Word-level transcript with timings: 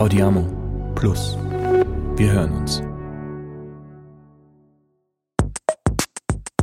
Audiamo 0.00 0.48
Plus. 0.94 1.36
Wir 2.16 2.32
hören 2.32 2.52
uns. 2.52 2.82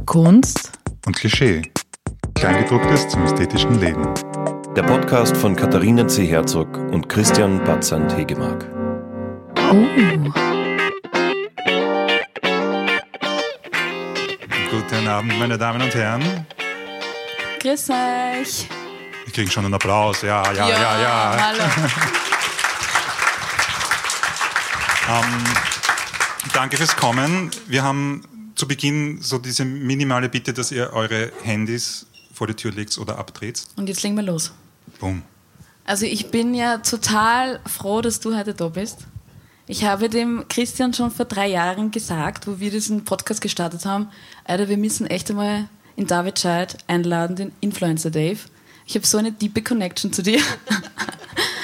Kunst 0.07 0.71
und 1.05 1.15
Klischee. 1.15 1.61
Kleingedrucktes 2.33 3.07
zum 3.09 3.23
ästhetischen 3.25 3.79
Leben. 3.79 4.11
Der 4.75 4.81
Podcast 4.81 5.37
von 5.37 5.55
Katharina 5.55 6.07
C. 6.07 6.25
Herzog 6.25 6.79
und 6.91 7.09
Christian 7.09 7.63
Batzand 7.63 8.17
Hegemark. 8.17 8.65
Oh. 9.55 9.85
Guten 14.71 15.07
Abend, 15.07 15.37
meine 15.37 15.59
Damen 15.59 15.83
und 15.83 15.93
Herren. 15.93 16.23
Grüß 17.59 17.91
euch. 17.91 18.67
Wir 19.25 19.31
kriegen 19.31 19.51
schon 19.51 19.65
einen 19.65 19.75
Applaus. 19.75 20.23
Ja, 20.23 20.41
ja, 20.53 20.67
ja, 20.67 20.69
ja. 20.69 21.01
ja. 21.01 21.37
Hallo. 21.39 22.23
ähm, 25.07 25.43
danke 26.53 26.77
fürs 26.77 26.95
Kommen. 26.95 27.51
Wir 27.67 27.83
haben 27.83 28.23
zu 28.55 28.67
Beginn 28.67 29.21
so 29.21 29.37
diese 29.37 29.65
minimale 29.65 30.29
Bitte, 30.29 30.53
dass 30.53 30.71
ihr 30.71 30.93
eure 30.93 31.31
Handys 31.43 32.07
vor 32.33 32.47
die 32.47 32.53
Tür 32.53 32.71
legt 32.71 32.97
oder 32.97 33.17
abdreht. 33.17 33.63
Und 33.75 33.87
jetzt 33.87 34.03
legen 34.03 34.15
wir 34.15 34.23
los. 34.23 34.51
Boom. 34.99 35.23
Also 35.85 36.05
ich 36.05 36.31
bin 36.31 36.53
ja 36.53 36.79
total 36.79 37.59
froh, 37.65 38.01
dass 38.01 38.19
du 38.19 38.35
heute 38.35 38.53
da 38.53 38.69
bist. 38.69 39.07
Ich 39.67 39.83
habe 39.83 40.09
dem 40.09 40.45
Christian 40.47 40.93
schon 40.93 41.11
vor 41.11 41.25
drei 41.25 41.47
Jahren 41.47 41.91
gesagt, 41.91 42.47
wo 42.47 42.59
wir 42.59 42.71
diesen 42.71 43.03
Podcast 43.03 43.41
gestartet 43.41 43.85
haben, 43.85 44.09
Alter, 44.45 44.69
wir 44.69 44.77
müssen 44.77 45.07
echt 45.07 45.29
einmal 45.29 45.67
in 45.95 46.07
David 46.07 46.39
Scheid 46.39 46.77
einladen, 46.87 47.35
den 47.35 47.51
Influencer 47.59 48.11
Dave. 48.11 48.39
Ich 48.85 48.95
habe 48.95 49.05
so 49.05 49.17
eine 49.17 49.31
diepe 49.31 49.61
Connection 49.61 50.13
zu 50.13 50.23
dir. 50.23 50.39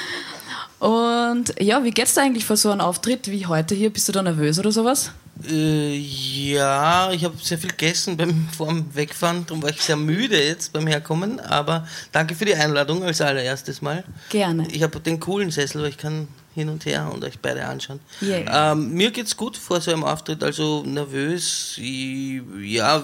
Und 0.84 1.54
ja, 1.58 1.82
wie 1.82 1.92
geht's 1.92 2.12
dir 2.12 2.20
eigentlich 2.20 2.44
vor 2.44 2.58
so 2.58 2.70
einem 2.70 2.82
Auftritt 2.82 3.30
wie 3.30 3.46
heute 3.46 3.74
hier? 3.74 3.90
Bist 3.90 4.06
du 4.06 4.12
da 4.12 4.22
nervös 4.22 4.58
oder 4.58 4.70
sowas? 4.70 5.12
Äh, 5.48 5.96
ja, 5.96 7.10
ich 7.10 7.24
habe 7.24 7.34
sehr 7.40 7.56
viel 7.56 7.70
gegessen 7.70 8.18
beim 8.18 8.48
vorm 8.54 8.94
Wegfahren, 8.94 9.46
darum 9.46 9.62
war 9.62 9.70
ich 9.70 9.80
sehr 9.80 9.96
müde 9.96 10.36
jetzt 10.36 10.74
beim 10.74 10.86
Herkommen. 10.86 11.40
Aber 11.40 11.88
danke 12.12 12.34
für 12.34 12.44
die 12.44 12.54
Einladung 12.54 13.02
als 13.02 13.22
allererstes 13.22 13.80
Mal. 13.80 14.04
Gerne. 14.28 14.68
Ich 14.72 14.82
habe 14.82 15.00
den 15.00 15.20
coolen 15.20 15.50
Sessel, 15.50 15.80
weil 15.80 15.88
ich 15.88 15.96
kann 15.96 16.28
hin 16.54 16.68
und 16.68 16.86
her 16.86 17.10
und 17.12 17.24
euch 17.24 17.38
beide 17.40 17.66
anschauen. 17.66 18.00
Yeah. 18.22 18.72
Ähm, 18.72 18.92
mir 18.92 19.10
geht's 19.10 19.36
gut 19.36 19.56
vor 19.56 19.80
so 19.80 19.90
einem 19.90 20.04
Auftritt, 20.04 20.42
also 20.42 20.82
nervös, 20.84 21.74
ich, 21.78 22.40
ja, 22.62 23.02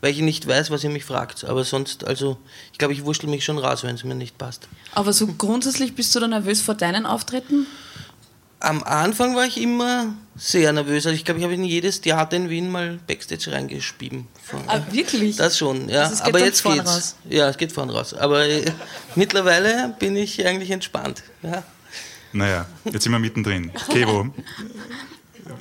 weil 0.00 0.12
ich 0.12 0.20
nicht 0.20 0.46
weiß, 0.46 0.70
was 0.70 0.84
ihr 0.84 0.90
mich 0.90 1.04
fragt. 1.04 1.44
Aber 1.44 1.64
sonst, 1.64 2.04
also 2.04 2.38
ich 2.72 2.78
glaube, 2.78 2.94
ich 2.94 3.04
wurschtel 3.04 3.28
mich 3.28 3.44
schon 3.44 3.58
raus, 3.58 3.84
wenn 3.84 3.94
es 3.94 4.04
mir 4.04 4.14
nicht 4.14 4.38
passt. 4.38 4.68
Aber 4.94 5.12
so 5.12 5.26
grundsätzlich 5.26 5.94
bist 5.94 6.14
du 6.14 6.20
da 6.20 6.28
nervös 6.28 6.62
vor 6.62 6.74
deinen 6.74 7.04
Auftritten? 7.04 7.66
Am 8.60 8.82
Anfang 8.82 9.36
war 9.36 9.46
ich 9.46 9.60
immer 9.60 10.14
sehr 10.36 10.72
nervös. 10.72 11.06
Also 11.06 11.14
ich 11.14 11.24
glaube, 11.24 11.38
ich 11.38 11.44
habe 11.44 11.54
in 11.54 11.62
jedes 11.62 12.00
Theater 12.00 12.36
in 12.36 12.48
Wien 12.50 12.68
mal 12.68 12.98
Backstage 13.06 13.52
reingespieben. 13.52 14.26
Ah, 14.66 14.80
wirklich? 14.90 15.36
Das 15.36 15.56
schon, 15.58 15.88
ja. 15.88 16.04
Also 16.04 16.24
Aber 16.24 16.40
jetzt 16.40 16.64
geht's. 16.64 16.90
raus. 16.90 17.16
Ja, 17.28 17.48
es 17.48 17.56
geht 17.56 17.70
vorn 17.70 17.90
raus. 17.90 18.14
Aber 18.14 18.46
äh, 18.46 18.64
mittlerweile 19.14 19.94
bin 20.00 20.16
ich 20.16 20.44
eigentlich 20.44 20.72
entspannt. 20.72 21.22
Ja. 21.42 21.62
Naja, 22.32 22.66
jetzt 22.84 23.02
sind 23.04 23.12
wir 23.12 23.18
mittendrin. 23.18 23.70
Kevo, 23.90 24.28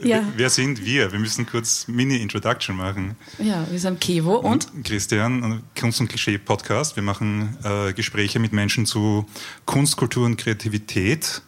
Ja. 0.04 0.22
wer 0.36 0.50
sind 0.50 0.84
wir? 0.84 1.12
Wir 1.12 1.20
müssen 1.20 1.46
kurz 1.46 1.88
Mini-Introduction 1.88 2.76
machen. 2.76 3.16
Ja, 3.40 3.66
wir 3.72 3.80
sind 3.80 4.02
Kevo 4.02 4.36
und 4.38 4.68
Christian, 4.84 5.44
ein 5.44 5.64
Kunst- 5.80 6.02
und 6.02 6.10
Klischee-Podcast. 6.10 6.96
Wir 6.98 7.04
machen 7.04 7.58
äh, 7.64 7.94
Gespräche 7.94 8.40
mit 8.40 8.52
Menschen 8.54 8.86
zu 8.86 9.26
Kunst, 9.66 9.96
Kultur 9.98 10.26
und 10.26 10.38
Kreativität. 10.38 11.42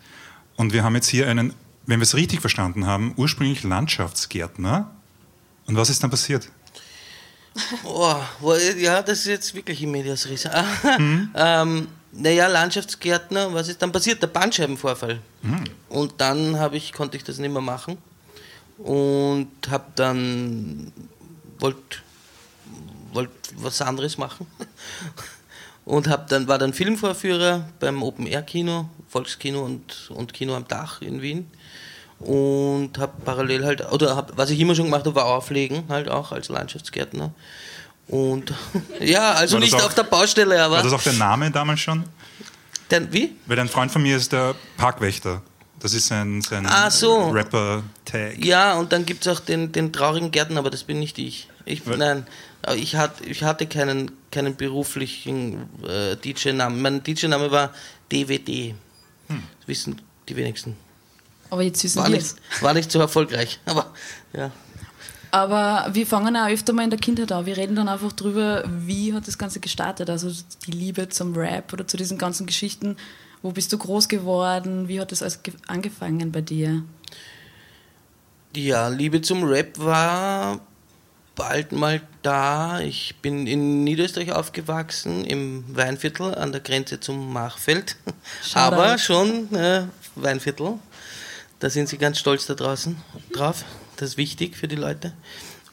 Und 0.55 0.71
wir 0.73 0.83
haben 0.83 0.95
jetzt 0.95 1.07
hier 1.09 1.27
einen, 1.27 1.53
wenn 1.85 1.99
wir 1.99 2.03
es 2.03 2.15
richtig 2.15 2.39
verstanden 2.41 2.85
haben, 2.85 3.13
ursprünglich 3.17 3.63
Landschaftsgärtner. 3.63 4.89
Und 5.67 5.75
was 5.75 5.89
ist 5.89 6.01
dann 6.01 6.09
passiert? 6.09 6.49
Oh, 7.83 8.15
ja, 8.77 9.01
das 9.01 9.19
ist 9.19 9.25
jetzt 9.27 9.53
wirklich 9.55 9.83
im 9.83 9.91
Medias 9.91 10.27
Res. 10.29 10.47
ähm, 11.35 11.87
naja, 12.11 12.47
Landschaftsgärtner, 12.47 13.53
was 13.53 13.67
ist 13.67 13.81
dann 13.81 13.91
passiert? 13.91 14.21
Der 14.21 14.27
Bandscheibenvorfall. 14.27 15.19
Und 15.89 16.13
dann 16.17 16.57
habe 16.59 16.77
ich, 16.77 16.93
konnte 16.93 17.17
ich 17.17 17.23
das 17.23 17.37
nicht 17.37 17.51
mehr 17.51 17.61
machen. 17.61 17.97
Und 18.77 19.49
habe 19.69 19.85
dann, 19.95 20.91
wollte 21.59 21.99
wollt 23.13 23.29
was 23.57 23.81
anderes 23.81 24.17
machen. 24.17 24.47
Und 25.85 26.07
hab 26.07 26.27
dann, 26.27 26.47
war 26.47 26.59
dann 26.59 26.73
Filmvorführer 26.73 27.67
beim 27.79 28.03
Open-Air-Kino, 28.03 28.87
Volkskino 29.07 29.65
und, 29.65 30.11
und 30.11 30.35
Kino 30.35 30.55
am 30.55 30.67
Dach 30.67 31.01
in 31.01 31.23
Wien. 31.23 31.49
Und 32.19 32.99
habe 32.99 33.13
parallel 33.25 33.65
halt, 33.65 33.91
oder 33.91 34.15
hab, 34.15 34.37
was 34.37 34.51
ich 34.51 34.59
immer 34.59 34.75
schon 34.75 34.85
gemacht 34.85 35.05
habe, 35.05 35.15
war 35.15 35.25
Auflegen, 35.25 35.85
halt 35.89 36.07
auch 36.07 36.31
als 36.31 36.49
Landschaftsgärtner. 36.49 37.33
Und 38.09 38.53
ja, 38.99 39.31
also 39.33 39.57
nicht 39.59 39.73
auch- 39.75 39.83
auf 39.85 39.95
der 39.95 40.03
Baustelle, 40.03 40.57
War 40.57 40.69
das 40.83 40.87
aber. 40.87 40.95
auch 40.95 41.03
der 41.03 41.13
Name 41.13 41.49
damals 41.51 41.79
schon? 41.79 42.03
Dann, 42.89 43.11
wie? 43.13 43.35
Weil 43.45 43.59
ein 43.59 43.69
Freund 43.69 43.91
von 43.91 44.01
mir 44.01 44.17
ist 44.17 44.31
der 44.31 44.55
Parkwächter. 44.77 45.41
Das 45.79 45.93
ist 45.93 46.07
sein, 46.07 46.41
sein 46.41 46.65
Ah, 46.65 46.89
so. 46.91 47.29
Rapper-Tag. 47.29 48.43
Ja, 48.43 48.73
und 48.73 48.91
dann 48.91 49.05
gibt 49.05 49.25
es 49.25 49.31
auch 49.33 49.39
den, 49.39 49.71
den 49.71 49.93
traurigen 49.93 50.31
Gärtner, 50.31 50.59
aber 50.59 50.69
das 50.69 50.83
bin 50.83 50.99
nicht 50.99 51.17
ich. 51.19 51.47
ich 51.65 51.85
Was? 51.87 51.97
nein, 51.97 52.27
aber 52.63 52.75
ich, 52.75 52.95
hat, 52.95 53.21
ich 53.21 53.43
hatte 53.43 53.65
keinen, 53.67 54.11
keinen 54.31 54.55
beruflichen 54.57 55.69
äh, 55.87 56.17
DJ-Namen. 56.17 56.81
Mein 56.81 57.01
DJ-Name 57.03 57.49
war 57.51 57.71
DVD. 58.11 58.75
Hm. 59.29 59.43
Das 59.59 59.67
wissen 59.67 60.01
die 60.27 60.35
wenigsten. 60.35 60.75
aber 61.49 61.61
jetzt 61.61 61.81
wissen 61.83 61.99
War 61.99 62.07
wir 62.09 62.15
nicht, 62.17 62.25
es. 62.25 62.61
war 62.61 62.73
nicht 62.73 62.91
so 62.91 62.99
erfolgreich, 62.99 63.59
aber 63.65 63.93
ja. 64.33 64.51
Aber 65.31 65.89
wir 65.93 66.07
fangen 66.07 66.35
auch 66.35 66.47
öfter 66.49 66.73
mal 66.73 66.83
in 66.83 66.89
der 66.89 66.99
Kindheit 66.99 67.31
an. 67.31 67.45
Wir 67.45 67.55
reden 67.57 67.75
dann 67.75 67.87
einfach 67.87 68.11
drüber, 68.13 68.63
wie 68.67 69.13
hat 69.13 69.27
das 69.27 69.37
Ganze 69.37 69.59
gestartet. 69.59 70.09
Also 70.09 70.31
die 70.65 70.71
Liebe 70.71 71.07
zum 71.09 71.35
Rap 71.35 71.71
oder 71.73 71.87
zu 71.87 71.97
diesen 71.97 72.17
ganzen 72.17 72.47
Geschichten. 72.47 72.97
Wo 73.41 73.51
bist 73.51 73.71
du 73.71 73.77
groß 73.77 74.07
geworden? 74.07 74.87
Wie 74.87 74.99
hat 74.99 75.11
das 75.11 75.21
alles 75.21 75.43
ge- 75.43 75.53
angefangen 75.67 76.31
bei 76.31 76.41
dir? 76.41 76.83
Ja, 78.55 78.87
Liebe 78.89 79.21
zum 79.21 79.43
Rap 79.43 79.77
war 79.77 80.59
bald 81.35 81.71
mal 81.71 82.01
da. 82.23 82.79
Ich 82.79 83.15
bin 83.21 83.45
in 83.47 83.83
Niederösterreich 83.83 84.31
aufgewachsen, 84.33 85.23
im 85.23 85.63
Weinviertel 85.75 86.33
an 86.35 86.51
der 86.51 86.61
Grenze 86.61 86.99
zum 86.99 87.31
Machfeld. 87.31 87.95
Shoutout. 88.43 88.59
Aber 88.75 88.97
schon 88.97 89.53
äh, 89.53 89.83
Weinviertel. 90.15 90.79
Da 91.59 91.69
sind 91.69 91.87
sie 91.87 91.97
ganz 91.97 92.17
stolz 92.17 92.47
da 92.47 92.55
draußen 92.55 92.97
drauf. 93.31 93.63
Das 93.99 94.11
ist 94.11 94.17
wichtig 94.17 94.55
für 94.55 94.69
die 94.69 94.77
Leute. 94.77 95.11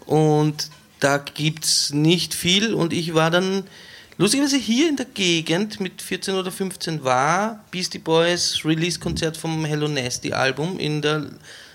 Und 0.04 0.70
da 0.98 1.18
gibt 1.18 1.64
es 1.64 1.92
nicht 1.92 2.34
viel. 2.34 2.74
Und 2.74 2.92
ich 2.92 3.14
war 3.14 3.30
dann, 3.30 3.62
lustigerweise 4.18 4.56
hier 4.56 4.88
in 4.88 4.96
der 4.96 5.06
Gegend 5.06 5.78
mit 5.78 6.02
14 6.02 6.34
oder 6.34 6.50
15 6.50 7.04
war 7.04 7.64
Beastie 7.70 7.98
Boys 7.98 8.64
Release-Konzert 8.64 9.36
vom 9.36 9.64
Hello 9.64 9.86
Nasty 9.86 10.32
Album 10.32 10.78
in 10.80 11.02
der, 11.02 11.30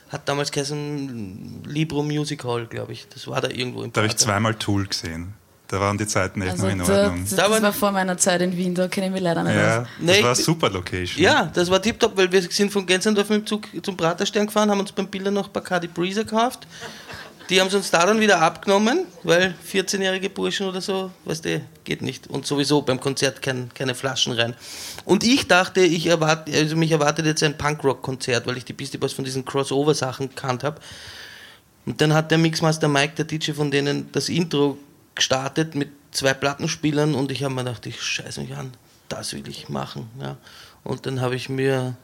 hat 0.10 0.28
damals 0.28 0.52
geheißen 0.52 1.64
Libro 1.66 2.04
Music 2.04 2.44
Hall, 2.44 2.68
glaube 2.68 2.92
ich. 2.92 3.08
Das 3.08 3.28
war 3.28 3.40
da 3.40 3.50
irgendwo 3.50 3.84
im 3.84 3.94
Da 3.94 4.02
habe 4.02 4.10
ich 4.10 4.18
zweimal 4.18 4.56
Tool 4.56 4.88
gesehen. 4.88 5.34
Da 5.72 5.80
waren 5.80 5.98
die 5.98 6.06
Zeiten 6.06 6.42
echt 6.42 6.52
Also 6.52 6.66
noch 6.66 6.72
in 6.74 6.80
da, 6.80 7.04
Ordnung. 7.04 7.22
das, 7.24 7.36
Da 7.36 7.48
das 7.48 7.62
war- 7.62 7.72
vor 7.74 7.92
meiner 7.94 8.18
Zeit 8.18 8.42
in 8.42 8.56
Wien, 8.58 8.76
da 8.76 8.90
kenne 8.90 9.08
ich 9.08 9.14
mich 9.14 9.22
leider 9.22 9.42
nicht 9.44 9.56
Ja, 9.56 9.82
aus. 9.84 9.88
das 10.00 10.06
Nee, 10.18 10.22
war 10.22 10.30
eine 10.32 10.36
super 10.36 10.70
Location. 10.70 11.24
Ja, 11.24 11.46
das 11.54 11.72
war 11.72 11.82
tipptopp, 11.82 12.18
weil 12.18 12.30
wir 12.30 12.42
sind 12.42 12.72
von 12.74 12.86
Gänserndorf 12.86 13.30
mit 13.30 13.40
dem 13.44 13.46
Zug 13.48 13.68
zum 13.82 13.96
Praterstern 13.96 14.48
gefahren, 14.48 14.70
haben 14.70 14.82
uns 14.82 14.92
beim 14.92 15.08
Bilder 15.08 15.32
noch 15.32 15.48
Bacardi 15.48 15.88
Breezer 15.88 16.26
gekauft. 16.26 16.68
Die 17.50 17.60
haben 17.60 17.70
sie 17.70 17.78
uns 17.78 17.90
da 17.90 18.06
dann 18.06 18.20
wieder 18.20 18.42
abgenommen, 18.42 19.06
weil 19.24 19.56
14-jährige 19.66 20.30
Burschen 20.30 20.68
oder 20.68 20.80
so, 20.82 21.12
weißt 21.26 21.44
du, 21.46 21.62
geht 21.84 22.02
nicht. 22.02 22.28
Und 22.28 22.46
sowieso 22.46 22.82
beim 22.82 23.00
Konzert 23.00 23.42
kein, 23.42 23.70
keine 23.74 23.96
Flaschen 23.96 24.34
rein. 24.34 24.56
Und 25.06 25.24
ich 25.24 25.48
dachte, 25.48 25.82
ich 25.82 26.08
erwarte, 26.08 26.52
also 26.54 26.76
mich 26.78 26.92
erwartet 26.92 27.26
jetzt 27.26 27.44
ein 27.44 27.58
Punkrock-Konzert, 27.58 28.46
weil 28.48 28.58
ich 28.58 28.66
die 28.66 28.74
Beastie 28.74 28.98
Boys 28.98 29.14
von 29.14 29.26
diesen 29.26 29.44
Crossover-Sachen 29.46 30.30
gekannt 30.30 30.64
habe. 30.64 30.80
Und 31.86 32.00
dann 32.00 32.14
hat 32.14 32.30
der 32.32 32.38
Mixmaster 32.38 32.88
Mike, 32.88 33.14
der 33.18 33.26
DJ 33.26 33.52
von 33.54 33.72
denen, 33.72 34.10
das 34.12 34.30
Intro 34.30 34.78
gestartet 35.16 35.76
mit 35.76 35.90
zwei 36.12 36.34
Plattenspielern 36.34 37.16
und 37.16 37.32
ich 37.32 37.44
habe 37.44 37.54
mir 37.54 37.64
gedacht, 37.64 37.86
ich 37.86 38.02
scheiße 38.02 38.42
mich 38.42 38.56
an, 38.56 38.74
das 39.10 39.34
will 39.34 39.48
ich 39.48 39.70
machen. 39.70 40.10
Ja. 40.20 40.38
Und 40.84 41.06
dann 41.06 41.22
habe 41.22 41.36
ich 41.36 41.50
mir 41.50 41.96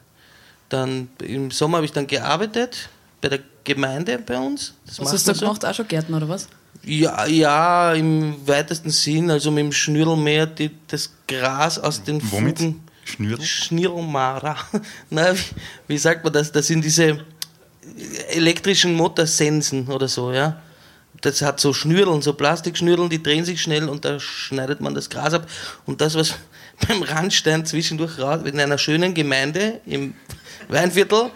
dann, 0.68 1.08
im 1.22 1.50
Sommer 1.50 1.78
habe 1.78 1.86
ich 1.86 1.92
dann 1.92 2.06
gearbeitet 2.06 2.88
bei 3.20 3.28
der 3.28 3.40
Gemeinde 3.64 4.18
bei 4.18 4.38
uns. 4.38 4.74
Das 4.86 4.98
Was 4.98 5.04
macht 5.04 5.14
hast 5.14 5.28
du 5.28 5.34
so. 5.34 5.40
gemacht? 5.40 5.64
Auch 5.64 5.74
schon 5.74 5.88
Gärtner 5.88 6.18
oder 6.18 6.28
was? 6.28 6.48
Ja, 6.84 7.26
ja, 7.26 7.92
im 7.94 8.46
weitesten 8.46 8.90
Sinn, 8.90 9.30
also 9.30 9.50
mit 9.50 9.64
dem 9.64 9.72
Schnürlmäher 9.72 10.46
die, 10.46 10.70
das 10.86 11.10
Gras 11.26 11.78
aus 11.78 12.02
den 12.02 12.20
Womit? 12.30 12.58
Fugen. 12.58 12.80
Schnürl? 13.04 13.40
Schnirlmara. 13.40 14.56
Na, 15.10 15.34
wie, 15.34 15.40
wie 15.88 15.98
sagt 15.98 16.24
man 16.24 16.32
das? 16.32 16.52
Das 16.52 16.66
sind 16.66 16.84
diese 16.84 17.24
elektrischen 18.30 18.94
Motorsensen 18.94 19.88
oder 19.88 20.08
so, 20.08 20.32
ja. 20.32 20.60
Das 21.20 21.42
hat 21.42 21.60
so 21.60 21.72
Schnürdeln, 21.72 22.22
so 22.22 22.32
Plastikschnürdeln, 22.32 23.08
die 23.08 23.22
drehen 23.22 23.44
sich 23.44 23.60
schnell 23.60 23.88
und 23.88 24.04
da 24.04 24.20
schneidet 24.20 24.80
man 24.80 24.94
das 24.94 25.10
Gras 25.10 25.34
ab. 25.34 25.46
Und 25.86 26.00
das, 26.00 26.14
was 26.14 26.34
beim 26.88 27.02
Randstein 27.02 27.66
zwischendurch 27.66 28.18
raus, 28.18 28.40
in 28.44 28.60
einer 28.60 28.78
schönen 28.78 29.14
Gemeinde 29.14 29.80
im 29.86 30.14
Weinviertel, 30.68 31.30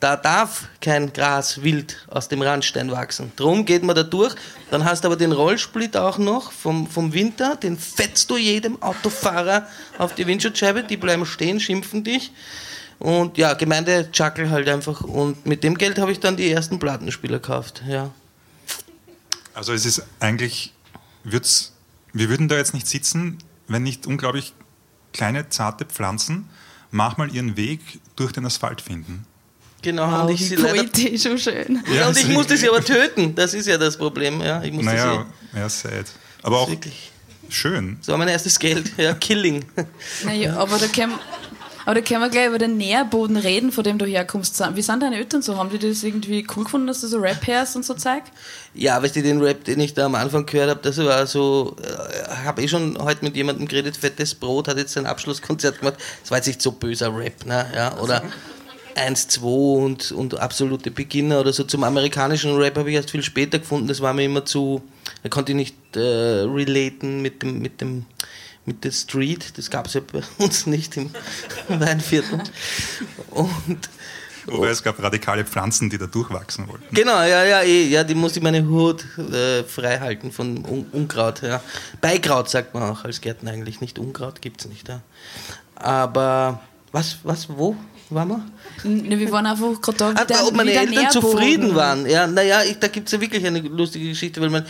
da 0.00 0.16
darf 0.16 0.68
kein 0.80 1.12
Gras 1.12 1.62
wild 1.62 2.06
aus 2.08 2.28
dem 2.28 2.42
Randstein 2.42 2.90
wachsen. 2.90 3.32
Drum 3.36 3.64
geht 3.64 3.82
man 3.82 3.96
da 3.96 4.02
durch. 4.02 4.34
Dann 4.70 4.84
hast 4.84 5.04
du 5.04 5.08
aber 5.08 5.16
den 5.16 5.32
Rollsplit 5.32 5.96
auch 5.96 6.18
noch 6.18 6.52
vom, 6.52 6.86
vom 6.86 7.14
Winter, 7.14 7.56
den 7.56 7.78
fetzt 7.78 8.30
du 8.30 8.36
jedem 8.36 8.82
Autofahrer 8.82 9.66
auf 9.98 10.14
die 10.14 10.26
Windschutzscheibe, 10.26 10.82
die 10.82 10.96
bleiben 10.96 11.24
stehen, 11.24 11.60
schimpfen 11.60 12.04
dich. 12.04 12.30
Und 12.98 13.38
ja, 13.38 13.54
Gemeinde 13.54 14.10
Chuckle 14.10 14.50
halt 14.50 14.68
einfach. 14.68 15.00
Und 15.02 15.46
mit 15.46 15.64
dem 15.64 15.76
Geld 15.76 15.98
habe 15.98 16.12
ich 16.12 16.20
dann 16.20 16.36
die 16.36 16.50
ersten 16.50 16.78
Plattenspieler 16.78 17.38
gekauft. 17.38 17.82
Ja. 17.88 18.10
Also 19.56 19.72
es 19.72 19.86
ist 19.86 20.02
eigentlich, 20.20 20.74
wird's, 21.24 21.72
wir 22.12 22.28
würden 22.28 22.46
da 22.48 22.56
jetzt 22.56 22.74
nicht 22.74 22.86
sitzen, 22.86 23.38
wenn 23.68 23.82
nicht 23.82 24.06
unglaublich 24.06 24.52
kleine, 25.14 25.48
zarte 25.48 25.86
Pflanzen 25.86 26.48
manchmal 26.90 27.34
ihren 27.34 27.56
Weg 27.56 27.80
durch 28.16 28.32
den 28.32 28.44
Asphalt 28.44 28.82
finden. 28.82 29.24
Genau, 29.80 30.10
Wow, 30.10 30.24
und 30.28 30.34
ich 30.34 30.46
sie 30.48 30.56
leider, 30.56 30.74
poetisch 30.84 31.24
und 31.26 31.40
schön. 31.40 31.82
ja, 31.90 32.08
und 32.08 32.16
ich 32.18 32.26
sie- 32.26 32.32
musste 32.32 32.56
sie 32.58 32.68
aber 32.68 32.84
töten. 32.84 33.34
Das 33.34 33.54
ist 33.54 33.66
ja 33.66 33.78
das 33.78 33.96
Problem. 33.96 34.40
Ja, 34.42 34.62
ich 34.62 34.72
musste 34.72 34.90
Naja, 34.92 35.26
ja, 35.54 35.68
sad. 35.70 36.06
Aber 36.42 36.58
auch 36.60 36.66
sie 36.66 36.72
wirklich. 36.72 37.12
schön. 37.48 37.96
So 38.02 38.12
war 38.12 38.18
mein 38.18 38.28
erstes 38.28 38.58
Geld. 38.58 38.92
Ja, 38.98 39.14
Killing. 39.14 39.64
Naja, 40.24 40.56
aber 40.58 40.78
da 40.78 40.86
können, 40.88 41.14
aber 41.86 41.94
da 41.94 42.00
können 42.00 42.20
wir 42.20 42.28
gleich 42.28 42.48
über 42.48 42.58
den 42.58 42.76
Nährboden 42.76 43.36
reden, 43.36 43.70
von 43.70 43.84
dem 43.84 43.96
du 43.96 44.06
herkommst. 44.06 44.60
Wie 44.74 44.82
sind 44.82 45.02
deine 45.04 45.16
Eltern 45.16 45.40
so? 45.40 45.56
Haben 45.56 45.70
die 45.70 45.78
das 45.78 46.02
irgendwie 46.02 46.44
cool 46.56 46.64
gefunden, 46.64 46.88
dass 46.88 47.00
du 47.00 47.06
so 47.06 47.18
Rap 47.18 47.46
hörst 47.46 47.76
und 47.76 47.84
so 47.84 47.94
Zeug? 47.94 48.24
Ja, 48.74 49.00
weißt 49.00 49.14
du, 49.14 49.22
den 49.22 49.40
Rap, 49.40 49.62
den 49.62 49.78
ich 49.78 49.94
da 49.94 50.06
am 50.06 50.16
Anfang 50.16 50.44
gehört 50.44 50.68
habe, 50.68 50.80
das 50.82 50.98
war 50.98 51.28
so, 51.28 51.76
äh, 51.80 52.44
habe 52.44 52.62
ich 52.62 52.72
schon 52.72 52.98
heute 52.98 53.24
mit 53.24 53.36
jemandem 53.36 53.68
geredet, 53.68 53.96
Fettes 53.96 54.34
Brot 54.34 54.66
hat 54.66 54.78
jetzt 54.78 54.94
sein 54.94 55.06
Abschlusskonzert 55.06 55.78
gemacht, 55.78 55.94
das 56.22 56.30
war 56.32 56.38
jetzt 56.38 56.48
nicht 56.48 56.60
so 56.60 56.72
böser 56.72 57.16
Rap, 57.16 57.46
ne, 57.46 57.66
ja, 57.72 57.96
oder 57.98 58.20
1, 58.96 59.28
2 59.28 59.46
und, 59.46 60.10
und 60.10 60.40
absolute 60.40 60.90
Beginner 60.90 61.38
oder 61.38 61.52
so. 61.52 61.62
Zum 61.62 61.84
amerikanischen 61.84 62.56
Rap 62.56 62.76
habe 62.78 62.90
ich 62.90 62.96
erst 62.96 63.12
viel 63.12 63.22
später 63.22 63.60
gefunden, 63.60 63.86
das 63.86 64.00
war 64.00 64.12
mir 64.12 64.24
immer 64.24 64.44
zu, 64.44 64.82
da 65.22 65.28
konnte 65.28 65.52
ich 65.52 65.56
nicht 65.56 65.76
äh, 65.94 66.00
relaten 66.00 67.22
mit 67.22 67.42
dem, 67.42 67.60
mit 67.60 67.80
dem, 67.80 68.06
mit 68.66 68.84
der 68.84 68.90
Street, 68.92 69.56
das 69.56 69.70
gab 69.70 69.86
es 69.86 69.94
ja 69.94 70.00
bei 70.00 70.20
uns 70.44 70.66
nicht 70.66 70.96
im 70.96 71.10
Weinviertel. 71.68 72.40
Und 73.30 73.88
Wobei 74.48 74.68
es 74.68 74.80
gab 74.82 75.02
radikale 75.02 75.44
Pflanzen, 75.44 75.90
die 75.90 75.98
da 75.98 76.06
durchwachsen 76.06 76.68
wollten. 76.68 76.94
Genau, 76.94 77.20
ja, 77.22 77.44
ja, 77.44 77.62
eh, 77.62 77.88
ja, 77.88 78.04
die 78.04 78.14
muss 78.14 78.36
ich 78.36 78.42
meine 78.42 78.64
Hut 78.68 79.04
äh, 79.18 79.64
frei 79.64 79.98
halten 79.98 80.30
von 80.30 80.64
Un 80.64 80.86
Unkraut, 80.92 81.42
ja. 81.42 81.60
Beikraut 82.00 82.48
sagt 82.48 82.72
man 82.72 82.84
auch 82.84 83.02
als 83.04 83.20
Gärtner 83.20 83.50
eigentlich, 83.50 83.80
nicht 83.80 83.98
Unkraut 83.98 84.40
gibt's 84.40 84.66
nicht, 84.68 84.88
ja. 84.88 85.00
Aber 85.74 86.60
was, 86.92 87.18
was, 87.24 87.48
wo 87.48 87.74
waren 88.10 88.28
wir? 88.28 88.88
Ne, 88.88 89.18
Wir 89.18 89.32
waren 89.32 89.46
einfach 89.46 89.80
gerade 89.82 89.98
da, 89.98 90.12
Ah, 90.14 90.24
der- 90.24 90.46
ob 90.46 90.54
meine 90.54 90.70
Eltern 90.72 91.10
zufrieden 91.10 91.74
waren. 91.74 92.08
Ja, 92.08 92.28
naja, 92.28 92.62
ich, 92.62 92.78
da 92.78 92.86
gibt 92.86 93.08
es 93.08 93.12
ja 93.12 93.20
wirklich 93.20 93.44
eine 93.44 93.58
lustige 93.60 94.08
Geschichte, 94.10 94.40
weil 94.40 94.50
man 94.50 94.64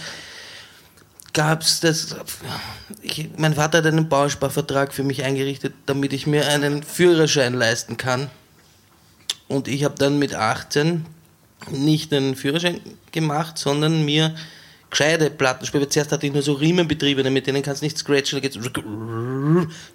gab's 1.37 1.81
das. 1.81 2.17
Ich, 3.03 3.29
mein 3.37 3.55
Vater 3.55 3.79
hat 3.79 3.87
einen 3.87 4.09
Bausparvertrag 4.09 4.95
für 4.95 5.05
mich 5.05 5.23
eingerichtet, 5.23 5.75
damit 5.85 6.15
ich 6.15 6.27
mir 6.27 6.49
einen 6.49 6.83
Führerschein 6.83 7.53
leisten 7.53 7.99
kann. 7.99 8.31
Und 9.47 9.69
ich 9.69 9.85
habe 9.85 9.95
dann 9.99 10.19
mit 10.19 10.35
18 10.35 11.05
nicht 11.71 12.13
einen 12.15 12.37
Führerschein 12.37 12.81
gemacht, 13.13 13.59
sondern 13.59 14.05
mir 14.05 14.35
gescheite 14.91 15.31
Plattenspieler. 15.31 15.89
Zuerst 15.91 16.13
hatte 16.13 16.27
ich 16.27 16.33
nur 16.33 16.43
so 16.43 16.53
Riemenbetriebene, 16.53 17.31
mit 17.31 17.47
denen 17.47 17.63
kannst 17.63 17.83
du 17.83 17.87
nicht 17.87 17.99
scratchen, 17.99 18.37
da 18.37 18.41
geht's 18.41 18.57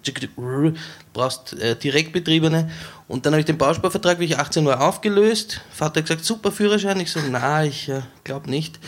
du 0.04 0.74
brauchst 1.14 1.54
äh, 1.54 1.76
Direktbetriebene. 1.76 2.70
Und 3.08 3.26
dann 3.26 3.34
habe 3.34 3.40
ich 3.40 3.46
den 3.46 3.58
Bausparvertrag, 3.58 4.20
wie 4.20 4.26
ich 4.26 4.38
18 4.38 4.66
war, 4.66 4.82
aufgelöst. 4.82 5.62
Vater 5.72 6.00
hat 6.00 6.08
gesagt, 6.08 6.26
super 6.26 6.52
Führerschein. 6.52 7.00
Ich 7.00 7.12
so, 7.12 7.20
na, 7.30 7.66
ich 7.66 7.90
äh, 7.90 8.02
glaube 8.24 8.50
nicht. 8.50 8.80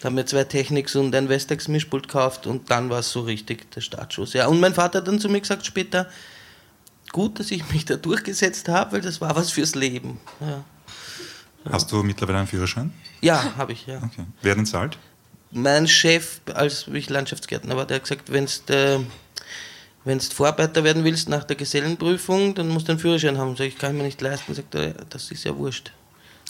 Da 0.00 0.06
haben 0.06 0.16
wir 0.16 0.26
zwei 0.26 0.44
Technics 0.44 0.96
und 0.96 1.14
ein 1.14 1.28
Vestax 1.28 1.68
Mischpult 1.68 2.08
gekauft 2.08 2.46
und 2.46 2.70
dann 2.70 2.90
war 2.90 3.00
es 3.00 3.10
so 3.10 3.20
richtig 3.20 3.70
der 3.72 3.80
Startschuss. 3.80 4.32
Ja, 4.32 4.46
und 4.46 4.60
mein 4.60 4.74
Vater 4.74 4.98
hat 4.98 5.08
dann 5.08 5.20
zu 5.20 5.28
mir 5.28 5.40
gesagt 5.40 5.66
später, 5.66 6.08
gut, 7.12 7.38
dass 7.40 7.50
ich 7.50 7.70
mich 7.72 7.84
da 7.84 7.96
durchgesetzt 7.96 8.68
habe, 8.68 8.92
weil 8.92 9.00
das 9.00 9.20
war 9.20 9.34
was 9.36 9.50
fürs 9.50 9.74
Leben. 9.74 10.18
Ja, 10.40 10.64
Hast 11.70 11.90
du 11.92 12.02
mittlerweile 12.02 12.38
einen 12.38 12.46
Führerschein? 12.46 12.92
ja 13.20 13.56
habe 13.56 13.72
ich, 13.72 13.86
ja. 13.86 13.98
Okay. 13.98 14.24
Wer 14.42 14.54
den 14.54 14.64
zahlt? 14.64 14.96
Mein 15.50 15.88
Chef, 15.88 16.40
als 16.54 16.86
ich 16.92 17.08
Landschaftsgärtner 17.10 17.76
war, 17.76 17.86
der 17.86 17.96
hat 17.96 18.02
gesagt, 18.04 18.30
wenn 18.32 18.46
du 18.66 19.04
wenn 20.04 20.18
du 20.18 20.24
Vorarbeiter 20.24 20.84
werden 20.84 21.04
willst 21.04 21.28
nach 21.28 21.44
der 21.44 21.56
Gesellenprüfung, 21.56 22.54
dann 22.54 22.68
musst 22.68 22.88
du 22.88 22.92
einen 22.92 22.98
Führerschein 23.00 23.36
haben. 23.36 23.56
Sag 23.56 23.66
ich, 23.66 23.76
kann 23.78 23.90
ich 23.92 23.96
mir 23.98 24.04
nicht 24.04 24.20
leisten. 24.22 24.54
Sagt 24.54 24.74
er, 24.74 24.92
das 25.10 25.30
ist 25.30 25.44
ja 25.44 25.54
wurscht. 25.54 25.92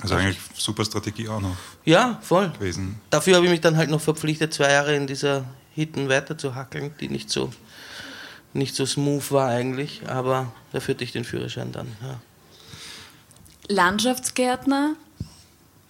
Also 0.01 0.15
eigentlich 0.15 0.39
super 0.57 0.85
Strategie 0.85 1.29
auch 1.29 1.41
noch 1.41 1.57
Ja, 1.85 2.21
voll. 2.23 2.51
gewesen. 2.51 3.01
Dafür 3.11 3.35
habe 3.35 3.47
ich 3.47 3.51
mich 3.51 3.61
dann 3.61 3.77
halt 3.77 3.91
noch 3.91 4.01
verpflichtet, 4.01 4.55
zwei 4.55 4.71
Jahre 4.71 4.95
in 4.95 5.09
dieser 5.09 5.45
Hitten 5.75 6.09
weiter 6.09 6.39
zu 6.39 6.55
hackeln, 6.55 6.95
die 7.01 7.09
nicht 7.09 7.31
so, 7.31 7.51
nicht 8.53 8.77
so 8.77 8.87
smooth 8.87 9.33
war 9.33 9.49
eigentlich, 9.49 10.03
aber 10.09 10.53
dafür 10.73 10.95
hatte 10.95 11.03
ich 11.03 11.11
den 11.13 11.25
Führerschein 11.25 11.73
dann. 11.73 11.89
Ja. 12.01 12.21
Landschaftsgärtner 13.69 14.95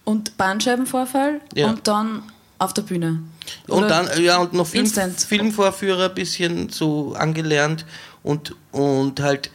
und 0.05 0.37
Bandscheibenvorfall 0.37 1.41
Ja. 1.53 1.67
und 1.67 1.87
dann 1.87 2.23
auf 2.59 2.73
der 2.73 2.83
Bühne. 2.83 3.23
Und 3.67 3.85
Oder- 3.85 3.87
dann, 3.87 4.21
ja, 4.23 4.37
und 4.37 4.53
noch 4.53 4.67
Film, 4.67 4.85
Instant. 4.85 5.19
Filmvorführer 5.19 6.09
ein 6.09 6.15
bisschen 6.15 6.69
so 6.69 7.13
angelernt 7.13 7.85
und, 8.21 8.55
und 8.71 9.19
halt, 9.21 9.49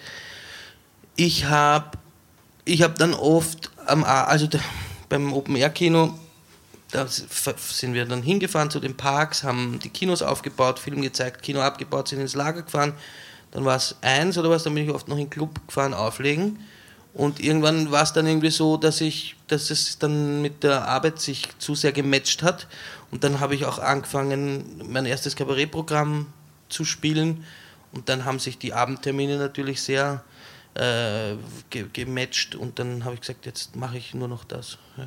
ich 1.17 1.45
habe 1.45 1.99
ich 2.65 2.83
hab 2.83 2.99
dann 2.99 3.15
oft 3.15 3.71
am, 3.87 4.05
also 4.05 4.47
da, 4.47 4.59
beim 5.09 5.33
Open-Air-Kino, 5.33 6.19
da 6.91 7.07
sind 7.07 7.93
wir 7.95 8.07
dann 8.07 8.23
hingefahren 8.23 8.71
zu 8.71 8.81
den 8.81 8.97
Parks, 8.97 9.43
haben 9.43 9.79
die 9.83 9.91
Kinos 9.91 10.23
aufgebaut, 10.23 10.79
Film 10.79 11.03
gezeigt, 11.03 11.43
Kino 11.43 11.61
abgebaut, 11.61 12.09
sind 12.09 12.21
ins 12.21 12.35
Lager 12.35 12.63
gefahren. 12.63 12.95
Dann 13.51 13.65
war 13.65 13.77
es 13.77 13.97
eins 14.01 14.39
oder 14.39 14.51
was, 14.51 14.65
dann 14.65 14.75
bin 14.75 14.85
ich 14.85 14.95
oft 14.95 15.09
noch 15.09 15.17
in 15.17 15.25
den 15.25 15.31
Club 15.31 15.61
gefahren, 15.67 15.93
auflegen. 15.93 16.59
Und 17.15 17.39
irgendwann 17.39 17.93
war 17.93 18.03
es 18.03 18.13
dann 18.13 18.27
irgendwie 18.27 18.51
so, 18.51 18.77
dass 18.77 19.01
ich, 19.01 19.37
dass 19.47 19.71
es 19.71 19.99
dann 19.99 20.43
mit 20.43 20.65
der 20.65 20.89
Arbeit 20.89 21.21
sich 21.21 21.49
zu 21.59 21.77
sehr 21.77 21.93
gematcht 21.93 22.43
hat. 22.43 22.67
Und 23.13 23.23
dann 23.23 23.39
habe 23.39 23.55
ich 23.55 23.65
auch 23.65 23.79
angefangen, 23.79 24.83
mein 24.89 25.07
erstes 25.07 25.37
Kabarettprogramm 25.37 26.27
zu 26.69 26.85
spielen. 26.85 27.45
Und 27.93 28.09
dann 28.09 28.25
haben 28.25 28.41
sich 28.41 28.59
die 28.59 28.73
Abendtermine 28.73 29.39
natürlich 29.39 29.81
sehr 29.81 30.25
äh, 30.75 31.37
ge 31.71 31.87
gematcht. 31.93 32.57
Und 32.57 32.81
dann 32.81 33.05
habe 33.05 33.15
ich 33.15 33.21
gesagt, 33.21 33.47
jetzt 33.47 33.77
mache 33.77 33.97
ich 33.97 34.13
nur 34.15 34.27
noch 34.27 34.43
das. 34.43 34.79
Ja. 34.97 35.07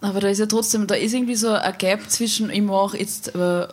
Aber 0.00 0.18
da 0.18 0.28
ist 0.28 0.40
ja 0.40 0.46
trotzdem, 0.46 0.88
da 0.88 0.96
ist 0.96 1.14
irgendwie 1.14 1.36
so 1.36 1.52
ein 1.52 1.78
Gap 1.78 2.10
zwischen, 2.10 2.50
ich 2.50 2.62
mache 2.62 2.98
jetzt 2.98 3.32
äh, 3.34 3.68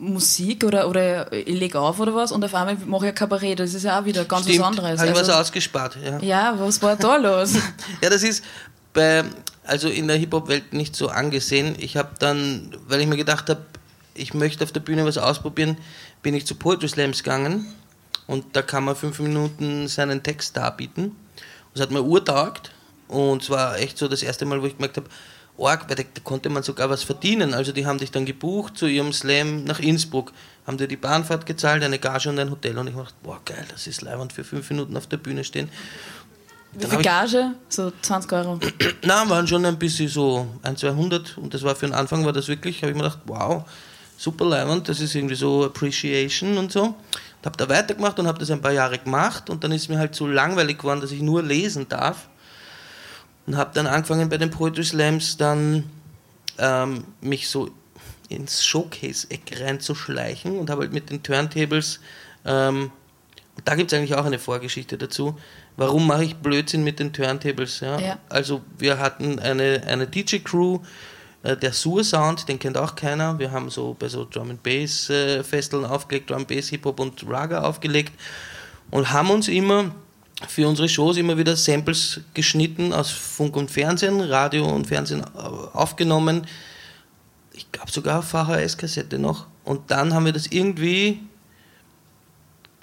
Musik 0.00 0.64
oder, 0.64 0.88
oder 0.88 1.32
ich 1.32 1.46
lege 1.46 1.78
auf 1.78 2.00
oder 2.00 2.14
was 2.14 2.32
und 2.32 2.44
auf 2.44 2.54
einmal 2.54 2.76
mache 2.86 3.06
ich 3.06 3.08
ein 3.10 3.14
Kabarett. 3.14 3.60
Das 3.60 3.74
ist 3.74 3.82
ja 3.84 4.00
auch 4.00 4.04
wieder 4.04 4.24
ganz 4.24 4.44
Stimmt, 4.44 4.60
was 4.60 4.66
anderes. 4.66 5.00
Habe 5.00 5.10
ich 5.10 5.16
Also- 5.16 5.32
was 5.32 5.38
ausgespart. 5.40 5.98
Ja. 6.02 6.18
ja, 6.20 6.54
was 6.58 6.82
war 6.82 6.96
da 6.96 7.16
los? 7.16 7.52
Ja, 8.02 8.08
das 8.10 8.22
ist 8.22 8.42
bei, 8.92 9.24
also 9.64 9.88
in 9.88 10.08
der 10.08 10.16
Hip-Hop-Welt 10.16 10.72
nicht 10.72 10.96
so 10.96 11.08
angesehen. 11.08 11.76
Ich 11.78 11.96
habe 11.96 12.10
dann, 12.18 12.74
weil 12.88 13.00
ich 13.00 13.06
mir 13.06 13.16
gedacht 13.16 13.48
habe, 13.50 13.60
ich 14.14 14.34
möchte 14.34 14.64
auf 14.64 14.72
der 14.72 14.80
Bühne 14.80 15.04
was 15.04 15.18
ausprobieren, 15.18 15.76
bin 16.22 16.34
ich 16.34 16.46
zu 16.46 16.54
Poetry 16.54 16.88
Slams 16.88 17.22
gegangen 17.22 17.66
und 18.26 18.44
da 18.54 18.62
kann 18.62 18.84
man 18.84 18.96
fünf 18.96 19.18
Minuten 19.20 19.86
seinen 19.88 20.22
Text 20.22 20.56
darbieten. 20.56 21.14
Das 21.74 21.82
hat 21.82 21.90
mir 21.90 22.02
urtaugt 22.02 22.72
und 23.06 23.42
es 23.42 23.50
war 23.50 23.78
echt 23.78 23.96
so 23.98 24.08
das 24.08 24.22
erste 24.22 24.44
Mal, 24.46 24.60
wo 24.62 24.66
ich 24.66 24.76
gemerkt 24.76 24.96
habe, 24.96 25.06
Org, 25.60 25.88
weil 25.88 25.96
da, 25.96 26.02
da 26.02 26.20
konnte 26.24 26.48
man 26.48 26.62
sogar 26.62 26.90
was 26.90 27.02
verdienen. 27.02 27.54
Also 27.54 27.72
die 27.72 27.86
haben 27.86 27.98
dich 27.98 28.10
dann 28.10 28.24
gebucht 28.24 28.76
zu 28.76 28.86
ihrem 28.86 29.12
Slam 29.12 29.64
nach 29.64 29.78
Innsbruck, 29.78 30.32
haben 30.66 30.78
dir 30.78 30.88
die 30.88 30.96
Bahnfahrt 30.96 31.46
gezahlt, 31.46 31.82
eine 31.84 31.98
Gage 31.98 32.30
und 32.30 32.38
ein 32.38 32.50
Hotel 32.50 32.76
und 32.78 32.88
ich 32.88 32.94
dachte, 32.94 33.14
boah 33.22 33.40
geil, 33.44 33.64
das 33.70 33.86
ist 33.86 34.02
leibend 34.02 34.32
für 34.32 34.44
fünf 34.44 34.68
Minuten 34.70 34.96
auf 34.96 35.06
der 35.06 35.18
Bühne 35.18 35.44
stehen. 35.44 35.68
Wie 36.72 36.86
viel 36.86 37.02
Gage? 37.02 37.52
So 37.68 37.92
20 38.00 38.32
Euro. 38.32 38.60
na, 39.02 39.28
waren 39.28 39.46
schon 39.46 39.64
ein 39.66 39.78
bisschen 39.78 40.08
so 40.08 40.46
ein, 40.62 40.76
200 40.76 41.36
und 41.38 41.52
das 41.52 41.62
war 41.62 41.74
für 41.74 41.86
den 41.86 41.94
Anfang, 41.94 42.24
war 42.24 42.32
das 42.32 42.48
wirklich, 42.48 42.82
habe 42.82 42.92
ich 42.92 42.96
mir 42.96 43.04
gedacht, 43.04 43.20
wow, 43.26 43.64
super 44.16 44.44
leibend, 44.44 44.88
das 44.88 45.00
ist 45.00 45.14
irgendwie 45.14 45.34
so 45.34 45.64
Appreciation 45.64 46.56
und 46.58 46.72
so. 46.72 46.84
Und 46.84 47.46
habe 47.46 47.56
da 47.56 47.68
weitergemacht 47.68 48.18
und 48.18 48.26
habe 48.26 48.38
das 48.38 48.50
ein 48.50 48.60
paar 48.60 48.72
Jahre 48.72 48.98
gemacht 48.98 49.50
und 49.50 49.64
dann 49.64 49.72
ist 49.72 49.88
mir 49.88 49.98
halt 49.98 50.14
so 50.14 50.26
langweilig 50.26 50.78
geworden, 50.78 51.00
dass 51.00 51.10
ich 51.10 51.22
nur 51.22 51.42
lesen 51.42 51.88
darf 51.88 52.29
und 53.50 53.56
habe 53.56 53.72
dann 53.74 53.88
angefangen 53.88 54.28
bei 54.28 54.38
den 54.38 54.50
Poetry 54.50 54.84
Slams 54.84 55.36
dann 55.36 55.90
ähm, 56.58 57.02
mich 57.20 57.48
so 57.48 57.68
ins 58.28 58.64
Showcase-Eck 58.64 59.60
reinzuschleichen 59.60 60.56
und 60.56 60.70
habe 60.70 60.82
halt 60.82 60.92
mit 60.92 61.10
den 61.10 61.20
Turntables 61.20 61.98
ähm, 62.44 62.92
und 63.56 63.68
da 63.68 63.74
gibt 63.74 63.92
es 63.92 63.98
eigentlich 63.98 64.14
auch 64.14 64.24
eine 64.24 64.38
Vorgeschichte 64.38 64.96
dazu. 64.96 65.36
Warum 65.76 66.06
mache 66.06 66.24
ich 66.24 66.36
Blödsinn 66.36 66.84
mit 66.84 67.00
den 67.00 67.12
Turntables? 67.12 67.80
Ja? 67.80 67.98
Ja. 67.98 68.18
Also 68.28 68.60
wir 68.78 69.00
hatten 69.00 69.40
eine, 69.40 69.82
eine 69.84 70.06
DJ-Crew, 70.06 70.78
äh, 71.42 71.56
der 71.56 71.72
Sur 71.72 72.04
Sound, 72.04 72.48
den 72.48 72.60
kennt 72.60 72.78
auch 72.78 72.94
keiner. 72.94 73.40
Wir 73.40 73.50
haben 73.50 73.68
so 73.68 73.96
bei 73.98 74.08
so 74.08 74.24
Drum 74.30 74.50
and 74.50 74.62
Bass 74.62 75.10
äh, 75.10 75.42
Festeln 75.42 75.84
aufgelegt, 75.84 76.30
Drum 76.30 76.46
Bass, 76.46 76.68
Hip 76.68 76.84
Hop 76.84 77.00
und 77.00 77.28
Raga 77.28 77.62
aufgelegt. 77.62 78.12
und 78.92 79.12
haben 79.12 79.30
uns 79.30 79.48
immer 79.48 79.90
für 80.48 80.66
unsere 80.68 80.88
Shows 80.88 81.16
immer 81.16 81.36
wieder 81.36 81.56
Samples 81.56 82.20
geschnitten 82.34 82.92
aus 82.92 83.10
Funk 83.10 83.56
und 83.56 83.70
Fernsehen, 83.70 84.20
Radio 84.20 84.66
und 84.66 84.86
Fernsehen 84.86 85.20
äh, 85.20 85.38
aufgenommen. 85.38 86.46
Ich 87.52 87.70
glaube 87.72 87.90
sogar 87.90 88.22
VHS-Kassette 88.22 89.18
noch. 89.18 89.46
Und 89.64 89.90
dann 89.90 90.14
haben 90.14 90.24
wir 90.24 90.32
das 90.32 90.46
irgendwie 90.46 91.20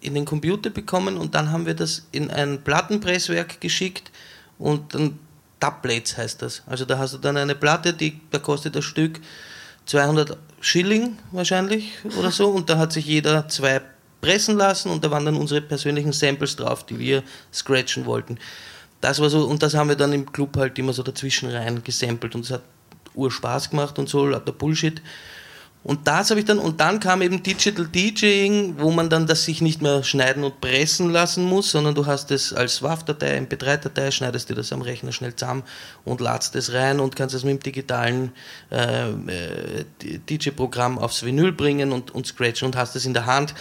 in 0.01 0.13
den 0.13 0.25
Computer 0.25 0.69
bekommen 0.69 1.17
und 1.17 1.33
dann 1.35 1.51
haben 1.51 1.65
wir 1.65 1.73
das 1.73 2.07
in 2.11 2.29
ein 2.29 2.63
Plattenpresswerk 2.63 3.59
geschickt 3.59 4.11
und 4.59 4.93
dann 4.93 5.19
Dubplates 5.59 6.17
heißt 6.17 6.41
das. 6.43 6.61
Also 6.67 6.85
da 6.85 6.99
hast 6.99 7.15
du 7.15 7.17
dann 7.17 7.35
eine 7.35 7.55
Platte, 7.55 7.93
die 7.93 8.19
da 8.29 8.37
kostet 8.37 8.75
das 8.75 8.85
Stück 8.85 9.19
200 9.87 10.37
Schilling 10.61 11.17
wahrscheinlich 11.31 11.93
oder 12.17 12.31
so 12.31 12.49
und 12.49 12.69
da 12.69 12.77
hat 12.77 12.93
sich 12.93 13.05
jeder 13.05 13.47
zwei 13.47 13.81
pressen 14.27 14.57
lassen 14.57 14.91
und 14.91 15.05
da 15.05 15.09
waren 15.09 15.23
dann 15.23 15.37
unsere 15.37 15.61
persönlichen 15.61 16.11
Samples 16.11 16.57
drauf, 16.57 16.85
die 16.85 16.99
wir 16.99 17.23
scratchen 17.53 18.05
wollten. 18.05 18.37
Das 18.99 19.21
war 19.21 19.29
so 19.29 19.45
und 19.45 19.63
das 19.63 19.73
haben 19.73 19.87
wir 19.87 19.95
dann 19.95 20.11
im 20.11 20.29
Club 20.29 20.57
halt 20.57 20.77
immer 20.77 20.91
so 20.91 21.01
dazwischen 21.01 21.49
rein 21.49 21.81
gesampelt 21.81 22.35
und 22.35 22.43
es 22.43 22.51
hat 22.51 22.63
Urspaß 23.15 23.69
gemacht 23.69 23.97
und 23.97 24.09
so, 24.09 24.25
lauter 24.25 24.51
Bullshit. 24.51 25.01
Und 25.83 26.05
das 26.05 26.29
habe 26.31 26.41
ich 26.41 26.45
dann, 26.45 26.59
und 26.59 26.81
dann 26.81 26.99
kam 26.99 27.21
eben 27.21 27.41
Digital 27.41 27.87
DJing, 27.87 28.75
wo 28.79 28.91
man 28.91 29.09
dann 29.09 29.25
das 29.25 29.45
sich 29.45 29.61
nicht 29.61 29.81
mehr 29.81 30.03
schneiden 30.03 30.43
und 30.43 30.59
pressen 30.59 31.11
lassen 31.11 31.45
muss, 31.45 31.71
sondern 31.71 31.95
du 31.95 32.05
hast 32.05 32.29
es 32.31 32.51
als 32.51 32.83
WAV-Datei, 32.83 33.37
MP3-Datei, 33.37 34.11
schneidest 34.11 34.49
dir 34.49 34.55
das 34.55 34.73
am 34.73 34.81
Rechner 34.81 35.13
schnell 35.13 35.33
zusammen 35.33 35.63
und 36.03 36.19
ladst 36.19 36.57
es 36.57 36.73
rein 36.73 36.99
und 36.99 37.15
kannst 37.15 37.33
es 37.35 37.45
mit 37.45 37.53
dem 37.53 37.63
digitalen 37.63 38.33
äh, 38.69 39.09
äh 39.09 39.85
DJ-Programm 40.29 40.99
aufs 40.99 41.23
Vinyl 41.23 41.53
bringen 41.53 41.93
und, 41.93 42.11
und 42.11 42.27
scratchen 42.27 42.65
und 42.65 42.75
hast 42.75 42.97
es 42.97 43.05
in 43.05 43.13
der 43.13 43.25
Hand. 43.25 43.53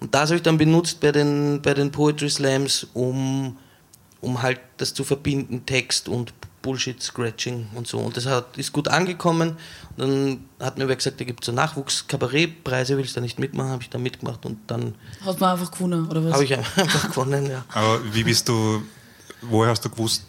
Und 0.00 0.14
das 0.14 0.30
habe 0.30 0.36
ich 0.36 0.42
dann 0.42 0.58
benutzt 0.58 1.00
bei 1.00 1.12
den, 1.12 1.60
bei 1.62 1.74
den 1.74 1.90
Poetry 1.90 2.28
Slams, 2.28 2.86
um, 2.94 3.56
um 4.20 4.42
halt 4.42 4.60
das 4.76 4.92
zu 4.92 5.04
verbinden, 5.04 5.64
Text 5.64 6.08
und 6.08 6.32
Bullshit-Scratching 6.66 7.68
und 7.74 7.86
so. 7.86 7.98
Und 7.98 8.16
das 8.16 8.26
hat, 8.26 8.58
ist 8.58 8.72
gut 8.72 8.88
angekommen. 8.88 9.56
Und 9.96 9.98
dann 9.98 10.40
hat 10.60 10.78
mir 10.78 10.88
wer 10.88 10.96
gesagt, 10.96 11.20
da 11.20 11.24
gibt 11.24 11.42
es 11.42 11.46
so 11.46 11.52
Nachwuchs-Kabarettpreise, 11.52 12.96
willst 12.98 13.12
du 13.12 13.20
da 13.20 13.20
nicht 13.22 13.38
mitmachen? 13.38 13.70
Habe 13.70 13.82
ich 13.82 13.88
da 13.88 13.98
mitgemacht 13.98 14.44
und 14.44 14.58
dann. 14.66 14.94
Hat 15.24 15.40
man 15.40 15.52
einfach 15.52 15.70
gewonnen, 15.70 16.08
oder 16.08 16.24
was? 16.24 16.32
Habe 16.34 16.44
ich 16.44 16.56
einfach 16.76 17.10
gewonnen, 17.10 17.48
ja. 17.48 17.64
Aber 17.72 18.00
wie 18.12 18.24
bist 18.24 18.48
du, 18.48 18.82
woher 19.42 19.70
hast 19.70 19.84
du 19.84 19.90
gewusst, 19.90 20.24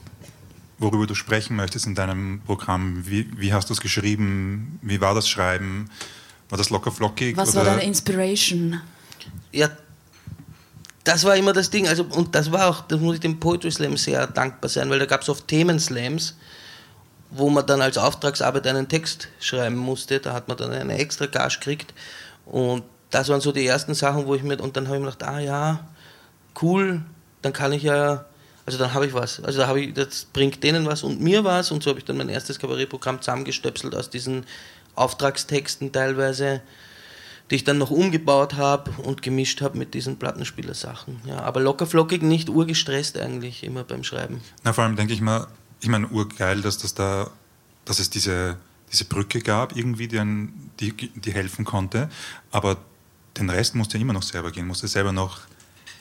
worüber 0.78 1.08
du 1.08 1.16
sprechen 1.16 1.56
möchtest 1.56 1.88
in 1.88 1.96
deinem 1.96 2.42
Programm? 2.46 3.06
Wie, 3.08 3.28
wie 3.36 3.52
hast 3.52 3.70
du 3.70 3.74
es 3.74 3.82
geschrieben? 3.82 4.80
Wie 4.84 5.02
war 5.02 5.16
das 5.16 5.28
Schreiben? 5.28 5.90
War 6.50 6.58
das 6.58 6.70
locker 6.70 6.92
flockig? 6.92 7.36
Was 7.36 7.50
oder? 7.50 7.66
war 7.66 7.66
deine 7.66 7.84
Inspiration? 7.84 8.80
Ja, 9.52 9.70
das 11.04 11.24
war 11.24 11.36
immer 11.36 11.54
das 11.54 11.70
Ding. 11.70 11.88
Also, 11.88 12.04
und 12.04 12.36
das 12.36 12.52
war 12.52 12.68
auch, 12.68 12.82
das 12.82 13.00
muss 13.00 13.16
ich 13.16 13.22
dem 13.22 13.40
Poetry 13.40 13.72
Slam 13.72 13.96
sehr 13.96 14.28
dankbar 14.28 14.70
sein, 14.70 14.90
weil 14.90 15.00
da 15.00 15.06
gab 15.06 15.22
es 15.22 15.30
oft 15.30 15.48
Themenslams, 15.48 16.36
wo 17.30 17.50
man 17.50 17.66
dann 17.66 17.82
als 17.82 17.98
Auftragsarbeit 17.98 18.68
einen 18.68 18.90
Text 18.90 19.30
schreiben 19.40 19.78
musste. 19.78 20.20
Da 20.20 20.34
hat 20.34 20.48
man 20.48 20.58
dann 20.58 20.72
eine 20.72 20.98
extra 20.98 21.26
Gage 21.26 21.60
gekriegt. 21.60 21.94
Und 22.46 22.84
das 23.10 23.30
waren 23.30 23.42
so 23.42 23.52
die 23.52 23.66
ersten 23.66 23.94
Sachen, 23.94 24.28
wo 24.28 24.36
ich 24.36 24.44
mir, 24.44 24.60
und 24.62 24.76
dann 24.76 24.88
habe 24.88 24.98
ich 24.98 25.04
mir 25.04 25.12
gedacht, 25.12 25.30
ah 25.30 25.40
ja, 25.40 25.88
cool, 26.62 27.02
dann 27.42 27.54
kann 27.54 27.72
ich 27.72 27.84
ja, 27.84 28.26
also 28.66 28.78
dann 28.78 28.94
habe 28.94 29.06
ich 29.06 29.14
was. 29.14 29.42
Also 29.42 29.60
da 29.60 29.68
habe 29.68 29.80
ich, 29.80 29.94
das 29.94 30.26
bringt 30.26 30.62
denen 30.62 30.86
was 30.86 31.04
und 31.04 31.22
mir 31.22 31.46
was. 31.46 31.72
Und 31.72 31.84
so 31.84 31.90
habe 31.90 32.00
ich 32.00 32.06
dann 32.06 32.18
mein 32.18 32.30
erstes 32.30 32.60
Kabarettprogramm 32.60 33.22
zusammengestöpselt 33.22 33.96
aus 33.96 34.10
diesen 34.10 34.46
Auftragstexten 34.96 35.94
teilweise 35.94 36.62
die 37.50 37.56
ich 37.56 37.64
dann 37.64 37.78
noch 37.78 37.92
umgebaut 37.92 38.56
habe 38.56 38.92
und 39.04 39.22
gemischt 39.22 39.62
habe 39.62 39.78
mit 39.78 39.94
diesen 39.94 40.18
Plattenspielersachen. 40.18 41.22
Ja, 41.26 41.40
aber 41.42 41.62
lockerflockig, 41.62 42.22
nicht 42.22 42.50
urgestresst 42.50 43.18
eigentlich 43.18 43.64
immer 43.64 43.84
beim 43.84 44.04
Schreiben. 44.04 44.42
Na, 44.64 44.74
vor 44.74 44.84
allem 44.84 44.96
denke 44.96 45.14
ich 45.14 45.22
mal, 45.22 45.48
ich 45.80 45.90
meine, 45.90 46.08
urgeil, 46.08 46.62
dass 46.62 46.78
das 46.78 46.94
da, 46.94 47.30
dass 47.86 48.00
es 48.00 48.10
diese, 48.10 48.58
diese 48.92 49.06
Brücke 49.06 49.42
gab, 49.42 49.76
irgendwie, 49.76 50.08
die, 50.08 50.52
die, 50.80 50.94
die 50.94 51.32
helfen 51.32 51.64
konnte. 51.64 52.10
Aber 52.52 52.78
den 53.38 53.50
Rest 53.50 53.76
musste 53.76 53.98
immer 53.98 54.14
noch 54.14 54.24
selber 54.24 54.52
gehen, 54.52 54.68
musste 54.68 54.88
selber 54.88 55.12
noch 55.12 55.42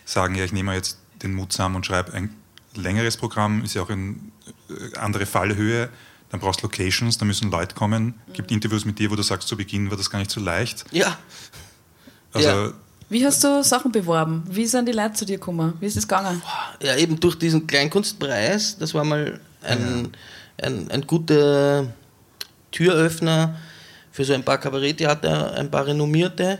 sagen, 0.04 0.34
ja, 0.34 0.44
ich 0.44 0.52
nehme 0.52 0.74
jetzt 0.74 0.98
den 1.22 1.34
Mut 1.34 1.52
zusammen 1.52 1.76
und 1.76 1.86
schreibe 1.86 2.12
ein 2.12 2.34
längeres 2.74 3.16
Programm, 3.16 3.62
ist 3.62 3.74
ja 3.74 3.82
auch 3.82 3.90
eine 3.90 4.16
äh, 4.68 4.96
andere 4.96 5.26
Fallhöhe 5.26 5.90
dann 6.30 6.40
brauchst 6.40 6.60
du 6.60 6.66
Locations, 6.66 7.18
da 7.18 7.24
müssen 7.24 7.50
Leute 7.50 7.74
kommen. 7.74 8.14
Gibt 8.32 8.50
Interviews 8.50 8.84
mit 8.84 8.98
dir, 8.98 9.10
wo 9.10 9.16
du 9.16 9.22
sagst, 9.22 9.48
zu 9.48 9.56
Beginn 9.56 9.90
war 9.90 9.96
das 9.96 10.10
gar 10.10 10.18
nicht 10.18 10.30
so 10.30 10.40
leicht. 10.40 10.84
Ja. 10.90 11.16
Also, 12.32 12.48
ja. 12.48 12.72
Wie 13.08 13.24
hast 13.24 13.44
du 13.44 13.62
Sachen 13.62 13.92
beworben? 13.92 14.42
Wie 14.50 14.66
sind 14.66 14.88
die 14.88 14.92
Leute 14.92 15.14
zu 15.14 15.24
dir 15.24 15.38
gekommen? 15.38 15.74
Wie 15.78 15.86
ist 15.86 15.96
es 15.96 16.08
gegangen? 16.08 16.42
Ja, 16.82 16.96
eben 16.96 17.20
durch 17.20 17.36
diesen 17.36 17.66
Kleinkunstpreis. 17.66 18.78
Das 18.78 18.94
war 18.94 19.04
mal 19.04 19.38
ein, 19.62 20.10
ja. 20.60 20.66
ein, 20.66 20.90
ein 20.90 21.06
guter 21.06 21.86
Türöffner 22.72 23.56
für 24.10 24.24
so 24.24 24.32
ein 24.34 24.44
paar 24.44 24.58
Kabaretttheater, 24.58 25.54
ein 25.54 25.70
paar 25.70 25.86
renommierte. 25.86 26.58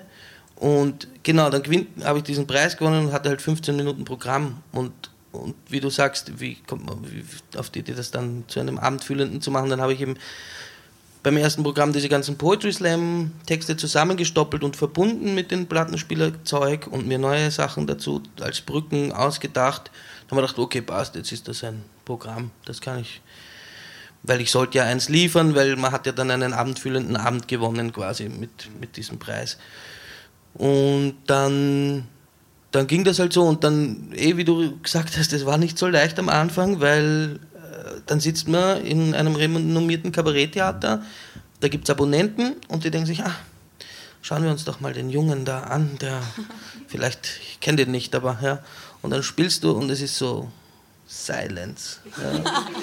Und 0.54 1.08
genau, 1.24 1.50
dann 1.50 1.62
habe 2.04 2.18
ich 2.18 2.24
diesen 2.24 2.46
Preis 2.46 2.76
gewonnen 2.76 3.06
und 3.06 3.12
hatte 3.12 3.28
halt 3.28 3.42
15 3.42 3.74
Minuten 3.74 4.04
Programm. 4.04 4.62
Und 4.70 4.92
und 5.36 5.54
wie 5.68 5.80
du 5.80 5.90
sagst, 5.90 6.40
wie 6.40 6.56
kommt 6.66 6.86
man 6.86 7.04
auf 7.56 7.70
die 7.70 7.80
Idee, 7.80 7.94
das 7.94 8.10
dann 8.10 8.44
zu 8.48 8.60
einem 8.60 8.78
abendfüllenden 8.78 9.40
zu 9.40 9.50
machen? 9.50 9.70
Dann 9.70 9.80
habe 9.80 9.92
ich 9.92 10.00
eben 10.00 10.16
beim 11.26 11.36
ersten 11.38 11.64
Programm 11.64 11.92
diese 11.92 12.08
ganzen 12.08 12.38
Poetry 12.38 12.72
Slam 12.72 13.32
Texte 13.46 13.76
zusammengestoppelt 13.76 14.62
und 14.62 14.76
verbunden 14.76 15.34
mit 15.34 15.50
dem 15.50 15.66
Plattenspielerzeug 15.66 16.86
und 16.86 17.08
mir 17.08 17.18
neue 17.18 17.50
Sachen 17.50 17.88
dazu 17.88 18.22
als 18.40 18.60
Brücken 18.60 19.10
ausgedacht. 19.10 19.90
Dann 20.28 20.36
habe 20.36 20.46
ich 20.46 20.52
gedacht, 20.52 20.64
okay, 20.64 20.82
passt, 20.82 21.16
jetzt 21.16 21.32
ist 21.32 21.48
das 21.48 21.64
ein 21.64 21.82
Programm, 22.04 22.52
das 22.64 22.80
kann 22.80 23.00
ich, 23.00 23.20
weil 24.22 24.40
ich 24.40 24.52
sollte 24.52 24.78
ja 24.78 24.84
eins 24.84 25.08
liefern, 25.08 25.56
weil 25.56 25.74
man 25.74 25.90
hat 25.90 26.06
ja 26.06 26.12
dann 26.12 26.30
einen 26.30 26.52
abendfüllenden 26.52 27.16
Abend 27.16 27.48
gewonnen 27.48 27.92
quasi 27.92 28.28
mit, 28.28 28.70
mit 28.80 28.96
diesem 28.96 29.18
Preis. 29.18 29.58
Und 30.54 31.16
dann 31.26 32.06
dann 32.76 32.86
ging 32.86 33.04
das 33.04 33.18
halt 33.18 33.32
so 33.32 33.42
und 33.42 33.64
dann, 33.64 34.12
eh 34.14 34.36
wie 34.36 34.44
du 34.44 34.78
gesagt 34.80 35.16
hast, 35.16 35.32
das 35.32 35.46
war 35.46 35.58
nicht 35.58 35.78
so 35.78 35.86
leicht 35.86 36.18
am 36.18 36.28
Anfang, 36.28 36.80
weil 36.80 37.40
äh, 37.54 38.00
dann 38.06 38.20
sitzt 38.20 38.48
man 38.48 38.84
in 38.84 39.14
einem 39.14 39.34
renommierten 39.34 40.12
Kabaretttheater, 40.12 41.02
da 41.60 41.68
gibt 41.68 41.84
es 41.84 41.90
Abonnenten 41.90 42.56
und 42.68 42.84
die 42.84 42.90
denken 42.90 43.06
sich, 43.06 43.22
ah, 43.24 43.34
schauen 44.20 44.44
wir 44.44 44.50
uns 44.50 44.64
doch 44.64 44.80
mal 44.80 44.92
den 44.92 45.08
Jungen 45.08 45.44
da 45.44 45.60
an, 45.60 45.96
der 46.00 46.20
vielleicht, 46.86 47.40
ich 47.40 47.60
kenne 47.60 47.78
den 47.78 47.90
nicht, 47.90 48.14
aber 48.14 48.38
ja, 48.42 48.58
und 49.02 49.10
dann 49.10 49.22
spielst 49.22 49.64
du 49.64 49.70
und 49.72 49.90
es 49.90 50.00
ist 50.00 50.16
so 50.16 50.50
Silence. 51.06 51.98
Ja. 52.22 52.64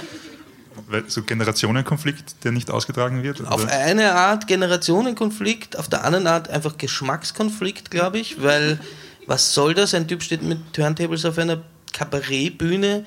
So 1.08 1.22
Generationenkonflikt, 1.22 2.44
der 2.44 2.52
nicht 2.52 2.72
ausgetragen 2.72 3.22
wird? 3.22 3.42
Oder? 3.42 3.52
Auf 3.52 3.68
eine 3.68 4.16
Art 4.16 4.48
Generationenkonflikt, 4.48 5.78
auf 5.78 5.88
der 5.88 6.04
anderen 6.04 6.26
Art 6.26 6.50
einfach 6.50 6.80
Geschmackskonflikt, 6.80 7.92
glaube 7.92 8.18
ich, 8.18 8.42
weil 8.42 8.80
was 9.28 9.54
soll 9.54 9.74
das? 9.74 9.94
Ein 9.94 10.08
Typ 10.08 10.24
steht 10.24 10.44
mit 10.44 10.74
Turntables 10.74 11.26
auf 11.26 11.38
einer 11.38 11.62
Kabarettbühne, 11.94 13.06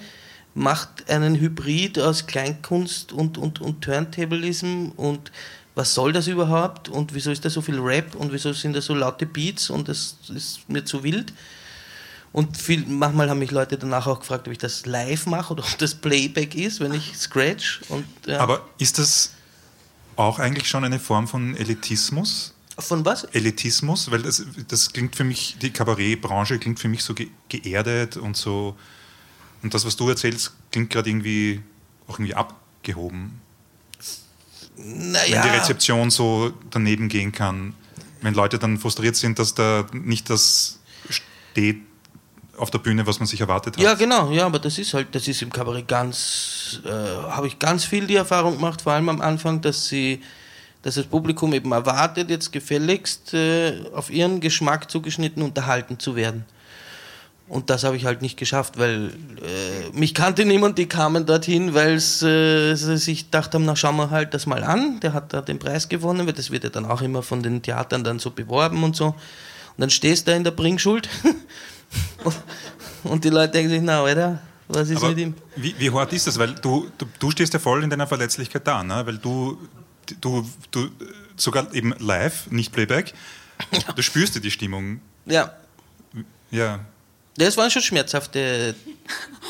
macht 0.55 1.11
einen 1.11 1.39
Hybrid 1.39 1.99
aus 1.99 2.27
Kleinkunst 2.27 3.13
und, 3.13 3.39
und, 3.39 3.61
und 3.61 3.83
Turntablism 3.83 4.93
und 4.97 5.31
was 5.75 5.93
soll 5.93 6.13
das 6.13 6.27
überhaupt 6.27 6.89
und 6.89 7.13
wieso 7.15 7.31
ist 7.31 7.45
da 7.45 7.51
so 7.51 7.61
viel 7.61 7.79
Rap 7.79 8.15
und 8.15 8.33
wieso 8.33 8.53
sind 8.55 8.75
da 8.75 8.81
so 8.81 8.95
laute 8.95 9.27
Beats 9.27 9.69
und 9.69 9.89
das 9.89 10.17
ist 10.35 10.69
mir 10.69 10.85
zu 10.85 11.03
wild. 11.05 11.35
Und 12.33 12.57
viel, 12.57 12.85
manchmal 12.87 13.31
haben 13.31 13.39
mich 13.39 13.51
Leute 13.51 13.79
danach 13.79 14.07
auch 14.07 14.21
gefragt, 14.21 14.47
ob 14.47 14.53
ich 14.53 14.59
das 14.59 14.87
live 14.87 15.27
mache 15.27 15.53
oder 15.53 15.65
ob 15.71 15.79
das 15.79 15.95
Playback 15.95 16.55
ist, 16.55 16.81
wenn 16.81 16.95
ich 16.95 17.17
scratch. 17.17 17.83
Und, 17.89 18.07
ja. 18.27 18.41
Aber 18.41 18.67
ist 18.79 18.99
das 18.99 19.33
auch 20.17 20.39
eigentlich 20.39 20.69
schon 20.69 20.85
eine 20.85 20.99
Form 20.99 21.29
von 21.29 21.55
Elitismus? 21.57 22.55
Von 22.79 23.05
was? 23.05 23.25
Elitismus, 23.25 24.11
weil 24.11 24.23
das, 24.23 24.45
das 24.69 24.93
klingt 24.93 25.17
für 25.17 25.25
mich, 25.25 25.57
die 25.61 25.71
Kabarettbranche 25.71 26.59
klingt 26.59 26.79
für 26.79 26.89
mich 26.89 27.03
so 27.03 27.15
ge 27.15 27.29
geerdet 27.49 28.17
und 28.19 28.37
so. 28.37 28.77
Und 29.63 29.73
das, 29.73 29.87
was 29.87 29.97
du 29.97 30.09
erzählst, 30.09 30.53
klingt 30.71 30.91
gerade 30.91 31.09
irgendwie 31.09 31.63
auch 32.07 32.19
irgendwie 32.19 32.35
abgehoben. 32.35 33.41
Naja. 34.77 35.43
Wenn 35.43 35.51
die 35.51 35.57
Rezeption 35.57 36.11
so 36.11 36.53
daneben 36.71 37.09
gehen 37.09 37.33
kann, 37.33 37.75
wenn 38.21 38.35
Leute 38.35 38.59
dann 38.59 38.79
frustriert 38.79 39.17
sind, 39.17 39.39
dass 39.39 39.55
da 39.55 39.87
nicht 39.93 40.29
das 40.29 40.79
steht 41.09 41.81
auf 42.59 42.71
der 42.71 42.79
Bühne, 42.79 43.07
was 43.07 43.19
man 43.19 43.27
sich 43.27 43.41
erwartet 43.41 43.77
hat. 43.77 43.83
Ja, 43.83 43.95
genau, 43.95 44.31
ja, 44.31 44.47
aber 44.47 44.59
das 44.59 44.79
ist 44.79 44.93
halt, 44.95 45.15
das 45.15 45.29
ist 45.29 45.43
im 45.43 45.51
Kabarett 45.51 45.89
ganz, 45.89 46.81
äh, 46.85 46.91
habe 46.91 47.47
ich 47.47 47.59
ganz 47.59 47.85
viel 47.85 48.07
die 48.07 48.17
Erfahrung 48.17 48.57
gemacht, 48.57 48.83
vor 48.83 48.93
allem 48.93 49.09
am 49.09 49.21
Anfang, 49.21 49.61
dass 49.61 49.89
sie 49.89 50.23
dass 50.87 50.95
das 50.95 51.07
Publikum 51.07 51.53
eben 51.53 51.73
erwartet, 51.73 52.31
jetzt 52.31 52.53
gefälligst 52.53 53.35
äh, 53.35 53.73
auf 53.93 54.09
ihren 54.09 54.39
Geschmack 54.39 54.89
zugeschnitten 54.89 55.43
unterhalten 55.43 55.99
zu 55.99 56.15
werden. 56.15 56.45
Und 57.49 57.71
das 57.71 57.83
habe 57.83 57.97
ich 57.97 58.05
halt 58.05 58.23
nicht 58.23 58.37
geschafft, 58.37 58.79
weil 58.79 59.09
äh, 59.09 59.91
mich 59.99 60.15
kannte 60.15 60.45
niemand, 60.45 60.79
die 60.79 60.87
kamen 60.87 61.27
dorthin, 61.27 61.75
weil 61.75 61.97
äh, 61.97 61.99
sie 62.77 62.99
sich 62.99 63.25
gedacht 63.25 63.53
haben, 63.53 63.65
na 63.65 63.75
schauen 63.75 63.97
wir 63.97 64.11
halt 64.11 64.33
das 64.33 64.47
mal 64.47 64.63
an, 64.63 65.01
der 65.01 65.13
hat 65.13 65.33
da 65.33 65.41
den 65.41 65.59
Preis 65.59 65.89
gewonnen, 65.89 66.25
weil 66.25 66.35
das 66.35 66.53
wird 66.53 66.63
ja 66.63 66.71
dann 66.71 66.87
auch 66.87 67.03
immer 67.03 67.25
von 67.25 67.43
den 67.43 67.63
Theatern 67.63 68.05
dann 68.05 68.21
so 68.21 68.31
beworben 68.31 68.85
und 68.85 68.95
so. 68.95 69.07
Und 69.07 69.15
dann 69.79 69.91
stehst 69.91 70.29
du 70.29 70.31
da 70.31 70.37
in 70.37 70.45
der 70.45 70.53
Bringschuld 70.53 71.09
und, 72.23 72.37
Und 73.03 73.25
die 73.25 73.31
Leute 73.31 73.55
denken 73.55 73.71
sich, 73.71 73.83
na, 73.83 74.05
Alter, 74.05 74.39
was 74.69 74.89
ist 74.89 74.99
Aber 74.99 75.09
mit 75.09 75.19
ihm? 75.19 75.35
wie, 75.57 75.75
wie 75.79 75.91
hart 75.91 76.13
ist 76.13 76.29
das? 76.29 76.39
Weil 76.39 76.55
du, 76.55 76.87
du, 76.97 77.07
du 77.19 77.31
stehst 77.33 77.53
ja 77.55 77.59
voll 77.59 77.83
in 77.83 77.91
deiner 77.91 78.07
Verletzlichkeit 78.07 78.65
da, 78.65 78.85
ne? 78.85 79.05
weil 79.05 79.19
du, 79.19 79.59
du, 80.21 80.49
du 80.71 80.89
sogar 81.37 81.73
eben 81.75 81.95
live, 81.99 82.51
nicht 82.51 82.73
Playback, 82.73 83.15
du 83.95 84.03
spürst 84.03 84.35
ja 84.35 84.41
die 84.41 84.51
Stimmung. 84.51 85.01
Ja, 85.27 85.53
Ja. 86.51 86.81
Das 87.39 87.57
waren 87.59 87.71
schon 87.71 87.83
schmerzhafte 87.83 88.75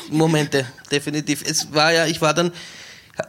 Momente, 0.09 0.65
definitiv. 0.91 1.43
Es 1.45 1.73
war 1.73 1.93
ja, 1.93 2.05
ich 2.05 2.21
war 2.21 2.33
dann, 2.33 2.51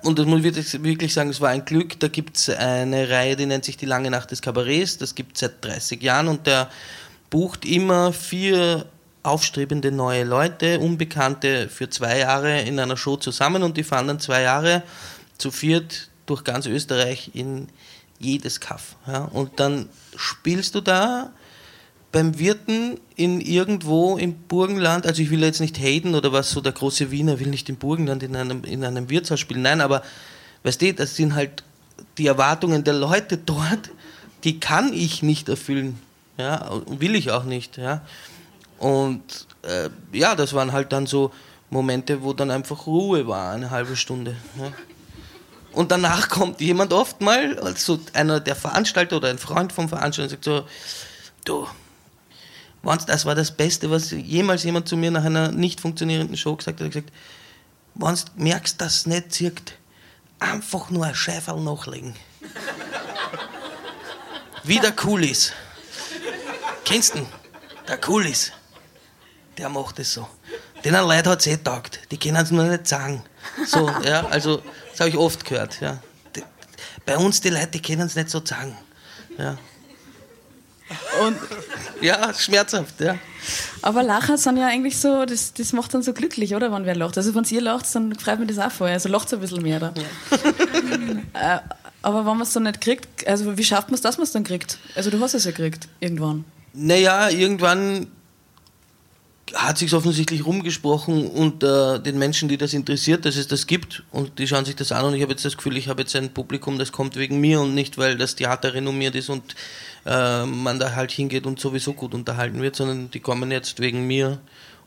und 0.03 0.19
das 0.19 0.27
muss 0.27 0.45
ich 0.45 0.83
wirklich 0.83 1.15
sagen, 1.15 1.31
es 1.31 1.41
war 1.41 1.51
ein 1.51 1.65
Glück, 1.65 1.99
da 2.01 2.09
gibt 2.09 2.37
es 2.37 2.49
eine 2.49 3.09
Reihe, 3.09 3.37
die 3.37 3.47
nennt 3.47 3.65
sich 3.65 3.77
Die 3.77 3.87
lange 3.87 4.11
Nacht 4.11 4.31
des 4.31 4.43
Kabarets, 4.43 4.99
das 4.99 5.15
gibt 5.15 5.37
es 5.37 5.41
seit 5.41 5.65
30 5.65 6.03
Jahren 6.03 6.29
und 6.29 6.47
der 6.47 6.71
bucht 7.31 7.65
immer 7.65 8.13
vier 8.13 8.87
aufstrebende 9.23 9.93
neue 9.93 10.25
Leute, 10.25 10.81
Unbekannte 10.81 11.69
für 11.69 11.89
zwei 11.91 12.19
Jahre 12.19 12.63
in 12.63 12.81
einer 12.81 12.97
Show 12.97 13.17
zusammen 13.17 13.63
und 13.63 13.77
die 13.77 13.85
fahren 13.85 14.09
dann 14.09 14.21
zwei 14.21 14.43
Jahre 14.43 14.83
zu 15.37 15.51
viert 15.51 16.09
durch 16.31 16.45
ganz 16.45 16.67
Österreich 16.67 17.31
in 17.35 17.69
jedes 18.19 18.61
Kaff. 18.61 18.97
Ja? 19.07 19.25
Und 19.25 19.61
dann 19.61 19.89
spielst 20.17 20.75
du 20.75 20.81
da 20.81 21.33
beim 22.11 22.39
Wirten 22.39 22.99
in 23.17 23.41
irgendwo 23.41 24.17
im 24.17 24.35
Burgenland, 24.35 25.07
also 25.07 25.23
ich 25.23 25.31
will 25.31 25.43
jetzt 25.43 25.61
nicht 25.61 25.79
haten 25.79 26.15
oder 26.15 26.33
was, 26.33 26.51
so 26.51 26.61
der 26.61 26.73
große 26.73 27.11
Wiener 27.11 27.39
will 27.39 27.49
nicht 27.49 27.69
im 27.69 27.77
Burgenland 27.77 28.23
in 28.23 28.35
einem, 28.35 28.65
in 28.65 28.83
einem 28.85 29.11
Wirtshaus 29.11 29.41
spielen, 29.41 29.63
nein, 29.63 29.81
aber 29.81 30.03
weißt 30.63 30.81
du, 30.81 30.95
das 30.95 31.17
sind 31.17 31.35
halt 31.35 31.63
die 32.17 32.27
Erwartungen 32.27 32.83
der 32.83 32.95
Leute 32.95 33.37
dort, 33.37 33.91
die 34.45 34.59
kann 34.59 34.93
ich 34.93 35.23
nicht 35.23 35.49
erfüllen, 35.49 35.99
ja, 36.39 36.71
will 36.87 37.15
ich 37.15 37.31
auch 37.31 37.45
nicht, 37.45 37.77
ja. 37.77 38.01
Und 38.79 39.47
äh, 39.63 39.91
ja, 40.13 40.35
das 40.35 40.55
waren 40.55 40.73
halt 40.73 40.93
dann 40.93 41.07
so 41.07 41.33
Momente, 41.69 42.23
wo 42.23 42.33
dann 42.33 42.51
einfach 42.51 42.87
Ruhe 42.87 43.27
war, 43.27 43.53
eine 43.53 43.71
halbe 43.71 43.97
Stunde. 43.97 44.37
Ja. 44.59 44.73
Und 45.73 45.93
danach 45.93 46.29
kommt 46.29 46.61
jemand 46.61 46.93
oft 46.93 47.21
mal, 47.21 47.59
also 47.61 48.01
einer 48.13 48.41
der 48.41 48.57
Veranstalter 48.57 49.17
oder 49.17 49.29
ein 49.29 49.39
Freund 49.39 49.73
vom 49.73 49.89
Veranstalter, 49.89 50.37
und 50.37 50.45
sagt 50.45 50.45
so, 50.45 50.67
du, 51.45 51.69
das 53.07 53.27
war 53.27 53.35
das 53.35 53.57
Beste, 53.57 53.91
was 53.91 54.11
jemals 54.11 54.65
jemand 54.65 54.89
zu 54.89 54.97
mir 54.97 55.11
nach 55.11 55.25
einer 55.25 55.53
nicht 55.53 55.81
funktionierenden 55.81 56.37
Show 56.37 56.57
gesagt 56.57 56.81
hat. 56.81 56.83
Er 56.83 56.87
hat 56.87 56.93
gesagt, 56.93 57.13
wenn 57.95 58.15
du 58.15 58.23
merkst, 58.37 58.81
dass 58.81 58.99
es 58.99 59.07
nicht 59.07 59.33
zirkt, 59.33 59.75
einfach 60.39 60.91
nur 60.91 61.05
ein 61.05 61.15
Schäferl 61.15 61.61
nachlegen. 61.61 62.15
Wie 64.65 64.79
der 64.79 64.95
cool 65.05 65.25
ist. 65.25 65.53
Kennst 66.85 67.15
du 67.15 67.19
ihn? 67.19 67.27
Der 67.87 67.99
cool 68.09 68.27
ist. 68.27 68.53
Der 69.57 69.69
macht 69.69 69.99
es 69.99 70.13
so. 70.13 70.29
Den 70.85 70.95
Leute 70.95 71.31
hat 71.31 71.41
es 71.41 71.47
eh 71.47 71.57
taugt. 71.57 72.01
Die 72.11 72.19
können 72.19 72.37
es 72.37 72.51
nur 72.51 72.65
nicht 72.65 72.87
sagen. 72.87 73.25
So, 73.67 73.91
ja, 74.05 74.27
also, 74.27 74.63
das 74.99 75.07
habe 75.07 75.11
ich 75.11 75.17
oft 75.17 75.45
gehört. 75.45 75.81
Ja. 75.81 75.99
Die, 76.35 76.43
bei 77.07 77.17
uns, 77.17 77.41
die 77.41 77.51
Leute, 77.51 77.69
die 77.69 77.83
können 77.83 78.01
es 78.01 78.17
nicht 78.17 78.31
so 78.31 78.45
sagen. 78.45 78.77
Ja. 79.39 79.57
Und, 81.25 81.37
Ja, 82.01 82.35
schmerzhaft, 82.35 83.01
ja. 83.01 83.17
aber 83.83 84.03
Lacher 84.03 84.37
sind 84.39 84.57
ja 84.57 84.67
eigentlich 84.67 84.99
so, 84.99 85.25
das, 85.25 85.53
das 85.53 85.73
macht 85.73 85.95
dann 85.95 86.03
so 86.03 86.13
glücklich, 86.13 86.55
oder, 86.55 86.73
wenn 86.73 86.85
wer 86.85 86.97
lacht. 86.97 87.17
Also 87.17 87.33
wenn 87.37 87.45
ihr 87.45 87.61
lacht, 87.61 87.95
dann 87.95 88.19
freut 88.19 88.41
mich 88.41 88.49
das 88.49 88.59
auch 88.59 88.73
voll. 88.73 88.91
Also 88.91 89.09
lacht 89.09 89.33
ein 89.33 89.39
bisschen 89.39 89.63
mehr 89.63 89.79
da. 89.79 89.93
äh, 91.35 91.61
aber 92.03 92.19
wenn 92.19 92.37
man 92.37 92.43
es 92.43 92.53
dann 92.53 92.65
nicht 92.65 92.81
kriegt, 92.81 93.25
also 93.29 93.57
wie 93.57 93.65
schafft 93.65 93.89
man 93.89 93.95
es, 93.95 94.01
dass 94.01 94.17
man 94.17 94.25
es 94.25 94.33
dann 94.33 94.43
kriegt? 94.43 94.79
Also 94.97 95.11
du 95.11 95.21
hast 95.21 95.35
es 95.35 95.45
ja 95.45 95.53
gekriegt, 95.53 95.87
irgendwann. 96.01 96.45
Naja, 96.73 97.29
irgendwann 97.29 98.09
hat 99.55 99.79
sich 99.79 99.93
offensichtlich 99.95 100.45
rumgesprochen 100.45 101.27
unter 101.27 101.99
den 101.99 102.19
Menschen, 102.19 102.49
die 102.49 102.57
das 102.57 102.75
interessiert, 102.75 103.25
dass 103.25 103.37
es 103.37 103.49
das 103.49 103.67
gibt 103.67 104.03
und 104.11 104.39
die 104.39 104.47
schauen 104.47 104.65
sich 104.65 104.77
das 104.77 104.93
an 104.93 105.05
und 105.07 105.15
ich 105.15 105.23
habe 105.23 105.33
jetzt 105.33 105.45
das 105.45 105.57
Gefühl, 105.57 105.77
ich 105.77 105.89
habe 105.89 106.03
jetzt 106.03 106.15
ein 106.17 106.33
Publikum, 106.33 106.79
das 106.79 106.93
kommt 106.93 107.17
wegen 107.17 107.41
mir 107.41 107.61
und 107.61 107.75
nicht, 107.75 107.99
weil 107.99 108.17
das 108.17 108.35
Theater 108.35 108.75
renommiert 108.75 109.15
ist 109.15 109.29
und 109.29 109.55
äh, 110.07 110.45
man 110.45 110.79
da 110.79 110.95
halt 110.95 111.11
hingeht 111.11 111.47
und 111.47 111.61
sowieso 111.61 111.93
gut 111.93 112.15
unterhalten 112.15 112.61
wird, 112.63 112.77
sondern 112.77 113.11
die 113.11 113.21
kommen 113.21 113.51
jetzt 113.51 113.81
wegen 113.81 114.07
mir. 114.07 114.39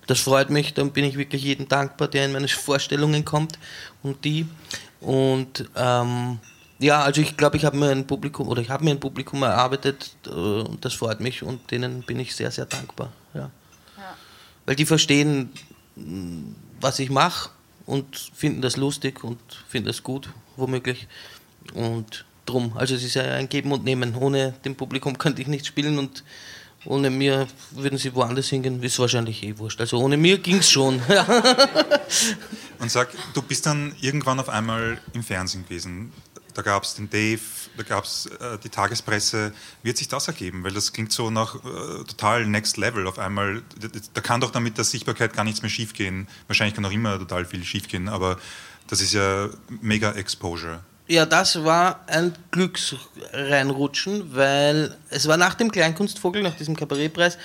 Das 0.07 0.19
freut 0.19 0.49
mich, 0.49 0.73
dann 0.73 0.91
bin 0.91 1.05
ich 1.05 1.17
wirklich 1.17 1.43
jedem 1.43 1.67
dankbar, 1.67 2.07
der 2.07 2.25
in 2.25 2.31
meine 2.31 2.47
Vorstellungen 2.47 3.23
kommt 3.23 3.59
und 4.03 4.25
die. 4.25 4.47
Und 4.99 5.69
ähm, 5.75 6.39
ja, 6.79 7.01
also 7.01 7.21
ich 7.21 7.37
glaube, 7.37 7.57
ich 7.57 7.65
habe 7.65 7.77
mir 7.77 7.89
ein 7.91 8.07
Publikum 8.07 8.47
oder 8.47 8.61
ich 8.61 8.69
habe 8.69 8.83
mir 8.83 8.91
ein 8.91 8.99
Publikum 8.99 9.43
erarbeitet 9.43 10.15
äh, 10.25 10.29
und 10.29 10.83
das 10.83 10.93
freut 10.93 11.19
mich 11.19 11.43
und 11.43 11.71
denen 11.71 12.01
bin 12.01 12.19
ich 12.19 12.35
sehr, 12.35 12.51
sehr 12.51 12.65
dankbar. 12.65 13.11
Ja. 13.33 13.51
Weil 14.65 14.75
die 14.75 14.85
verstehen, 14.85 15.51
was 16.79 16.99
ich 16.99 17.09
mache 17.09 17.49
und 17.85 18.31
finden 18.33 18.61
das 18.61 18.77
lustig 18.77 19.23
und 19.23 19.39
finden 19.67 19.87
das 19.87 20.03
gut, 20.03 20.29
womöglich. 20.55 21.07
Und 21.73 22.25
drum, 22.45 22.73
also 22.75 22.95
es 22.95 23.03
ist 23.03 23.15
ja 23.15 23.23
ein 23.23 23.49
Geben 23.49 23.71
und 23.71 23.83
Nehmen. 23.83 24.15
Ohne 24.15 24.53
dem 24.65 24.75
Publikum 24.75 25.17
könnte 25.17 25.41
ich 25.41 25.47
nicht 25.47 25.65
spielen 25.65 25.97
und 25.99 26.23
ohne 26.85 27.09
mir 27.09 27.47
würden 27.71 27.97
sie 27.97 28.15
woanders 28.15 28.49
hingehen, 28.49 28.81
ist 28.81 28.97
wahrscheinlich 28.97 29.43
eh 29.43 29.57
wurscht. 29.57 29.79
Also 29.79 29.99
ohne 29.99 30.17
mir 30.17 30.39
ging 30.39 30.57
es 30.57 30.69
schon. 30.71 30.99
Und 32.79 32.89
sag, 32.89 33.09
du 33.35 33.43
bist 33.43 33.67
dann 33.67 33.93
irgendwann 34.01 34.39
auf 34.39 34.49
einmal 34.49 34.99
im 35.13 35.23
Fernsehen 35.23 35.63
gewesen. 35.63 36.11
Da 36.53 36.61
gab 36.61 36.83
es 36.83 36.95
den 36.95 37.09
Dave, 37.09 37.41
da 37.77 37.83
gab 37.83 38.03
es 38.03 38.25
äh, 38.25 38.57
die 38.63 38.69
Tagespresse. 38.69 39.53
Hat 39.85 39.97
sich 39.97 40.07
das 40.07 40.27
ergeben? 40.27 40.63
Weil 40.63 40.73
das 40.73 40.93
klingt 40.93 41.11
so 41.11 41.29
nach 41.29 41.55
äh, 41.55 42.03
total 42.05 42.45
Next 42.45 42.77
Level 42.77 43.07
auf 43.07 43.19
einmal. 43.19 43.61
Da, 43.79 43.87
da 44.13 44.21
kann 44.21 44.41
doch 44.41 44.51
damit 44.51 44.77
der 44.77 44.85
Sichtbarkeit 44.85 45.33
gar 45.33 45.43
nichts 45.43 45.61
mehr 45.61 45.69
schiefgehen. 45.69 46.27
Wahrscheinlich 46.47 46.75
kann 46.75 46.85
auch 46.85 46.91
immer 46.91 47.17
total 47.19 47.45
viel 47.45 47.63
schiefgehen, 47.63 48.09
aber 48.09 48.37
das 48.87 49.01
ist 49.01 49.13
ja 49.13 49.49
mega 49.81 50.11
Exposure. 50.11 50.81
Ja, 51.07 51.25
das 51.25 51.63
war 51.63 52.01
ein 52.07 52.33
Glücksreinrutschen, 52.51 54.33
weil 54.33 54.95
es 55.09 55.27
war 55.27 55.37
nach 55.37 55.55
dem 55.55 55.71
Kleinkunstvogel, 55.71 56.41
nach 56.41 56.55
diesem 56.55 56.75
Kabarettpreis, 56.75 57.37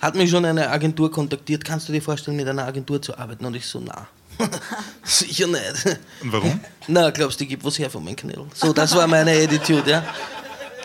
hat 0.00 0.14
mich 0.14 0.30
schon 0.30 0.44
eine 0.44 0.70
Agentur 0.70 1.10
kontaktiert. 1.10 1.64
Kannst 1.64 1.88
du 1.88 1.92
dir 1.92 2.02
vorstellen, 2.02 2.36
mit 2.36 2.48
einer 2.48 2.66
Agentur 2.66 3.02
zu 3.02 3.18
arbeiten? 3.18 3.44
Und 3.44 3.54
ich 3.54 3.66
so, 3.66 3.80
na, 3.80 4.06
sicher 5.02 5.46
nicht. 5.46 5.98
Und 6.22 6.32
warum? 6.32 6.60
Na, 6.88 7.10
glaubst 7.10 7.40
du, 7.40 7.44
die 7.44 7.48
gibt 7.48 7.64
was 7.64 7.78
her 7.78 7.90
von 7.90 8.04
meinem 8.04 8.16
Knädel? 8.16 8.46
So, 8.54 8.72
das 8.72 8.94
war 8.94 9.06
meine 9.06 9.32
Attitude, 9.32 9.90
ja. 9.90 10.04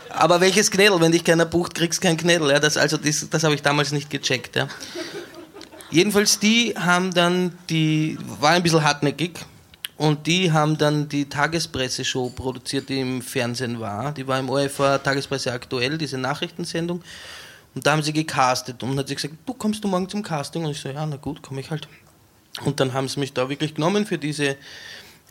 Aber 0.10 0.40
welches 0.40 0.72
Knädel? 0.72 1.00
Wenn 1.00 1.12
dich 1.12 1.24
keiner 1.24 1.46
bucht, 1.46 1.76
kriegst 1.76 2.02
du 2.02 2.08
kein 2.08 2.18
Knädel. 2.18 2.52
Ja? 2.52 2.60
Das, 2.60 2.78
also 2.78 2.98
das, 2.98 3.28
das 3.30 3.44
habe 3.44 3.56
ich 3.56 3.62
damals 3.62 3.92
nicht 3.92 4.10
gecheckt. 4.10 4.56
Ja? 4.56 4.68
Jedenfalls, 5.92 6.40
die 6.40 6.74
haben 6.78 7.14
dann 7.14 7.58
die, 7.70 8.18
war 8.40 8.52
ein 8.52 8.64
bisschen 8.64 8.84
hartnäckig, 8.84 9.40
und 9.98 10.28
die 10.28 10.52
haben 10.52 10.78
dann 10.78 11.08
die 11.08 11.30
Tagespresse-Show 11.30 12.32
produziert, 12.32 12.90
die 12.90 13.00
im 13.00 13.22
Fernsehen 13.22 13.80
war. 13.80 14.12
Die 14.12 14.28
war 14.28 14.40
im 14.40 14.50
ORF 14.50 14.78
Tagespresse 15.04 15.54
aktuell, 15.54 15.98
diese 15.98 16.18
Nachrichtensendung. 16.18 17.02
Und 17.74 17.86
da 17.86 17.92
haben 17.92 18.04
sie 18.04 18.14
gecastet 18.14 18.84
und 18.84 18.98
hat 18.98 19.08
sie 19.08 19.16
gesagt, 19.16 19.36
du 19.46 19.54
kommst 19.54 19.84
du 19.84 19.88
morgen 19.88 20.10
zum 20.10 20.22
Casting? 20.22 20.66
Und 20.66 20.72
ich 20.72 20.80
so, 20.80 20.90
ja, 20.90 21.06
na 21.06 21.16
gut, 21.16 21.42
komme 21.42 21.62
ich 21.62 21.72
halt. 21.72 21.88
Und 22.64 22.80
dann 22.80 22.94
haben 22.94 23.08
sie 23.08 23.20
mich 23.20 23.34
da 23.34 23.50
wirklich 23.50 23.76
genommen 23.76 24.06
für 24.06 24.18
diese 24.18 24.56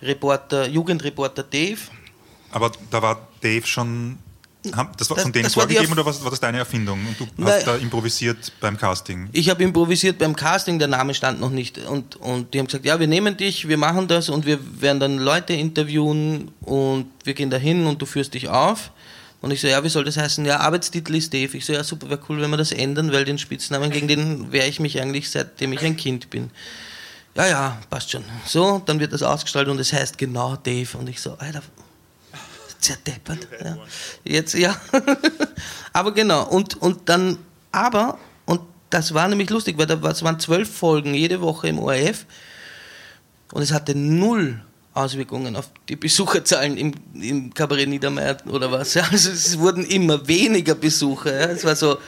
Reporter, 0.02 0.68
Jugendreporter 0.68 1.42
Dave. 1.42 1.80
Aber 2.50 2.70
da 2.90 3.02
war 3.02 3.28
Dave 3.42 3.66
schon. 3.66 4.18
Das 4.96 5.10
war 5.10 5.18
von 5.18 5.30
denen 5.30 5.44
das 5.44 5.54
vorgegeben 5.54 5.92
oder 5.92 6.06
was, 6.06 6.24
war 6.24 6.30
das 6.30 6.40
deine 6.40 6.56
Erfindung? 6.56 6.98
Und 7.06 7.20
du 7.20 7.26
Nein. 7.36 7.52
hast 7.52 7.66
da 7.66 7.76
improvisiert 7.76 8.50
beim 8.60 8.78
Casting. 8.78 9.28
Ich 9.32 9.50
habe 9.50 9.62
improvisiert 9.62 10.16
beim 10.16 10.34
Casting, 10.34 10.78
der 10.78 10.88
Name 10.88 11.12
stand 11.12 11.38
noch 11.38 11.50
nicht. 11.50 11.76
Und, 11.76 12.16
und 12.16 12.54
die 12.54 12.60
haben 12.60 12.66
gesagt, 12.66 12.86
ja, 12.86 12.98
wir 12.98 13.06
nehmen 13.06 13.36
dich, 13.36 13.68
wir 13.68 13.76
machen 13.76 14.08
das 14.08 14.30
und 14.30 14.46
wir 14.46 14.58
werden 14.80 15.00
dann 15.00 15.18
Leute 15.18 15.52
interviewen 15.52 16.50
und 16.62 17.08
wir 17.24 17.34
gehen 17.34 17.50
da 17.50 17.58
hin 17.58 17.86
und 17.86 18.00
du 18.00 18.06
führst 18.06 18.32
dich 18.32 18.48
auf. 18.48 18.90
Und 19.42 19.50
ich 19.50 19.60
so, 19.60 19.68
ja, 19.68 19.84
wie 19.84 19.90
soll 19.90 20.04
das 20.04 20.16
heißen? 20.16 20.46
Ja, 20.46 20.60
Arbeitstitel 20.60 21.14
ist 21.14 21.34
Dave. 21.34 21.54
Ich 21.58 21.66
so, 21.66 21.74
ja, 21.74 21.84
super, 21.84 22.08
wäre 22.08 22.20
cool, 22.30 22.40
wenn 22.40 22.48
wir 22.48 22.56
das 22.56 22.72
ändern, 22.72 23.12
weil 23.12 23.26
den 23.26 23.36
Spitznamen, 23.36 23.90
gegen 23.90 24.08
den 24.08 24.50
wehre 24.50 24.66
ich 24.66 24.80
mich 24.80 24.98
eigentlich 24.98 25.28
seitdem 25.28 25.74
ich 25.74 25.82
ein 25.82 25.98
Kind 25.98 26.30
bin. 26.30 26.50
Ja, 27.36 27.46
ja, 27.46 27.78
passt 27.90 28.10
schon. 28.10 28.24
So, 28.46 28.80
dann 28.86 29.00
wird 29.00 29.12
das 29.12 29.22
ausgestrahlt 29.22 29.68
und 29.68 29.80
es 29.80 29.92
heißt 29.92 30.18
genau 30.18 30.56
Dave. 30.56 30.96
Und 30.96 31.08
ich 31.08 31.20
so, 31.20 31.32
Alter, 31.38 31.62
zerdeppert. 32.78 33.48
Ja. 33.62 33.78
Jetzt, 34.24 34.54
ja. 34.54 34.76
aber 35.92 36.12
genau, 36.12 36.46
und, 36.46 36.80
und 36.80 37.08
dann, 37.08 37.38
aber, 37.72 38.18
und 38.44 38.60
das 38.90 39.14
war 39.14 39.26
nämlich 39.28 39.50
lustig, 39.50 39.78
weil 39.78 39.90
es 39.90 40.22
waren 40.22 40.38
zwölf 40.38 40.72
Folgen 40.72 41.14
jede 41.14 41.40
Woche 41.40 41.68
im 41.68 41.78
ORF 41.78 42.26
und 43.52 43.62
es 43.62 43.72
hatte 43.72 43.94
null 43.96 44.60
Auswirkungen 44.92 45.56
auf 45.56 45.70
die 45.88 45.96
Besucherzahlen 45.96 46.76
im, 46.76 46.92
im 47.20 47.52
Kabarett 47.52 47.88
Niedermeyer 47.88 48.36
oder 48.46 48.70
was. 48.70 48.96
Also 48.96 49.30
es 49.30 49.58
wurden 49.58 49.84
immer 49.84 50.26
weniger 50.28 50.76
Besucher. 50.76 51.32
Ja. 51.32 51.46
Es 51.46 51.64
war 51.64 51.74
so 51.74 51.98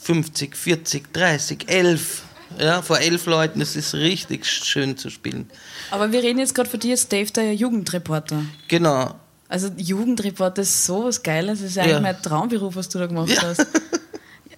50, 0.00 0.56
40, 0.56 1.12
30, 1.12 1.68
11. 1.68 2.22
Ja, 2.58 2.82
vor 2.82 2.98
elf 2.98 3.26
Leuten, 3.26 3.60
das 3.60 3.76
ist 3.76 3.94
richtig 3.94 4.46
schön 4.46 4.96
zu 4.96 5.10
spielen. 5.10 5.50
Aber 5.90 6.12
wir 6.12 6.22
reden 6.22 6.38
jetzt 6.38 6.54
gerade 6.54 6.68
von 6.70 6.80
dir, 6.80 6.94
ist 6.94 7.12
Dave 7.12 7.30
der 7.32 7.54
Jugendreporter. 7.54 8.42
Genau. 8.68 9.14
Also 9.48 9.70
Jugendreporter 9.76 10.62
ist 10.62 10.84
so 10.86 11.04
was 11.04 11.22
Geiles, 11.22 11.60
das 11.60 11.70
ist 11.70 11.78
eigentlich 11.78 11.92
Ja. 11.92 12.00
mein 12.00 12.20
Traumberuf, 12.22 12.76
was 12.76 12.88
du 12.88 12.98
da 12.98 13.06
gemacht 13.06 13.28
Ja. 13.30 13.42
hast. 13.42 13.66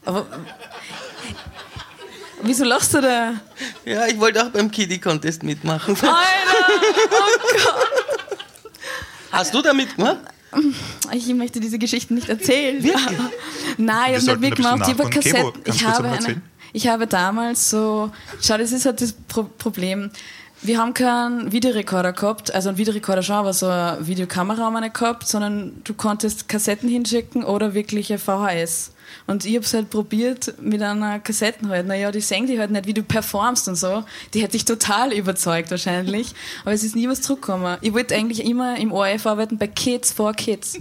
Aber 0.05 0.27
Wieso 2.43 2.65
lachst 2.65 2.95
du 2.95 3.01
da? 3.01 3.35
Ja, 3.85 4.07
ich 4.07 4.21
wollte 4.21 4.45
auch 4.45 4.51
beim 4.51 4.71
Kiddie 4.71 4.99
Contest 5.01 5.43
mitmachen. 5.43 5.97
Alter! 5.97 6.13
Oh 7.11 7.39
Gott! 7.53 8.07
Hast 9.33 9.53
du 9.55 9.63
da 9.63 9.73
mitgemacht? 9.73 10.19
Ich 11.13 11.27
möchte 11.35 11.61
diese 11.61 11.79
Geschichten 11.79 12.15
nicht 12.15 12.29
erzählen. 12.29 12.83
Wirklich? 12.83 13.19
Nein, 13.79 14.15
ich 14.15 14.29
habe 14.29 14.39
nicht 14.41 14.51
mitgemacht. 14.57 14.83
Ich 14.83 14.99
habe 14.99 15.11
Kassetten. 15.11 15.53
Ich 15.65 15.85
habe, 15.85 16.05
eine, 16.05 16.17
erzählen? 16.17 16.43
Ich 16.77 16.89
habe 16.89 17.07
damals 17.07 17.71
so. 17.71 18.11
Schau, 18.43 18.59
das 18.59 18.71
ist 18.71 18.85
halt 18.85 19.01
das 19.01 19.15
Pro 19.29 19.45
Problem. 19.45 20.11
Wir 20.61 20.79
haben 20.79 20.93
keinen 20.93 21.51
Videorekorder 21.51 22.13
gehabt, 22.13 22.55
also 22.55 22.69
einen 22.69 22.79
Videorekorder 22.79 23.23
schon, 23.23 23.37
aber 23.37 23.55
so 23.55 23.67
eine 23.67 23.99
Videokamera 24.07 24.59
haben 24.59 24.75
wir 24.75 24.81
nicht 24.83 24.95
gehabt, 24.95 25.27
sondern 25.27 25.81
du 25.85 25.95
konntest 25.95 26.49
Kassetten 26.49 26.89
hinschicken 26.89 27.45
oder 27.45 27.73
wirkliche 27.73 28.19
VHS. 28.19 28.93
Und 29.27 29.47
ich 29.47 29.55
habe 29.55 29.65
es 29.65 29.73
halt 29.73 29.89
probiert 29.89 30.55
mit 30.61 30.83
einer 30.83 31.19
Kassetten 31.19 31.69
halt. 31.71 31.87
Naja, 31.87 32.11
die 32.11 32.21
sehen 32.21 32.47
die 32.47 32.59
halt 32.59 32.71
nicht, 32.71 32.87
wie 32.87 32.95
du 32.95 33.03
performst 33.03 33.69
und 33.69 33.77
so. 33.77 34.05
Die 34.35 34.43
hätte 34.43 34.57
ich 34.57 34.67
total 34.67 35.13
überzeugt 35.13 35.71
wahrscheinlich. 35.71 36.35
Aber 36.63 36.73
es 36.73 36.85
ist 36.85 36.95
nie 36.95 37.09
was 37.09 37.23
zurückgekommen. 37.23 37.79
Ich 37.81 37.95
wollte 37.95 38.15
eigentlich 38.15 38.45
immer 38.45 38.79
im 38.79 38.93
ORF 38.93 39.27
arbeiten 39.27 39.57
bei 39.57 39.67
Kids 39.67 40.13
for 40.13 40.35
Kids. 40.35 40.79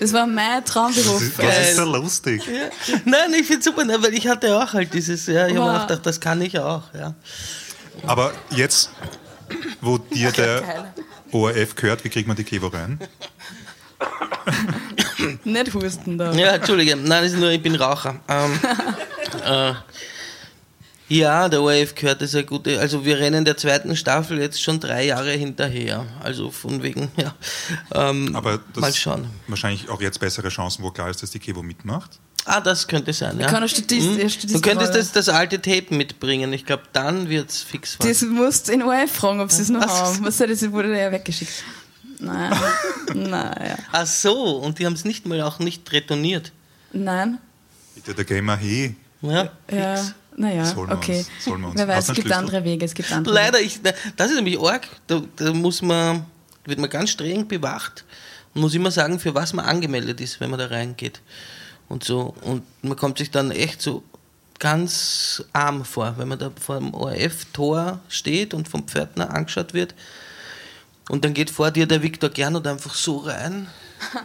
Das 0.00 0.12
war 0.12 0.26
mein 0.26 0.64
Traumberuf. 0.64 1.22
Das 1.36 1.58
ist 1.70 1.76
so 1.76 1.84
lustig. 1.84 2.42
Ja. 2.46 2.96
Nein, 3.04 3.34
ich 3.38 3.46
finde 3.46 3.62
super, 3.62 3.82
weil 3.86 4.14
ich 4.14 4.26
hatte 4.26 4.56
auch 4.56 4.72
halt 4.72 4.92
dieses, 4.94 5.26
ja, 5.26 5.46
ich 5.46 5.54
habe 5.56 5.66
Wow. 5.66 5.72
mir 5.74 5.80
gedacht, 5.86 6.06
das 6.06 6.20
kann 6.20 6.40
ich 6.42 6.58
auch, 6.58 6.82
ja. 6.94 7.14
Aber 8.06 8.32
jetzt, 8.50 8.90
wo 9.80 9.98
dir 9.98 10.32
der 10.32 10.60
geil. 10.62 10.94
ORF 11.30 11.74
gehört, 11.76 12.04
wie 12.04 12.08
kriegt 12.08 12.26
man 12.26 12.36
die 12.36 12.44
Kevo 12.44 12.68
rein? 12.68 12.98
Nicht 15.44 15.72
husten 15.74 16.18
da. 16.18 16.32
Ja, 16.32 16.52
Entschuldige, 16.54 16.96
nein, 16.96 17.22
das 17.22 17.32
ist 17.32 17.38
nur, 17.38 17.50
ich 17.50 17.62
bin 17.62 17.74
Raucher. 17.76 18.16
Ähm, 18.28 18.58
äh, 19.44 19.74
ja, 21.16 21.48
der 21.48 21.60
ORF 21.62 21.94
gehört, 21.94 22.22
das 22.22 22.30
ist 22.30 22.36
eine 22.36 22.44
gute, 22.46 22.80
also 22.80 23.04
wir 23.04 23.18
rennen 23.18 23.44
der 23.44 23.56
zweiten 23.56 23.94
Staffel 23.96 24.38
jetzt 24.40 24.62
schon 24.62 24.80
drei 24.80 25.04
Jahre 25.06 25.32
hinterher, 25.32 26.06
also 26.22 26.50
von 26.50 26.82
wegen, 26.82 27.10
ja. 27.16 27.34
Ähm, 27.94 28.34
Aber 28.34 28.58
das 28.72 28.80
mal 28.80 28.92
schauen. 28.94 29.26
wahrscheinlich 29.48 29.88
auch 29.88 30.00
jetzt 30.00 30.18
bessere 30.20 30.48
Chancen, 30.48 30.82
wo 30.82 30.90
klar 30.90 31.10
ist, 31.10 31.22
dass 31.22 31.30
die 31.30 31.38
Kevo 31.38 31.62
mitmacht. 31.62 32.18
Ah, 32.44 32.60
das 32.60 32.88
könnte 32.88 33.12
sein, 33.12 33.38
ja. 33.38 33.46
kann 33.46 33.62
ein 33.62 33.68
Statist- 33.68 34.06
Hm? 34.18 34.28
Statist- 34.28 34.54
Du 34.54 34.60
könntest 34.60 34.94
das, 34.94 35.12
das 35.12 35.28
alte 35.28 35.60
Tape 35.60 35.94
mitbringen, 35.94 36.52
ich 36.52 36.64
glaube, 36.66 36.84
dann 36.92 37.28
wird's 37.28 37.62
fix 37.62 37.98
werden. 37.98 38.08
Das 38.08 38.22
musst 38.22 38.68
du 38.68 38.72
in 38.72 38.82
ORF 38.82 39.12
fragen, 39.12 39.40
ob 39.40 39.52
sie 39.52 39.62
es 39.62 39.68
noch 39.68 39.82
Ach 39.86 39.88
haben. 40.14 40.24
Was 40.24 40.38
soll 40.38 40.48
das? 40.48 40.62
Wurde 40.72 40.98
ja 40.98 41.12
weggeschickt. 41.12 41.62
Nein. 42.18 42.52
Nein, 43.14 43.54
ja. 43.68 43.76
Ach 43.92 44.06
so, 44.06 44.56
und 44.58 44.78
die 44.78 44.86
haben 44.86 44.92
es 44.94 45.04
nicht 45.04 45.26
mal 45.26 45.40
auch 45.42 45.58
nicht 45.58 45.90
retourniert. 45.92 46.52
Nein. 46.92 47.38
Bitte 47.94 48.14
der 48.14 48.24
Gamer, 48.24 48.56
hey. 48.56 48.94
Ja, 49.20 49.50
Ja. 49.70 49.96
fix. 49.96 50.14
Naja, 50.36 50.64
Sollen 50.64 50.88
wir 50.88 50.96
okay. 50.96 51.18
uns- 51.18 51.28
sollen 51.44 51.60
wir 51.60 51.68
uns- 51.68 51.76
Wer 51.78 51.88
weiß, 51.88 52.08
es 52.08 52.14
gibt 52.14 52.26
Schlüssel? 52.28 52.38
andere 52.38 52.64
Wege. 52.64 52.84
Es 52.84 52.94
gibt 52.94 53.12
andere 53.12 53.34
Leider, 53.34 53.60
ich, 53.60 53.80
das 54.16 54.30
ist 54.30 54.36
nämlich 54.36 54.58
arg. 54.60 54.88
Da, 55.06 55.22
da 55.36 55.52
muss 55.52 55.82
man, 55.82 56.24
wird 56.64 56.78
man 56.78 56.88
ganz 56.90 57.10
streng 57.10 57.46
bewacht 57.46 58.04
und 58.54 58.62
muss 58.62 58.74
immer 58.74 58.90
sagen, 58.90 59.18
für 59.18 59.34
was 59.34 59.52
man 59.52 59.64
angemeldet 59.66 60.20
ist, 60.20 60.40
wenn 60.40 60.50
man 60.50 60.58
da 60.58 60.66
reingeht. 60.66 61.20
Und 61.88 62.04
so. 62.04 62.34
Und 62.42 62.62
man 62.82 62.96
kommt 62.96 63.18
sich 63.18 63.30
dann 63.30 63.50
echt 63.50 63.82
so 63.82 64.02
ganz 64.58 65.44
arm 65.52 65.84
vor, 65.84 66.14
wenn 66.18 66.28
man 66.28 66.38
da 66.38 66.50
vor 66.60 66.78
dem 66.78 66.94
ORF-Tor 66.94 68.00
steht 68.08 68.54
und 68.54 68.68
vom 68.68 68.86
Pförtner 68.86 69.30
angeschaut 69.34 69.74
wird. 69.74 69.94
Und 71.10 71.24
dann 71.24 71.34
geht 71.34 71.50
vor 71.50 71.70
dir 71.72 71.86
der 71.86 72.02
Viktor 72.02 72.30
Gernot 72.30 72.66
einfach 72.66 72.94
so 72.94 73.18
rein. 73.18 73.66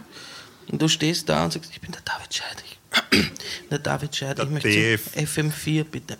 Und 0.71 0.81
du 0.81 0.87
stehst 0.89 1.29
da 1.29 1.45
und 1.45 1.53
sagst, 1.53 1.71
ich 1.71 1.79
bin 1.79 1.93
der 1.93 2.01
David 2.03 2.33
Scheid. 2.33 2.61
Ich, 2.65 2.76
der 3.71 3.79
David 3.79 4.15
Scheid, 4.15 4.37
Der 4.37 4.45
ich 4.45 4.51
möchte 4.51 4.69
zu 4.69 5.19
FM4 5.19 5.83
bitte. 5.85 6.17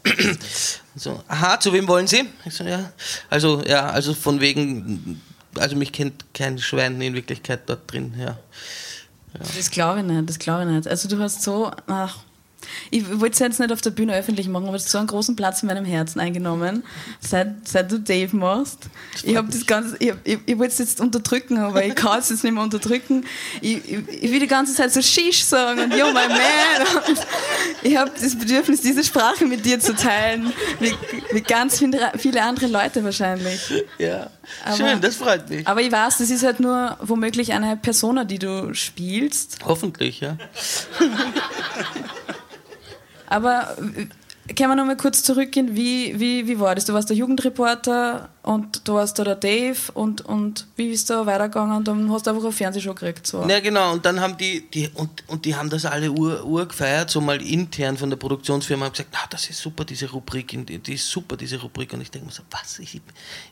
so, 0.95 1.23
aha, 1.27 1.59
zu 1.59 1.71
wem 1.73 1.87
wollen 1.87 2.07
Sie? 2.07 2.23
Ich 2.45 2.53
so, 2.53 2.63
ja. 2.63 2.91
Also, 3.29 3.63
ja, 3.65 3.89
also 3.89 4.13
von 4.13 4.39
wegen, 4.39 5.21
also 5.57 5.75
mich 5.75 5.91
kennt 5.91 6.25
kein 6.33 6.57
Schwein 6.59 6.99
in 7.01 7.13
Wirklichkeit 7.13 7.61
dort 7.67 7.91
drin, 7.91 8.13
ja. 8.17 8.37
Das 9.55 9.69
glaube 9.69 9.99
ich 9.99 10.05
nicht, 10.05 10.29
das 10.29 10.39
glaube 10.39 10.63
ich 10.63 10.69
nicht. 10.69 10.87
Also 10.87 11.07
du 11.07 11.19
hast 11.19 11.43
so, 11.43 11.71
ach, 11.87 12.17
ich 12.91 13.08
wollte 13.20 13.34
es 13.34 13.39
jetzt 13.39 13.60
nicht 13.60 13.72
auf 13.72 13.82
der 13.82 13.91
Bühne 13.91 14.15
öffentlich 14.15 14.48
machen, 14.48 14.63
aber 14.67 14.78
du 14.78 14.84
hast 14.84 14.89
so 14.89 14.98
einen 14.98 15.08
großen 15.08 15.36
Platz 15.36 15.62
in 15.62 15.67
meinem 15.67 15.86
Herzen 15.86 16.20
eingenommen, 16.20 16.84
seit, 17.20 17.67
seit 17.67 17.91
du 17.91 18.00
Dave 18.00 18.36
machst. 18.36 18.80
Ich 19.24 19.36
habe 19.36 19.50
das 19.52 19.65
Ganze, 19.65 19.96
ich, 20.00 20.13
ich, 20.24 20.39
ich 20.46 20.58
wollte 20.58 20.74
es 20.74 20.80
jetzt 20.80 21.02
unterdrücken, 21.02 21.58
aber 21.58 21.84
ich 21.86 21.96
kann 21.96 22.20
es 22.20 22.30
jetzt 22.30 22.43
nicht 22.43 22.54
mehr 22.54 22.63
unterdrücken. 22.63 23.26
Ich, 23.62 23.78
ich, 23.86 24.24
ich 24.24 24.32
will 24.32 24.39
die 24.39 24.48
ganze 24.48 24.74
Zeit 24.74 24.91
so 24.93 25.02
Shish 25.02 25.43
sagen 25.43 25.82
und 25.82 25.93
Yo, 25.93 26.08
my 26.08 26.13
man. 26.13 27.08
Und 27.08 27.20
ich 27.84 27.98
habe 27.98 28.12
das 28.20 28.38
Bedürfnis, 28.38 28.82
diese 28.82 29.04
Sprache 29.04 29.46
mit 29.46 29.65
dir 29.65 29.80
zu 29.80 29.96
teilen, 29.96 30.52
wie, 30.80 30.93
wie 31.32 31.41
ganz 31.41 31.80
viele 31.80 32.12
viele 32.17 32.41
andere 32.43 32.67
Leute 32.67 33.04
wahrscheinlich. 33.04 33.60
Ja, 33.98 34.30
Aber- 34.65 34.78
schön, 34.78 35.02
das 35.02 35.15
freut 35.15 35.50
mich. 35.50 35.67
Aber 35.67 35.82
ich 35.82 35.91
weiß, 35.91 36.17
das 36.17 36.30
ist 36.30 36.43
halt 36.43 36.60
nur 36.60 36.98
womöglich 37.02 37.54
eine 37.54 37.78
Persona, 37.78 38.24
die 38.24 38.39
du 38.39 38.74
spielst. 38.74 39.60
Hoffentlich, 39.65 40.20
ja. 40.22 40.38
Aber 43.27 43.77
äh, 43.79 44.53
können 44.53 44.71
wir 44.71 44.75
noch 44.75 44.85
mal 44.85 44.97
kurz 44.97 45.23
zurückgehen, 45.23 45.75
wie, 45.75 46.19
wie, 46.19 46.47
wie 46.47 46.59
war 46.59 46.73
das? 46.73 46.85
Du 46.85 46.93
warst 46.93 47.09
der 47.09 47.17
Jugendreporter 47.17 48.29
und 48.47 48.88
du 48.88 48.93
warst 48.93 49.19
da 49.19 49.25
der 49.25 49.36
Dave 49.36 49.77
und, 49.93 50.21
und 50.21 50.67
wie 50.77 50.88
ist 50.88 51.10
da 51.10 51.25
weitergegangen? 51.25 51.75
Und 51.75 51.86
dann 51.86 52.10
hast 52.10 52.25
du 52.25 52.29
einfach 52.29 52.43
eine 52.43 52.53
Fernsehshow 52.53 52.93
gekriegt. 52.93 53.27
So. 53.27 53.45
Ja, 53.45 53.60
genau. 53.60 53.91
Und 53.91 54.05
dann 54.05 54.21
haben 54.21 54.38
die, 54.38 54.65
die 54.69 54.89
und, 54.93 55.25
und 55.27 55.43
die 55.43 55.53
haben 55.53 55.69
das 55.69 55.83
alle 55.83 56.10
ur, 56.10 56.45
ur 56.45 56.65
gefeiert, 56.65 57.10
so 57.10 57.19
mal 57.19 57.41
intern 57.41 57.97
von 57.97 58.10
der 58.10 58.15
Produktionsfirma, 58.15 58.86
haben 58.86 58.93
gesagt, 58.93 59.13
das 59.31 59.49
ist 59.49 59.60
super, 59.60 59.83
diese 59.83 60.10
Rubrik, 60.10 60.57
die 60.65 60.93
ist 60.93 61.10
super, 61.10 61.36
diese 61.36 61.60
Rubrik. 61.60 61.91
Und 61.91 61.99
ich 61.99 62.10
denke 62.10 62.27
mir 62.27 62.31
so, 62.31 62.43
was? 62.49 62.79
Ich, 62.79 63.01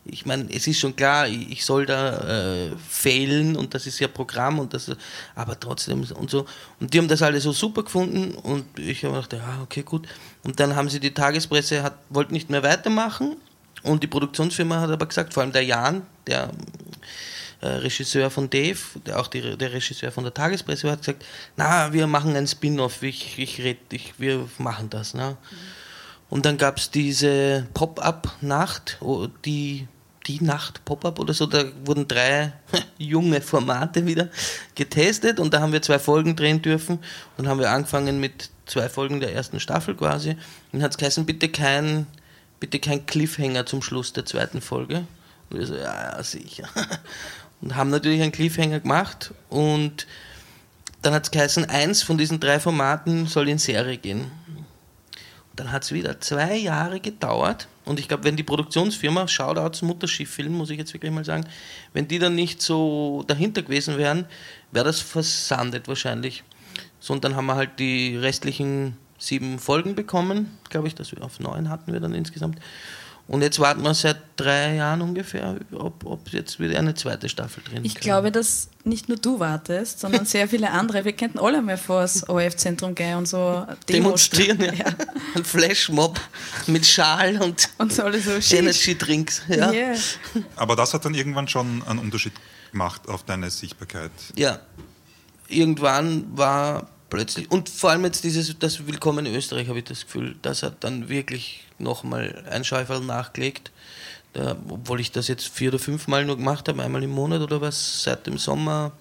ich 0.05 0.25
meine, 0.25 0.47
es 0.49 0.65
ist 0.65 0.79
schon 0.79 0.95
klar, 0.95 1.27
ich, 1.27 1.51
ich 1.51 1.65
soll 1.65 1.85
da 1.85 2.67
äh, 2.67 2.71
fehlen 2.87 3.57
und 3.57 3.73
das 3.73 3.87
ist 3.87 3.99
ja 3.99 4.07
Programm 4.07 4.59
und 4.59 4.73
das, 4.73 4.89
aber 5.35 5.59
trotzdem 5.59 6.05
und 6.13 6.29
so. 6.29 6.45
Und 6.79 6.93
die 6.93 6.99
haben 6.99 7.09
das 7.09 7.21
alle 7.21 7.41
so 7.41 7.51
super 7.51 7.83
gefunden 7.83 8.33
und 8.33 8.79
ich 8.79 9.03
habe 9.03 9.15
gedacht, 9.15 9.33
ja, 9.33 9.61
okay, 9.61 9.83
gut. 9.83 10.07
Und 10.45 10.57
dann 10.61 10.73
haben 10.77 10.87
sie 10.87 11.01
die 11.01 11.13
Tagespresse, 11.13 11.83
hat, 11.83 11.97
wollte 12.09 12.31
nicht 12.31 12.49
mehr 12.49 12.63
weitermachen. 12.63 13.35
Und 13.85 14.03
die 14.03 14.07
Produktionsfirma 14.07 14.81
hat 14.81 14.89
aber 14.89 15.05
gesagt, 15.05 15.33
vor 15.33 15.43
allem 15.43 15.51
der 15.51 15.63
Jan, 15.63 16.01
der 16.27 16.49
äh, 17.61 17.67
Regisseur 17.67 18.29
von 18.29 18.49
Dave, 18.49 18.79
der 19.05 19.19
auch 19.19 19.27
die, 19.27 19.57
der 19.57 19.73
Regisseur 19.73 20.11
von 20.11 20.23
der 20.23 20.33
Tagespresse 20.33 20.91
hat 20.91 20.99
gesagt, 20.99 21.25
na, 21.55 21.93
wir 21.93 22.07
machen 22.07 22.35
ein 22.35 22.47
Spin-off, 22.47 23.01
ich, 23.03 23.37
ich 23.39 23.61
red, 23.63 23.77
ich, 23.91 24.13
wir 24.19 24.47
machen 24.57 24.89
das. 24.89 25.13
Ne? 25.13 25.37
Und 26.29 26.45
dann 26.45 26.57
gab 26.57 26.77
es 26.77 26.91
diese 26.91 27.67
Pop-Up-Nacht, 27.73 28.99
die, 29.45 29.87
die 30.27 30.43
Nacht 30.43 30.83
Pop-Up 30.85 31.19
oder 31.19 31.33
so, 31.33 31.45
da 31.45 31.65
wurden 31.85 32.07
drei 32.07 32.53
junge 32.97 33.41
Formate 33.41 34.05
wieder 34.05 34.29
getestet 34.73 35.39
und 35.39 35.53
da 35.53 35.61
haben 35.61 35.73
wir 35.73 35.81
zwei 35.81 35.99
Folgen 35.99 36.35
drehen 36.35 36.61
dürfen. 36.61 36.97
Und 36.97 37.05
dann 37.37 37.47
haben 37.47 37.59
wir 37.59 37.69
angefangen 37.69 38.19
mit 38.19 38.49
zwei 38.65 38.89
Folgen 38.89 39.19
der 39.19 39.33
ersten 39.33 39.59
Staffel 39.59 39.95
quasi. 39.95 40.31
Und 40.31 40.39
dann 40.73 40.83
hat 40.83 40.91
es 40.91 40.97
geheißen, 40.97 41.25
bitte 41.25 41.49
kein, 41.49 42.07
bitte 42.65 42.79
kein 42.79 43.05
Cliffhanger 43.05 43.67
zum 43.67 43.83
Schluss 43.83 44.11
der 44.11 44.25
zweiten 44.25 44.59
Folge. 44.59 45.05
Und 45.49 45.59
wir 45.59 45.67
so, 45.67 45.75
ja, 45.75 46.17
ja, 46.17 46.23
sicher. 46.23 46.67
Und 47.61 47.75
haben 47.75 47.91
natürlich 47.91 48.21
einen 48.21 48.31
Cliffhanger 48.31 48.79
gemacht 48.79 49.33
und 49.49 50.05
dann 51.01 51.13
hat 51.13 51.23
es 51.23 51.31
geheißen, 51.31 51.65
eins 51.65 52.03
von 52.03 52.17
diesen 52.17 52.39
drei 52.39 52.59
Formaten 52.59 53.27
soll 53.27 53.47
in 53.47 53.59
Serie 53.59 53.97
gehen. 53.97 54.31
Und 54.49 55.59
dann 55.59 55.71
hat 55.71 55.83
es 55.83 55.91
wieder 55.91 56.19
zwei 56.19 56.57
Jahre 56.57 56.99
gedauert. 56.99 57.67
Und 57.85 57.99
ich 57.99 58.07
glaube, 58.07 58.25
wenn 58.25 58.35
die 58.35 58.43
Produktionsfirma, 58.43 59.27
Shoutouts 59.27 59.83
Mutterschiff 59.83 60.29
Film, 60.29 60.53
muss 60.53 60.69
ich 60.69 60.77
jetzt 60.77 60.93
wirklich 60.93 61.11
mal 61.11 61.23
sagen, 61.23 61.45
wenn 61.93 62.07
die 62.07 62.19
dann 62.19 62.35
nicht 62.35 62.61
so 62.61 63.23
dahinter 63.25 63.61
gewesen 63.61 63.97
wären, 63.97 64.25
wäre 64.71 64.85
das 64.85 64.99
versandet 64.99 65.87
wahrscheinlich. 65.87 66.43
So, 66.99 67.13
und 67.13 67.23
dann 67.23 67.35
haben 67.35 67.45
wir 67.45 67.55
halt 67.55 67.79
die 67.79 68.17
restlichen 68.17 68.97
sieben 69.25 69.59
Folgen 69.59 69.95
bekommen, 69.95 70.57
glaube 70.69 70.87
ich, 70.87 70.95
dass 70.95 71.11
wir 71.11 71.21
auf 71.23 71.39
neun 71.39 71.69
hatten 71.69 71.91
wir 71.93 71.99
dann 71.99 72.13
insgesamt. 72.13 72.59
Und 73.27 73.41
jetzt 73.41 73.59
warten 73.59 73.81
wir 73.81 73.93
seit 73.95 74.17
drei 74.35 74.75
Jahren 74.75 75.01
ungefähr, 75.01 75.55
ob, 75.73 76.05
ob 76.05 76.29
jetzt 76.29 76.59
wieder 76.59 76.77
eine 76.77 76.93
zweite 76.93 77.27
Staffel 77.27 77.63
drin 77.63 77.83
Ich 77.83 77.95
kommt. 77.95 78.03
glaube, 78.03 78.31
dass 78.31 78.69
nicht 78.83 79.09
nur 79.09 79.17
du 79.17 79.39
wartest, 79.39 79.99
sondern 79.99 80.25
sehr 80.27 80.47
viele 80.47 80.69
andere. 80.69 81.05
Wir 81.05 81.13
könnten 81.13 81.39
alle 81.39 81.59
mal 81.63 81.77
vor 81.77 82.01
das 82.01 82.29
ORF-Zentrum 82.29 82.93
gehen 82.93 83.17
und 83.17 83.27
so 83.27 83.65
Demo 83.89 84.09
demonstrieren, 84.09 84.61
ja. 84.61 84.73
ja. 84.73 84.85
Ein 85.33 85.43
Flashmob 85.43 86.19
mit 86.67 86.85
Schal 86.85 87.41
und 87.41 87.67
Und 87.79 87.91
so 87.93 88.03
so 88.11 88.55
Energy 88.55 88.95
Drinks. 88.95 89.41
Ja. 89.47 89.71
Yeah. 89.71 89.95
Aber 90.55 90.75
das 90.75 90.93
hat 90.93 91.03
dann 91.05 91.15
irgendwann 91.15 91.47
schon 91.47 91.81
einen 91.87 91.97
Unterschied 91.99 92.33
gemacht 92.71 93.09
auf 93.09 93.23
deine 93.23 93.49
Sichtbarkeit. 93.49 94.11
ja. 94.35 94.59
Irgendwann 95.47 96.25
war 96.35 96.89
plötzlich, 97.15 97.49
und 97.49 97.69
vor 97.69 97.91
allem 97.91 98.03
jetzt 98.03 98.25
dieses, 98.25 98.59
das 98.59 98.87
Willkommen 98.87 99.25
in 99.25 99.35
Österreich, 99.35 99.69
habe 99.69 99.79
ich 99.79 99.85
das 99.85 100.01
Gefühl, 100.01 100.35
das 100.41 100.63
hat 100.63 100.83
dann 100.83 101.07
wirklich 101.07 101.63
nochmal 101.79 102.43
ein 102.51 102.65
Schäuferl 102.65 102.99
nachgelegt. 102.99 103.71
Da, 104.33 104.57
obwohl 104.67 104.99
ich 104.99 105.13
das 105.13 105.29
jetzt 105.29 105.47
vier 105.47 105.69
oder 105.69 105.79
fünf 105.79 106.09
Mal 106.09 106.25
nur 106.25 106.35
gemacht 106.35 106.67
habe, 106.67 106.83
einmal 106.83 107.01
im 107.03 107.11
Monat 107.11 107.39
oder 107.39 107.61
was, 107.61 108.03
seit 108.03 108.27
dem 108.27 108.37
Sommer. 108.37 108.91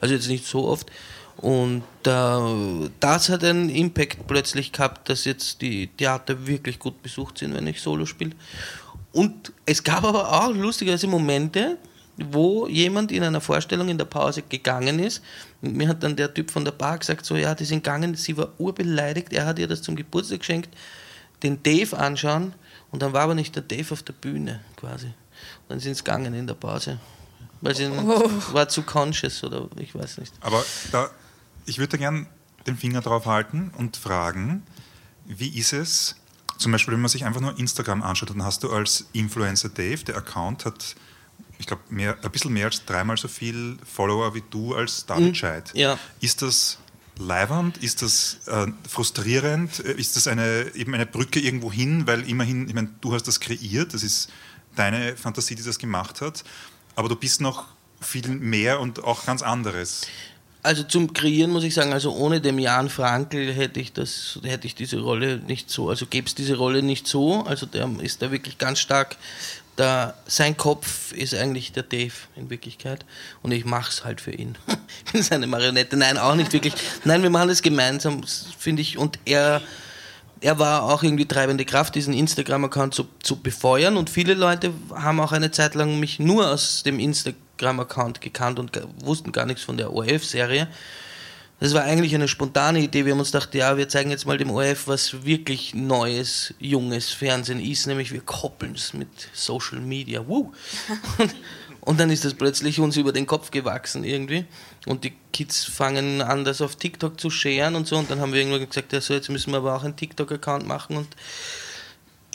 Also 0.00 0.14
jetzt 0.14 0.28
nicht 0.28 0.46
so 0.46 0.68
oft. 0.68 0.88
Und 1.36 1.82
äh, 2.06 2.90
das 3.00 3.28
hat 3.28 3.42
einen 3.42 3.68
Impact 3.70 4.28
plötzlich 4.28 4.70
gehabt, 4.70 5.08
dass 5.08 5.24
jetzt 5.24 5.60
die 5.60 5.88
Theater 5.88 6.46
wirklich 6.46 6.78
gut 6.78 7.02
besucht 7.02 7.38
sind, 7.38 7.54
wenn 7.54 7.66
ich 7.66 7.80
Solo 7.80 8.06
spiele. 8.06 8.36
Und 9.10 9.52
es 9.66 9.82
gab 9.82 10.04
aber 10.04 10.32
auch 10.44 10.54
lustigerweise 10.54 11.08
Momente, 11.08 11.76
wo 12.16 12.68
jemand 12.68 13.10
in 13.10 13.22
einer 13.22 13.40
Vorstellung 13.40 13.88
in 13.88 13.98
der 13.98 14.04
Pause 14.04 14.42
gegangen 14.42 14.98
ist. 14.98 15.22
Und 15.62 15.76
mir 15.76 15.88
hat 15.88 16.02
dann 16.02 16.16
der 16.16 16.32
Typ 16.32 16.50
von 16.50 16.64
der 16.64 16.72
Bar 16.72 16.98
gesagt, 16.98 17.24
so 17.26 17.36
ja, 17.36 17.54
die 17.54 17.64
sind 17.64 17.82
gegangen, 17.82 18.14
sie 18.14 18.36
war 18.36 18.48
urbeleidigt, 18.58 19.32
er 19.32 19.46
hat 19.46 19.58
ihr 19.58 19.66
das 19.66 19.82
zum 19.82 19.96
Geburtstag 19.96 20.40
geschenkt, 20.40 20.70
den 21.42 21.62
Dave 21.62 21.96
anschauen 21.96 22.54
und 22.90 23.02
dann 23.02 23.12
war 23.12 23.22
aber 23.22 23.34
nicht 23.34 23.54
der 23.56 23.62
Dave 23.62 23.92
auf 23.92 24.02
der 24.02 24.12
Bühne 24.12 24.60
quasi. 24.76 25.06
Und 25.06 25.14
dann 25.68 25.80
sind 25.80 25.96
sie 25.96 26.04
gegangen 26.04 26.34
in 26.34 26.46
der 26.46 26.54
Pause. 26.54 27.00
Weil 27.60 27.74
sie 27.74 27.86
oh. 27.86 28.30
war 28.52 28.68
zu 28.68 28.82
conscious 28.82 29.42
oder 29.42 29.68
ich 29.76 29.94
weiß 29.94 30.18
nicht. 30.18 30.32
Aber 30.40 30.64
da, 30.92 31.10
ich 31.66 31.78
würde 31.78 31.92
da 31.92 31.96
gern 31.96 32.26
den 32.66 32.76
Finger 32.76 33.00
drauf 33.00 33.26
halten 33.26 33.72
und 33.76 33.96
fragen, 33.96 34.62
wie 35.26 35.48
ist 35.58 35.72
es, 35.72 36.16
zum 36.58 36.72
Beispiel, 36.72 36.94
wenn 36.94 37.00
man 37.00 37.08
sich 37.08 37.24
einfach 37.24 37.40
nur 37.40 37.58
Instagram 37.58 38.02
anschaut, 38.02 38.30
dann 38.30 38.44
hast 38.44 38.62
du 38.62 38.70
als 38.70 39.06
Influencer 39.12 39.70
Dave, 39.70 40.04
der 40.04 40.16
Account 40.16 40.64
hat 40.64 40.94
ich 41.58 41.66
glaube, 41.66 41.82
ein 41.90 42.30
bisschen 42.32 42.52
mehr 42.52 42.66
als 42.66 42.84
dreimal 42.84 43.16
so 43.16 43.28
viel 43.28 43.76
Follower 43.84 44.34
wie 44.34 44.42
du 44.50 44.74
als 44.74 45.06
David 45.06 45.28
mhm. 45.28 45.34
Scheid. 45.34 45.70
Ja. 45.74 45.98
Ist 46.20 46.42
das 46.42 46.78
leibernd? 47.18 47.78
Ist 47.78 48.02
das 48.02 48.38
äh, 48.46 48.66
frustrierend? 48.88 49.78
Ist 49.78 50.16
das 50.16 50.26
eine, 50.26 50.72
eben 50.74 50.94
eine 50.94 51.06
Brücke 51.06 51.40
irgendwo 51.40 51.72
hin? 51.72 52.06
Weil 52.06 52.28
immerhin, 52.28 52.68
ich 52.68 52.74
meine, 52.74 52.90
du 53.00 53.14
hast 53.14 53.28
das 53.28 53.40
kreiert, 53.40 53.94
das 53.94 54.02
ist 54.02 54.30
deine 54.74 55.16
Fantasie, 55.16 55.54
die 55.54 55.62
das 55.62 55.78
gemacht 55.78 56.20
hat, 56.20 56.44
aber 56.96 57.08
du 57.08 57.16
bist 57.16 57.40
noch 57.40 57.66
viel 58.00 58.28
mehr 58.28 58.80
und 58.80 59.04
auch 59.04 59.24
ganz 59.24 59.42
anderes. 59.42 60.06
Also 60.62 60.82
zum 60.82 61.12
Kreieren 61.12 61.50
muss 61.50 61.62
ich 61.62 61.74
sagen, 61.74 61.92
also 61.92 62.14
ohne 62.14 62.40
dem 62.40 62.58
Jan 62.58 62.88
Frankl 62.88 63.52
hätte 63.52 63.80
ich 63.80 63.92
das, 63.92 64.40
hätte 64.42 64.66
ich 64.66 64.74
diese 64.74 64.98
Rolle 64.98 65.36
nicht 65.38 65.70
so, 65.70 65.90
also 65.90 66.06
gäbe 66.06 66.26
es 66.26 66.34
diese 66.34 66.56
Rolle 66.56 66.82
nicht 66.82 67.06
so. 67.06 67.42
Also 67.42 67.66
der 67.66 67.88
ist 68.00 68.22
da 68.22 68.30
wirklich 68.30 68.56
ganz 68.56 68.80
stark 68.80 69.16
da, 69.76 70.14
sein 70.26 70.56
Kopf 70.56 71.12
ist 71.12 71.34
eigentlich 71.34 71.72
der 71.72 71.82
Dave 71.82 72.12
in 72.36 72.48
Wirklichkeit 72.50 73.04
und 73.42 73.52
ich 73.52 73.64
mache 73.64 73.90
es 73.90 74.04
halt 74.04 74.20
für 74.20 74.30
ihn. 74.30 74.56
ich 75.06 75.12
bin 75.12 75.22
seine 75.22 75.46
Marionette. 75.46 75.96
Nein, 75.96 76.18
auch 76.18 76.34
nicht 76.34 76.52
wirklich. 76.52 76.74
Nein, 77.04 77.22
wir 77.22 77.30
machen 77.30 77.48
das 77.48 77.62
gemeinsam, 77.62 78.22
finde 78.58 78.82
ich. 78.82 78.98
Und 78.98 79.18
er, 79.24 79.60
er 80.40 80.58
war 80.58 80.84
auch 80.84 81.02
irgendwie 81.02 81.26
treibende 81.26 81.64
Kraft, 81.64 81.94
diesen 81.96 82.14
Instagram-Account 82.14 82.94
zu, 82.94 83.08
zu 83.22 83.36
befeuern. 83.36 83.96
Und 83.96 84.10
viele 84.10 84.34
Leute 84.34 84.72
haben 84.94 85.18
auch 85.20 85.32
eine 85.32 85.50
Zeit 85.50 85.74
lang 85.74 85.98
mich 85.98 86.20
nur 86.20 86.50
aus 86.50 86.84
dem 86.84 87.00
Instagram-Account 87.00 88.20
gekannt 88.20 88.58
und 88.60 88.80
wussten 89.00 89.32
gar 89.32 89.46
nichts 89.46 89.64
von 89.64 89.76
der 89.76 89.92
ORF-Serie. 89.92 90.68
Das 91.64 91.72
war 91.72 91.84
eigentlich 91.84 92.14
eine 92.14 92.28
spontane 92.28 92.80
Idee. 92.80 93.06
Wir 93.06 93.12
haben 93.12 93.20
uns 93.20 93.32
gedacht, 93.32 93.54
ja, 93.54 93.78
wir 93.78 93.88
zeigen 93.88 94.10
jetzt 94.10 94.26
mal 94.26 94.36
dem 94.36 94.50
ORF, 94.50 94.86
was 94.86 95.24
wirklich 95.24 95.74
neues, 95.74 96.52
junges 96.58 97.08
Fernsehen 97.08 97.58
ist, 97.58 97.86
nämlich 97.86 98.12
wir 98.12 98.20
koppeln 98.20 98.74
es 98.74 98.92
mit 98.92 99.08
Social 99.32 99.80
Media. 99.80 100.28
Woo. 100.28 100.52
Und, 101.16 101.34
und 101.80 102.00
dann 102.00 102.10
ist 102.10 102.22
das 102.26 102.34
plötzlich 102.34 102.80
uns 102.80 102.98
über 102.98 103.12
den 103.12 103.24
Kopf 103.24 103.50
gewachsen 103.50 104.04
irgendwie. 104.04 104.44
Und 104.84 105.04
die 105.04 105.14
Kids 105.32 105.64
fangen 105.64 106.20
an, 106.20 106.44
das 106.44 106.60
auf 106.60 106.76
TikTok 106.76 107.18
zu 107.18 107.30
scheren 107.30 107.76
und 107.76 107.88
so. 107.88 107.96
Und 107.96 108.10
dann 108.10 108.20
haben 108.20 108.34
wir 108.34 108.40
irgendwann 108.40 108.68
gesagt, 108.68 108.92
ja, 108.92 109.00
so, 109.00 109.14
jetzt 109.14 109.30
müssen 109.30 109.50
wir 109.50 109.56
aber 109.56 109.74
auch 109.74 109.84
einen 109.84 109.96
TikTok-Account 109.96 110.66
machen. 110.66 110.98
Und 110.98 111.08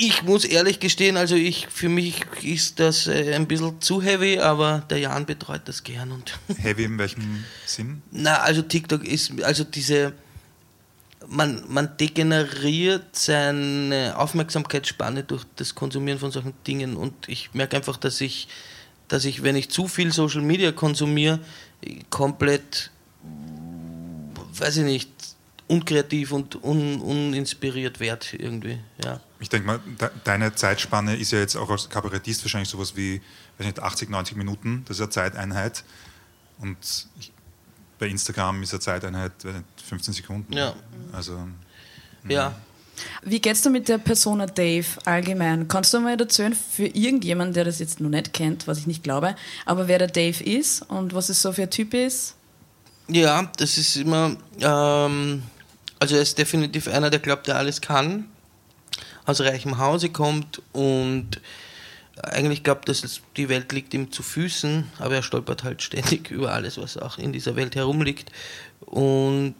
ich 0.02 0.24
muss 0.24 0.46
ehrlich 0.46 0.80
gestehen, 0.80 1.18
also 1.18 1.36
ich, 1.36 1.68
für 1.68 1.90
mich 1.90 2.22
ist 2.42 2.80
das 2.80 3.08
äh, 3.08 3.36
ein 3.36 3.48
bisschen 3.48 3.82
zu 3.82 4.02
heavy, 4.02 4.40
aber 4.40 4.82
der 4.90 5.00
Jan 5.00 5.26
betreut 5.26 5.64
das 5.66 5.84
gern. 5.84 6.14
Und 6.14 6.40
heavy 6.58 6.86
in 6.86 6.98
welchem 6.98 7.44
Sinn? 7.66 8.02
Na, 8.10 8.38
also 8.38 8.62
TikTok 8.62 9.06
ist, 9.06 9.44
also 9.44 9.66
diese, 9.66 10.14
man, 11.28 11.64
man 11.68 11.98
degeneriert 11.98 13.14
seine 13.14 14.14
Aufmerksamkeitsspanne 14.16 15.24
durch 15.24 15.44
das 15.58 15.76
Konsumieren 15.76 16.18
von 16.18 16.32
solchen 16.32 16.54
Dingen 16.66 16.96
und 16.96 17.28
ich 17.28 17.54
merke 17.54 17.76
einfach, 17.76 17.98
dass 17.98 18.22
ich, 18.22 18.48
dass 19.10 19.26
ich, 19.26 19.44
wenn 19.44 19.58
ich 19.58 19.70
zu 19.70 19.90
viel 19.90 20.14
Social 20.14 20.42
Media 20.42 20.72
konsumiere, 20.72 21.42
komplett, 22.10 22.90
weiß 24.54 24.78
ich 24.78 24.86
nicht, 24.86 25.10
unkreativ 25.68 26.32
und 26.32 26.64
un, 26.64 27.02
uninspiriert 27.02 28.00
wert 28.00 28.34
irgendwie, 28.34 28.80
ja. 29.04 29.20
Ich 29.40 29.50
denke 29.50 29.68
mal, 29.68 29.80
de 30.00 30.10
deine 30.26 30.54
Zeitspanne 30.54 31.16
ist 31.16 31.32
ja 31.32 31.40
jetzt 31.40 31.56
auch 31.56 31.70
als 31.70 31.90
Kabarettist 31.90 32.44
wahrscheinlich 32.44 32.70
sowas 32.70 32.96
wie, 32.96 33.22
weiß 33.58 33.68
nicht, 33.68 33.80
80, 33.80 34.10
90 34.10 34.36
Minuten, 34.36 34.84
das 34.86 34.98
ist 34.98 35.02
eine 35.02 35.10
Zeiteinheit. 35.12 35.84
Und 36.60 36.78
ich, 37.20 37.32
bei 38.00 38.08
Instagram 38.08 38.62
ist 38.64 38.74
eine 38.74 38.82
Zeiteinheit 38.82 39.32
15 39.88 40.14
Sekunden. 40.14 40.54
Ja. 40.54 40.74
Also. 41.14 41.48
Ja. 42.28 42.56
Wie 43.24 43.40
geht's 43.40 43.62
du 43.62 43.70
mit 43.70 43.88
der 43.88 43.98
Persona 43.98 44.46
Dave 44.46 44.86
allgemein? 45.06 45.68
Kannst 45.68 45.94
du 45.94 46.00
mal 46.02 46.20
erzählen 46.20 46.54
für 46.54 46.86
irgendjemanden, 46.86 47.54
der 47.54 47.64
das 47.64 47.80
jetzt 47.80 48.02
noch 48.02 48.10
nicht 48.10 48.34
kennt, 48.34 48.68
was 48.68 48.80
ich 48.80 48.88
nicht 48.88 49.04
glaube, 49.04 49.36
aber 49.66 49.88
wer 49.88 50.00
der 50.00 50.08
Dave 50.08 50.44
ist 50.44 50.82
und 50.90 51.14
was 51.14 51.30
es 51.30 51.42
so 51.42 51.54
für 51.54 51.64
ein 51.64 51.70
Typ 51.70 51.94
ist? 51.94 52.36
Ja, 53.08 53.50
das 53.58 53.78
ist 53.78 53.96
immer, 53.96 54.36
ähm, 54.60 55.44
also 56.00 56.16
er 56.16 56.22
ist 56.22 56.38
definitiv 56.38 56.88
einer, 56.88 57.10
der 57.10 57.20
glaubt, 57.20 57.48
der 57.48 57.56
alles 57.56 57.82
kann, 57.82 58.26
aus 59.30 59.42
reichem 59.42 59.78
Hause 59.78 60.10
kommt 60.10 60.62
und 60.74 61.40
eigentlich 62.22 62.64
glaubt, 62.64 62.90
dass 62.90 63.22
die 63.38 63.48
Welt 63.48 63.72
liegt 63.72 63.94
ihm 63.94 64.12
zu 64.12 64.24
Füßen, 64.24 64.86
aber 64.98 65.16
er 65.16 65.24
stolpert 65.24 65.64
halt 65.64 65.82
ständig 65.82 66.32
über 66.32 66.52
alles, 66.52 66.78
was 66.78 66.98
auch 66.98 67.18
in 67.18 67.32
dieser 67.32 67.56
Welt 67.56 67.76
herumliegt 67.76 68.32
und 68.82 69.56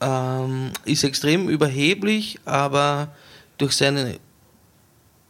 ähm, 0.00 0.72
ist 0.84 1.04
extrem 1.04 1.48
überheblich, 1.48 2.38
aber 2.44 3.14
durch 3.56 3.72
seine 3.72 4.18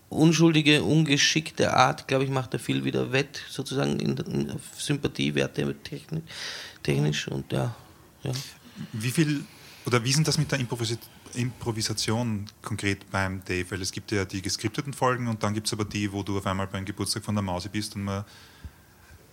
unschuldige, 0.08 0.82
ungeschickte 0.82 1.74
Art, 1.74 2.08
glaube 2.08 2.24
ich, 2.24 2.30
macht 2.30 2.54
er 2.54 2.60
viel 2.60 2.84
wieder 2.84 3.12
wett, 3.12 3.42
sozusagen 3.50 4.00
in, 4.00 4.16
in 4.16 4.60
Sympathiewerte 4.76 5.74
technisch, 5.82 6.22
technisch 6.82 7.28
und 7.28 7.52
ja, 7.52 7.74
ja. 8.22 8.32
Wie 8.92 9.10
viel 9.10 9.44
oder 9.86 10.02
wie 10.02 10.12
sind 10.12 10.26
das 10.26 10.38
mit 10.38 10.50
der 10.50 10.58
Improvis 10.58 10.96
Improvisation 11.34 12.46
konkret 12.62 13.10
beim 13.10 13.42
Dave? 13.44 13.70
Weil 13.70 13.82
es 13.82 13.92
gibt 13.92 14.12
ja 14.12 14.24
die 14.24 14.42
geskripteten 14.42 14.92
Folgen 14.92 15.28
und 15.28 15.42
dann 15.42 15.54
gibt 15.54 15.66
es 15.66 15.72
aber 15.72 15.84
die, 15.84 16.12
wo 16.12 16.22
du 16.22 16.38
auf 16.38 16.46
einmal 16.46 16.66
beim 16.66 16.84
Geburtstag 16.84 17.24
von 17.24 17.34
der 17.34 17.42
Mausi 17.42 17.68
bist 17.68 17.96
und 17.96 18.04
man 18.04 18.24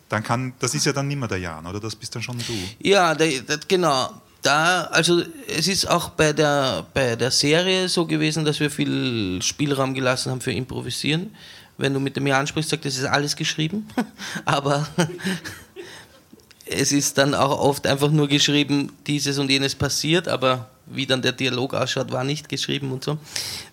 dann 0.10 0.24
kann, 0.24 0.54
das 0.60 0.76
ist 0.76 0.86
ja 0.86 0.92
dann 0.92 1.08
nicht 1.08 1.18
mehr 1.18 1.30
der 1.30 1.38
Jan, 1.38 1.66
oder? 1.66 1.80
Das 1.80 1.96
bist 1.96 2.14
dann 2.14 2.22
schon 2.22 2.38
du. 2.38 2.54
Ja, 2.80 3.16
der, 3.16 3.42
der, 3.42 3.60
genau. 3.66 4.10
Da, 4.42 4.86
also 4.86 5.24
es 5.48 5.68
ist 5.68 5.88
auch 5.88 6.10
bei 6.10 6.34
der, 6.34 6.86
bei 6.94 7.16
der 7.16 7.32
Serie 7.32 7.88
so 7.88 8.06
gewesen, 8.06 8.44
dass 8.44 8.60
wir 8.60 8.70
viel 8.70 9.40
Spielraum 9.42 9.94
gelassen 9.94 10.32
haben 10.32 10.42
für 10.42 10.52
Improvisieren. 10.52 11.34
Wenn 11.78 11.94
du 11.94 12.00
mit 12.00 12.16
dem 12.18 12.28
Jan 12.28 12.46
sprichst, 12.46 12.72
sagt, 12.72 12.84
das 12.84 12.98
ist 12.98 13.06
alles 13.06 13.36
geschrieben. 13.36 13.88
Aber 14.46 14.86
es 16.66 16.92
ist 16.92 17.18
dann 17.18 17.34
auch 17.34 17.60
oft 17.60 17.86
einfach 17.86 18.10
nur 18.12 18.28
geschrieben, 18.28 18.92
dieses 19.08 19.38
und 19.38 19.50
jenes 19.50 19.76
passiert, 19.76 20.28
aber 20.28 20.70
wie 20.94 21.06
dann 21.06 21.22
der 21.22 21.32
Dialog 21.32 21.74
ausschaut, 21.74 22.12
war 22.12 22.24
nicht 22.24 22.50
geschrieben 22.50 22.92
und 22.92 23.04
so. 23.04 23.18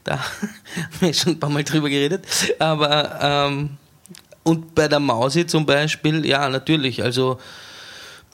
Da 0.04 0.18
haben 0.18 1.00
wir 1.00 1.14
schon 1.14 1.32
ein 1.34 1.40
paar 1.40 1.50
Mal 1.50 1.64
drüber 1.64 1.88
geredet. 1.88 2.24
Aber 2.58 3.18
ähm, 3.20 3.70
und 4.42 4.74
bei 4.74 4.88
der 4.88 5.00
Mausi 5.00 5.46
zum 5.46 5.66
Beispiel, 5.66 6.24
ja, 6.24 6.48
natürlich, 6.48 7.02
also 7.02 7.38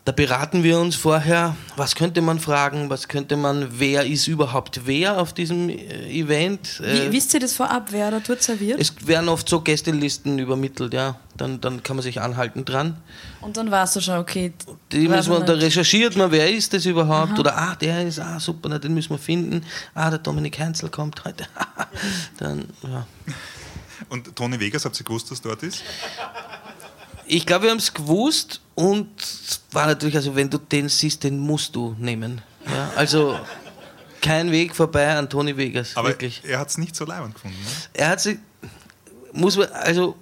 da 0.05 0.13
beraten 0.13 0.63
wir 0.63 0.79
uns 0.79 0.97
vorher, 0.97 1.57
was 1.77 1.95
könnte 1.95 2.21
man 2.21 2.39
fragen, 2.39 2.91
was 2.91 3.09
könnte 3.09 3.39
man, 3.39 3.69
wer 3.79 4.05
ist 4.05 4.27
überhaupt 4.29 4.83
wer 4.85 5.19
auf 5.19 5.33
diesem 5.33 5.71
äh, 5.71 6.11
Event. 6.11 6.83
Wie, 6.83 6.85
äh, 6.85 7.13
wisst 7.13 7.33
ihr 7.33 7.41
das 7.41 7.55
vorab, 7.55 7.87
wer 7.91 8.11
da 8.11 8.21
dort 8.21 8.43
serviert? 8.43 8.79
Es 8.79 9.07
werden 9.07 9.31
oft 9.31 9.49
so 9.49 9.63
Gästelisten 9.63 10.39
übermittelt, 10.39 10.93
ja. 10.93 11.17
Dann, 11.39 11.59
dann 11.63 11.83
kann 11.83 11.97
man 11.97 12.03
sich 12.03 12.21
anhalten 12.21 12.67
dran. 12.67 12.99
Und 13.41 13.57
dann 13.57 13.71
weißt 13.71 13.97
du 13.97 14.01
schon, 14.03 14.19
okay. 14.19 14.53
Die 14.93 15.09
muss 15.09 15.27
man, 15.27 15.47
da 15.47 15.55
recherchiert 15.55 16.17
man, 16.17 16.31
wer 16.31 16.51
ist 16.51 16.75
das 16.75 16.85
überhaupt? 16.85 17.33
Aha. 17.33 17.41
Oder, 17.41 17.57
ah, 17.57 17.75
der 17.75 18.07
ist, 18.07 18.21
ah, 18.21 18.39
super, 18.39 18.69
na, 18.69 18.79
den 18.79 18.93
müssen 18.93 19.11
wir 19.11 19.19
finden. 19.19 19.65
Ah, 19.95 20.11
der 20.11 20.19
Dominik 20.19 20.59
Heinzel 20.59 20.91
kommt 20.91 21.25
heute. 21.25 21.47
dann, 22.39 22.67
ja. 22.83 23.07
Und 24.11 24.37
Toni 24.37 24.61
Vegas, 24.61 24.85
habt 24.85 25.01
ihr 25.01 25.05
gewusst, 25.05 25.31
dass 25.31 25.41
dort 25.41 25.63
ist? 25.63 25.83
Ich 27.27 27.47
glaube, 27.47 27.65
wir 27.65 27.71
haben 27.71 27.79
es 27.79 27.95
gewusst 27.95 28.61
und 28.75 29.09
war 29.73 29.87
natürlich, 29.87 30.17
also 30.17 30.35
wenn 30.35 30.51
du 30.51 30.59
den 30.59 30.89
siehst, 30.89 31.25
den 31.25 31.39
musst 31.39 31.75
du 31.77 31.95
nehmen. 31.99 32.41
Ja, 32.67 32.93
also 32.97 33.39
kein 34.21 34.51
Weg 34.51 34.75
vorbei 34.75 35.15
an 35.15 35.29
Tony 35.29 35.57
Vegas. 35.57 35.97
Aber 35.97 36.09
wirklich. 36.09 36.43
er 36.45 36.59
hat 36.59 36.71
es 36.71 36.79
nicht 36.79 36.97
so 36.97 37.05
leibend 37.05 37.35
gefunden. 37.35 37.57
Ne? 37.63 37.71
Er 37.93 38.09
hat 38.09 38.21
sich, 38.21 38.39
muss 39.33 39.57
man, 39.57 39.69
also. 39.69 40.17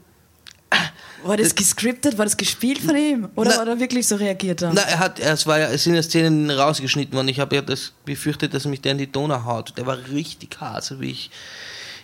War 1.25 1.37
das 1.37 1.55
gescriptet? 1.55 2.19
War 2.19 2.25
das 2.25 2.37
gespielt 2.37 2.79
von 2.79 2.97
ihm? 2.97 3.29
Oder 3.37 3.51
na, 3.51 3.61
hat 3.61 3.69
er 3.69 3.79
wirklich 3.79 4.09
so 4.09 4.17
reagiert? 4.17 4.61
Dann? 4.61 4.75
Na, 4.75 4.83
er 4.83 4.99
hat, 4.99 5.21
es, 5.21 5.47
war 5.47 5.61
ja, 5.61 5.69
es 5.69 5.85
sind 5.85 5.95
ja 5.95 6.03
Szenen 6.03 6.51
rausgeschnitten 6.51 7.15
worden. 7.15 7.29
Ich 7.29 7.39
habe 7.39 7.55
ja 7.55 7.63
das 7.63 7.93
befürchtet, 8.05 8.55
dass 8.55 8.65
mich 8.65 8.81
der 8.81 8.93
in 8.93 8.99
die 8.99 9.11
Donau 9.11 9.45
haut. 9.45 9.73
Der 9.77 9.87
war 9.87 9.99
richtig 10.11 10.61
hart, 10.61 10.83
so 10.83 11.01
wie 11.01 11.13
ich 11.13 11.31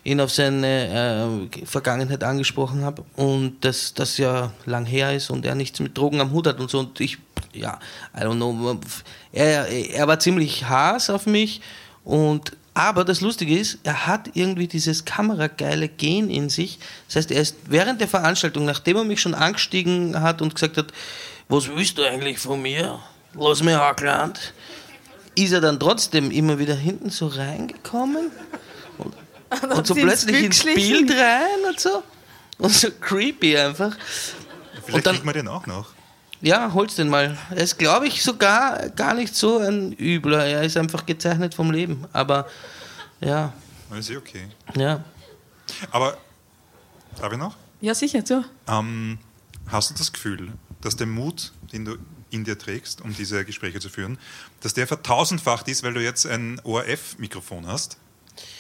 ihn 0.09 0.21
auf 0.21 0.33
seine 0.33 1.49
äh, 1.53 1.66
Vergangenheit 1.66 2.25
angesprochen 2.25 2.83
habe 2.83 3.05
und 3.16 3.64
dass 3.64 3.92
das 3.94 4.16
ja 4.16 4.53
lang 4.64 4.87
her 4.87 5.14
ist 5.14 5.31
und 5.31 5.44
er 5.44 5.55
nichts 5.55 5.81
mit 5.81 5.97
Drogen 5.97 6.21
am 6.21 6.33
Hut 6.33 6.47
hat 6.47 6.61
und 6.61 6.71
so. 6.71 6.79
Und 6.79 6.99
ich 7.01 7.18
ja, 7.53 7.79
I 8.16 8.21
don't 8.21 8.37
know. 8.37 8.79
Er, 9.33 9.68
er 9.68 10.07
war 10.07 10.18
ziemlich 10.18 10.68
Hass 10.68 11.11
auf 11.11 11.27
mich 11.27 11.61
und 12.05 12.53
aber 12.75 13.05
das 13.05 13.21
Lustige 13.21 13.59
ist, 13.59 13.81
er 13.83 14.07
hat 14.07 14.31
irgendwie 14.35 14.68
dieses 14.68 15.05
kamerageile 15.05 15.88
Gen 15.88 16.31
in 16.31 16.49
sich. 16.49 16.79
Das 17.09 17.16
heißt, 17.16 17.33
er 17.33 17.42
ist 17.42 17.57
während 17.66 18.01
der 18.01 18.07
Veranstaltung, 18.07 18.64
nachdem 18.66 18.99
er 18.99 19.05
mich 19.05 19.21
schon 19.21 19.35
angestiegen 19.35 20.21
hat 20.21 20.40
und 20.40 20.55
gesagt 20.55 20.77
hat, 20.77 20.92
was 21.49 21.66
willst 21.66 21.99
du 21.99 22.05
eigentlich 22.05 22.38
von 22.38 22.62
mir? 22.62 23.01
Lass 23.35 23.64
mich 23.64 23.75
Hackland. 23.75 24.55
Ist 25.35 25.53
er 25.53 25.61
dann 25.61 25.81
trotzdem 25.81 26.31
immer 26.31 26.61
wieder 26.61 26.77
hinten 26.77 27.11
so 27.11 27.27
reingekommen 27.27 28.31
und, 29.62 29.72
und 29.72 29.87
so 29.87 29.94
plötzlich 29.94 30.44
ins 30.44 30.64
Bild 30.64 31.11
rein 31.11 31.64
und 31.68 31.80
so. 31.80 32.02
Und 32.58 32.72
so 32.72 32.88
creepy 33.00 33.56
einfach. 33.56 33.96
Vielleicht 34.84 34.94
Und 34.94 35.06
dann- 35.06 35.14
kriegt 35.14 35.24
man 35.24 35.34
den 35.34 35.48
auch 35.48 35.66
noch. 35.66 35.87
Ja, 36.40 36.72
hol's 36.72 36.94
den 36.94 37.08
mal. 37.08 37.37
Er 37.50 37.56
ist, 37.56 37.78
glaube 37.78 38.06
ich, 38.06 38.22
sogar 38.22 38.90
gar 38.90 39.14
nicht 39.14 39.34
so 39.34 39.58
ein 39.58 39.92
Übler. 39.92 40.44
Er 40.46 40.62
ist 40.62 40.76
einfach 40.76 41.04
gezeichnet 41.04 41.52
vom 41.54 41.72
Leben. 41.72 42.06
Aber 42.12 42.46
ja, 43.20 43.52
ist 43.98 44.11
eh 44.11 44.16
okay. 44.16 44.46
ja. 44.76 45.02
Aber, 45.90 46.16
darf 47.20 47.32
ich 47.32 47.38
noch? 47.38 47.56
Ja, 47.80 47.94
sicher, 47.94 48.22
du. 48.22 48.44
Ähm, 48.68 49.18
hast 49.66 49.90
du 49.90 49.94
das 49.94 50.12
Gefühl, 50.12 50.52
dass 50.80 50.94
der 50.96 51.06
Mut, 51.08 51.52
den 51.72 51.84
du 51.84 51.96
in 52.30 52.44
dir 52.44 52.56
trägst, 52.58 53.00
um 53.00 53.12
diese 53.14 53.44
Gespräche 53.44 53.80
zu 53.80 53.88
führen, 53.88 54.16
dass 54.61 54.74
der 54.74 54.87
vertausendfacht 54.87 55.66
ist, 55.68 55.82
weil 55.82 55.94
du 55.94 56.02
jetzt 56.02 56.24
ein 56.26 56.61
ORF-Mikrofon 56.62 57.66
hast? 57.66 57.96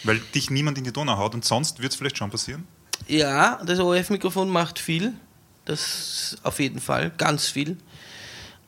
Weil 0.04 0.20
dich 0.34 0.50
niemand 0.50 0.78
in 0.78 0.84
die 0.84 0.92
Donau 0.92 1.16
haut 1.18 1.34
und 1.34 1.44
sonst 1.44 1.80
wird 1.80 1.92
es 1.92 1.98
vielleicht 1.98 2.18
schon 2.18 2.30
passieren? 2.30 2.66
Ja, 3.06 3.60
das 3.64 3.78
ORF-Mikrofon 3.78 4.48
macht 4.48 4.78
viel. 4.78 5.14
Das 5.64 6.36
auf 6.42 6.60
jeden 6.60 6.80
Fall, 6.80 7.10
ganz 7.18 7.46
viel. 7.48 7.76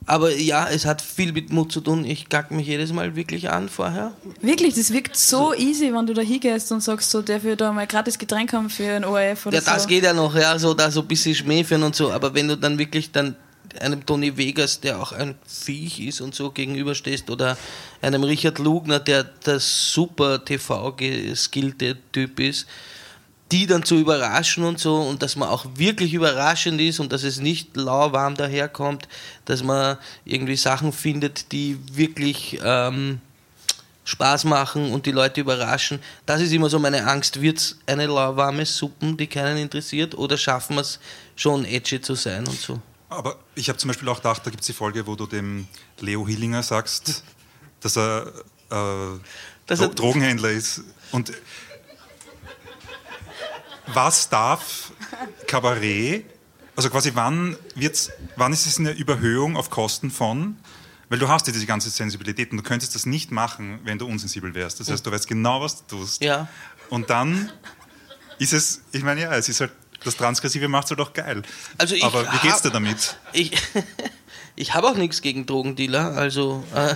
Aber 0.07 0.35
ja, 0.35 0.67
es 0.69 0.87
hat 0.87 1.03
viel 1.03 1.33
mit 1.33 1.51
Mut 1.53 1.71
zu 1.73 1.81
tun. 1.81 2.05
Ich 2.05 2.29
gack 2.29 2.51
mich 2.51 2.67
jedes 2.67 2.93
Mal 2.93 3.17
wirklich 3.17 3.51
an 3.51 3.69
vorher. 3.69 4.13
Wirklich, 4.41 4.75
das 4.75 4.93
wirkt 4.93 5.15
so 5.17 5.55
easy, 5.55 5.93
wenn 5.95 6.07
du 6.07 6.15
da 6.15 6.23
hingehst 6.23 6.73
und 6.73 6.81
sagst, 6.83 7.11
so, 7.11 7.21
darf 7.23 7.45
ich 7.45 7.57
da 7.57 7.71
mal 7.73 7.87
gratis 7.87 8.19
Getränk 8.19 8.53
haben 8.53 8.71
für 8.71 8.91
ein 8.93 9.05
ORF 9.05 9.47
oder 9.47 9.57
Ja, 9.57 9.63
so. 9.63 9.71
das 9.71 9.87
geht 9.87 10.03
ja 10.05 10.13
noch, 10.15 10.35
ja, 10.35 10.59
so 10.59 10.75
da 10.75 10.91
so 10.91 11.03
ein 11.03 11.07
bisschen 11.09 11.35
Schmäh 11.35 11.65
führen 11.65 11.83
und 11.83 11.95
so. 11.95 12.11
Aber 12.11 12.35
wenn 12.35 12.49
du 12.49 12.57
dann 12.57 12.79
wirklich 12.79 13.13
dann 13.13 13.37
einem 13.81 14.05
Tony 14.05 14.37
Vegas, 14.37 14.81
der 14.81 15.01
auch 15.01 15.13
ein 15.13 15.35
Viech 15.47 16.01
ist 16.01 16.21
und 16.21 16.35
so 16.35 16.51
gegenüberstehst, 16.51 17.31
oder 17.31 17.57
einem 18.03 18.25
Richard 18.25 18.59
Lugner, 18.59 18.99
der 18.99 19.25
der 19.25 19.61
super 19.61 20.45
TV-geskillte 20.45 21.97
Typ 22.13 22.41
ist, 22.41 22.67
die 23.53 23.67
dann 23.67 23.85
zu 23.85 23.97
überraschen 23.97 24.65
und 24.65 24.79
so 24.79 24.97
und 24.97 25.23
dass 25.23 25.37
man 25.37 25.49
auch 25.49 25.67
wirklich 25.75 26.15
überraschend 26.15 26.81
ist 26.81 27.01
und 27.01 27.13
dass 27.13 27.25
es 27.25 27.41
nicht 27.41 27.77
lauwarm 27.77 28.37
daherkommt, 28.37 29.09
dass 29.45 29.63
man 29.63 29.99
irgendwie 30.25 30.57
Sachen 30.57 30.93
findet, 30.93 31.51
die 31.51 31.79
wirklich 31.93 32.61
ähm, 32.63 33.21
Spaß 34.05 34.45
machen 34.45 34.93
und 34.93 35.07
die 35.07 35.13
Leute 35.13 35.41
überraschen. 35.41 36.01
Das 36.27 36.41
ist 36.41 36.53
immer 36.53 36.69
so 36.69 36.79
meine 36.79 37.07
Angst. 37.07 37.41
Wird 37.41 37.59
es 37.59 37.79
eine 37.87 38.07
lauwarme 38.07 38.67
Suppen, 38.67 39.17
die 39.17 39.27
keinen 39.27 39.59
interessiert, 39.59 40.17
oder 40.17 40.37
schaffen 40.37 40.77
wir 40.77 40.83
es 40.83 40.99
schon 41.37 41.65
edgy 41.65 42.01
zu 42.01 42.15
sein 42.15 42.47
und 42.47 42.59
so? 42.59 42.81
Aber 43.11 43.39
ich 43.57 43.69
habe 43.69 43.77
zum 43.79 43.89
Beispiel 43.89 44.09
auch 44.09 44.17
gedacht, 44.19 44.47
da 44.47 44.51
gibt 44.51 44.61
es 44.63 44.67
die 44.69 44.73
Folge, 44.73 45.07
wo 45.07 45.17
du 45.17 45.27
dem 45.27 45.67
Leo 45.99 46.27
Hillinger 46.27 46.63
sagst, 46.63 47.25
dass 47.81 47.97
er, 47.97 48.29
äh, 48.71 49.19
Dass 49.67 49.81
er- 49.81 49.89
Drogenhändler 49.89 50.51
ist. 50.51 50.83
Und 51.13 51.33
was 53.89 54.29
darf 54.29 54.93
Kabarett, 55.47 56.25
also 56.77 56.89
quasi 56.91 57.11
wann, 57.15 57.57
wird's, 57.75 58.11
wann 58.37 58.53
ist 58.53 58.67
es 58.67 58.79
eine 58.79 58.93
Überhöhung 58.93 59.57
auf 59.57 59.71
Kosten 59.71 60.11
von, 60.11 60.57
weil 61.09 61.19
du 61.19 61.29
hast 61.29 61.49
ja 61.49 61.53
diese 61.53 61.67
ganze 61.67 61.91
Sensibilität 61.91 62.53
und 62.53 62.59
du 62.59 62.63
könntest 62.63 62.95
das 62.95 63.05
nicht 63.05 63.33
machen, 63.33 63.81
wenn 63.83 63.99
du 63.99 64.07
unsensibel 64.07 64.55
wärst. 64.55 64.79
Das 64.79 64.89
heißt, 64.89 65.05
du 65.05 65.11
weißt 65.11 65.27
genau, 65.27 65.61
was 65.61 65.85
du 65.85 65.97
tust. 65.97 66.23
Ja. 66.23 66.47
Und 66.89 67.11
dann 67.11 67.51
ist 68.39 68.53
es, 68.53 68.83
ich 68.93 69.03
meine, 69.03 69.23
ja, 69.23 69.35
es 69.35 69.49
ist 69.49 69.61
halt, 69.61 69.73
das 70.05 70.17
Transgressive 70.17 70.69
macht 70.69 70.91
es 70.91 70.99
auch 70.99 71.13
geil. 71.13 71.43
Also 71.79 71.95
ich 71.95 72.05
Aber 72.05 72.25
wie 72.33 72.39
geht's 72.39 72.55
hab- 72.57 72.63
dir 72.63 72.71
damit? 72.71 73.17
Ich, 73.33 73.53
ich 74.57 74.75
habe 74.75 74.89
auch 74.89 74.97
nichts 74.97 75.23
gegen 75.23 75.47
Drogendealer, 75.47 76.13
also 76.17 76.65
äh, 76.75 76.95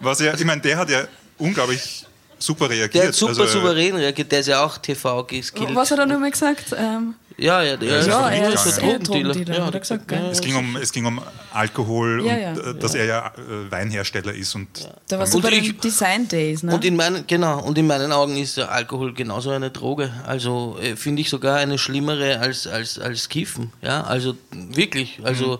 Was 0.00 0.20
ja, 0.20 0.34
ich 0.34 0.44
meine, 0.44 0.60
der 0.60 0.76
hat 0.76 0.90
ja 0.90 1.04
unglaublich 1.38 2.06
super 2.44 2.68
reagiert. 2.68 2.94
der 2.94 3.08
hat 3.08 3.14
super 3.14 3.30
Also, 3.30 3.46
souverän 3.46 3.94
reagiert, 3.96 4.30
der 4.32 4.40
ist 4.40 4.48
ja 4.48 4.64
auch 4.64 4.78
TV 4.78 5.24
geskillt. 5.24 5.74
Was 5.74 5.90
hat 5.90 5.98
er 5.98 6.06
nochmal 6.06 6.30
gesagt? 6.30 6.74
Ähm, 6.76 7.14
Ja, 7.36 7.62
ja, 7.62 7.76
der 7.76 7.98
ist 7.98 8.06
Ja, 8.06 8.30
er 8.30 8.42
nur 8.48 8.52
ist 8.54 8.78
eh 8.78 8.98
Drogendealer. 8.98 9.58
Ja, 9.58 9.66
hat 9.66 9.74
er 9.74 9.80
gesagt, 9.80 10.06
gell? 10.06 10.26
Es 10.30 10.40
ging 10.40 10.54
um, 10.54 10.76
es 10.76 10.92
ging 10.92 11.04
um 11.04 11.20
Alkohol 11.52 12.22
Ja, 12.24 12.32
und 12.34 12.40
ja. 12.40 12.70
äh, 12.70 12.74
dass 12.78 12.94
er 12.94 13.06
ja 13.06 13.26
äh, 13.36 13.70
Weinhersteller 13.72 14.32
ist 14.32 14.54
und 14.54 14.68
da 15.08 15.18
warst 15.18 15.34
Und 15.34 15.42
du 15.42 15.50
bei 15.50 15.56
den 15.60 15.80
Design 15.80 16.28
Days, 16.28 16.62
ne? 16.62 16.72
Und 16.74 16.84
in 16.84 16.94
meinen, 16.96 17.26
genau, 17.26 17.60
und 17.60 17.76
in 17.76 17.86
meinen 17.88 18.12
Augen 18.12 18.36
ist 18.36 18.56
der 18.56 18.70
Alkohol 18.70 19.14
genauso 19.14 19.50
eine 19.50 19.70
Droge. 19.70 20.12
Also 20.26 20.76
äh, 20.80 20.94
finde 20.96 21.22
ich 21.22 21.28
sogar 21.30 21.56
eine 21.56 21.76
schlimmere 21.78 22.38
als, 22.38 22.66
als, 22.68 22.98
als 23.00 23.28
Kiffen. 23.28 23.72
Ja, 23.82 24.02
also 24.04 24.36
wirklich. 24.52 25.18
Also 25.24 25.58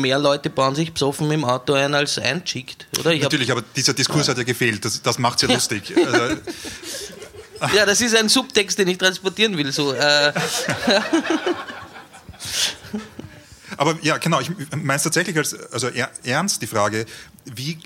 mehr 0.00 0.18
Leute 0.18 0.50
bauen 0.50 0.74
sich 0.74 0.92
besoffen 0.92 1.30
im 1.30 1.44
Auto 1.44 1.74
ein 1.74 1.94
als 1.94 2.18
einschickt, 2.18 2.86
oder? 2.98 3.12
Ich 3.12 3.22
natürlich, 3.22 3.50
aber 3.50 3.62
dieser 3.74 3.94
Diskurs 3.94 4.28
hat 4.28 4.38
ja 4.38 4.44
gefehlt. 4.44 4.84
Das, 4.84 5.02
das 5.02 5.18
macht 5.18 5.42
es 5.42 5.48
ja 5.48 5.54
lustig. 5.54 5.94
Also, 7.60 7.76
ja, 7.76 7.86
das 7.86 8.00
ist 8.00 8.16
ein 8.16 8.28
Subtext, 8.28 8.78
den 8.78 8.88
ich 8.88 8.98
transportieren 8.98 9.56
will. 9.56 9.72
So, 9.72 9.92
äh, 9.94 10.32
aber 13.76 13.96
ja, 14.02 14.18
genau, 14.18 14.40
ich 14.40 14.50
meine 14.76 14.96
es 14.96 15.04
tatsächlich 15.04 15.36
als 15.38 15.54
also 15.72 15.88
er, 15.88 16.10
ernst 16.24 16.60
die 16.62 16.66
Frage, 16.66 17.06
wie 17.44 17.78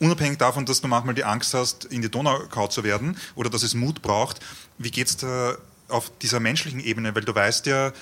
unabhängig 0.00 0.38
davon, 0.38 0.64
dass 0.66 0.80
du 0.80 0.88
manchmal 0.88 1.14
die 1.14 1.24
Angst 1.24 1.54
hast, 1.54 1.84
in 1.84 2.02
die 2.02 2.10
Donau 2.10 2.40
kaut 2.48 2.72
zu 2.72 2.82
werden 2.82 3.16
oder 3.34 3.50
dass 3.50 3.62
es 3.62 3.74
Mut 3.74 4.02
braucht, 4.02 4.40
wie 4.78 4.90
geht 4.90 5.08
es 5.08 5.16
da 5.18 5.58
auf 5.88 6.10
dieser 6.20 6.40
menschlichen 6.40 6.80
Ebene? 6.80 7.14
Weil 7.14 7.22
du 7.24 7.34
weißt 7.34 7.66
ja, 7.66 7.92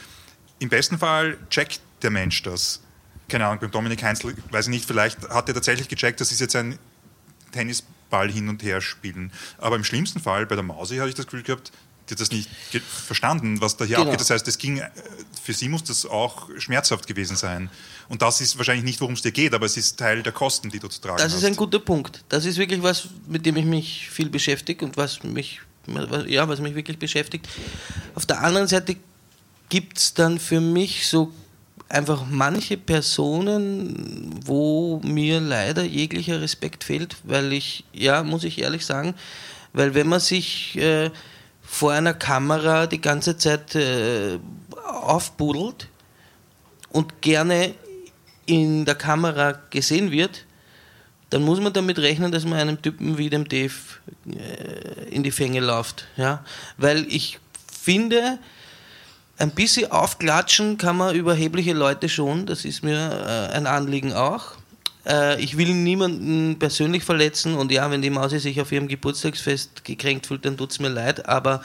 im 0.59 0.69
besten 0.69 0.99
Fall 0.99 1.39
checkt 1.51 1.81
der 2.03 2.11
Mensch 2.11 2.43
das. 2.43 2.81
Keine 3.29 3.47
Ahnung, 3.47 3.59
beim 3.61 3.71
Dominik 3.71 4.03
Heinzl, 4.03 4.35
weiß 4.51 4.67
ich 4.67 4.71
nicht, 4.71 4.85
vielleicht 4.87 5.29
hat 5.29 5.49
er 5.49 5.55
tatsächlich 5.55 5.89
gecheckt, 5.89 6.21
das 6.21 6.31
ist 6.33 6.41
jetzt 6.41 6.55
ein 6.57 6.79
Tennisball 7.53 8.31
hin 8.31 8.49
und 8.49 8.63
her 8.63 8.81
spielen. 8.81 9.33
Aber 9.59 9.77
im 9.77 9.85
schlimmsten 9.85 10.21
Fall, 10.21 10.47
bei 10.47 10.55
der 10.55 10.65
Mausi, 10.65 10.97
habe 10.99 11.09
ich 11.09 11.15
das 11.15 11.27
Gefühl 11.27 11.43
gehabt, 11.43 11.73
die 12.09 12.15
hat 12.15 12.21
das 12.21 12.31
nicht 12.31 12.49
verstanden, 13.07 13.61
was 13.61 13.77
da 13.77 13.85
hier 13.85 13.97
Genau. 13.97 14.11
abgeht. 14.11 14.21
Das 14.21 14.31
heißt, 14.31 14.47
es 14.47 14.59
ging, 14.59 14.79
äh, 14.79 14.91
für 15.43 15.53
sie 15.53 15.69
muss 15.69 15.83
das 15.83 16.07
auch 16.07 16.49
schmerzhaft 16.59 17.09
gewesen 17.09 17.35
sein. 17.37 17.69
Und 18.09 18.23
das 18.23 18.41
ist 18.41 18.57
wahrscheinlich 18.59 18.85
nicht, 18.85 19.01
worum 19.01 19.15
es 19.15 19.23
dir 19.23 19.33
geht, 19.33 19.53
aber 19.55 19.67
es 19.67 19.77
ist 19.77 19.99
Teil 19.99 20.23
der 20.23 20.33
Kosten, 20.33 20.71
die 20.71 20.79
du 20.79 20.87
zu 20.87 21.01
tragen 21.01 21.17
das 21.19 21.33
hast. 21.33 21.39
ist 21.39 21.45
ein 21.45 21.57
guter 21.57 21.81
Punkt. 21.81 22.23
Das 22.29 22.45
ist 22.45 22.59
wirklich 22.59 22.81
was, 22.83 23.09
mit 23.27 23.45
dem 23.45 23.57
ich 23.57 23.65
mich 23.65 24.09
viel 24.09 24.29
beschäftige 24.29 24.85
und 24.85 24.97
was 24.97 25.25
mich, 25.25 25.61
ja, 26.29 26.47
was 26.49 26.61
mich 26.61 26.77
wirklich 26.77 26.99
beschäftigt. 27.01 27.49
Auf 28.15 28.25
der 28.25 28.41
anderen 28.41 28.69
Seite 28.69 28.97
gibt 29.69 29.99
es 29.99 30.15
dann 30.15 30.39
für 30.39 30.61
mich 30.61 31.09
so 31.09 31.33
einfach 31.89 32.25
manche 32.29 32.77
Personen, 32.77 34.41
wo 34.45 35.01
mir 35.05 35.41
leider 35.41 35.85
jeglicher 35.85 36.41
Respekt 36.41 36.85
fehlt, 36.85 37.17
weil 37.23 37.53
ich, 37.53 37.85
ja, 37.93 38.23
muss 38.23 38.45
ich 38.45 38.61
ehrlich 38.61 38.85
sagen, 38.85 39.15
weil 39.73 39.95
wenn 39.95 40.09
man 40.09 40.21
sich 40.21 40.77
äh, 40.79 41.11
vor 41.63 41.93
einer 41.93 42.15
Kamera 42.15 42.87
die 42.87 43.01
ganze 43.01 43.37
Zeit 43.37 43.75
äh, 43.75 44.39
aufbuddelt 44.85 45.89
und 46.91 47.21
gerne 47.21 47.75
in 48.47 48.85
der 48.85 48.95
Kamera 48.95 49.53
gesehen 49.71 50.11
wird, 50.11 50.45
dann 51.31 51.43
muss 51.43 51.61
man 51.61 51.73
damit 51.73 51.99
rechnen, 51.99 52.31
dass 52.31 52.45
man 52.45 52.59
einem 52.59 52.81
Typen 52.81 53.19
wie 53.19 53.29
dem 53.29 53.49
Dave 53.49 53.73
äh, 54.27 55.09
in 55.11 55.23
die 55.23 55.33
Fänge 55.33 55.61
läuft. 55.61 56.07
Ja? 56.17 56.45
Weil 56.77 57.05
ich 57.09 57.39
finde, 57.71 58.39
ein 59.39 59.51
bisschen 59.51 59.91
aufklatschen 59.91 60.79
kann 60.79 60.97
man 60.97 61.15
überhebliche 61.15 61.73
Leute 61.73 62.09
schon, 62.09 62.47
das 62.47 62.65
ist 62.65 62.83
mir 62.83 63.51
äh, 63.51 63.55
ein 63.55 63.67
Anliegen 63.67 64.13
auch. 64.13 64.53
Äh, 65.07 65.41
ich 65.41 65.57
will 65.59 65.75
niemanden 65.75 66.59
persönlich 66.59 67.05
verletzen 67.05 67.55
und 67.55 67.71
ja, 67.71 67.91
wenn 67.91 68.03
die 68.03 68.11
Mausi 68.11 68.39
sich 68.39 68.61
auf 68.61 68.73
ihrem 68.73 68.89
Geburtstagsfest 68.89 69.85
gekränkt 69.85 70.27
fühlt, 70.27 70.45
dann 70.45 70.57
tut 70.57 70.73
es 70.73 70.81
mir 70.81 70.89
leid, 70.89 71.29
aber 71.29 71.63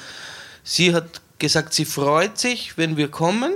sie 0.64 0.94
hat 0.94 1.22
gesagt, 1.40 1.74
sie 1.74 1.86
freut 1.86 2.38
sich, 2.38 2.78
wenn 2.78 2.98
wir 2.98 3.10
kommen. 3.10 3.54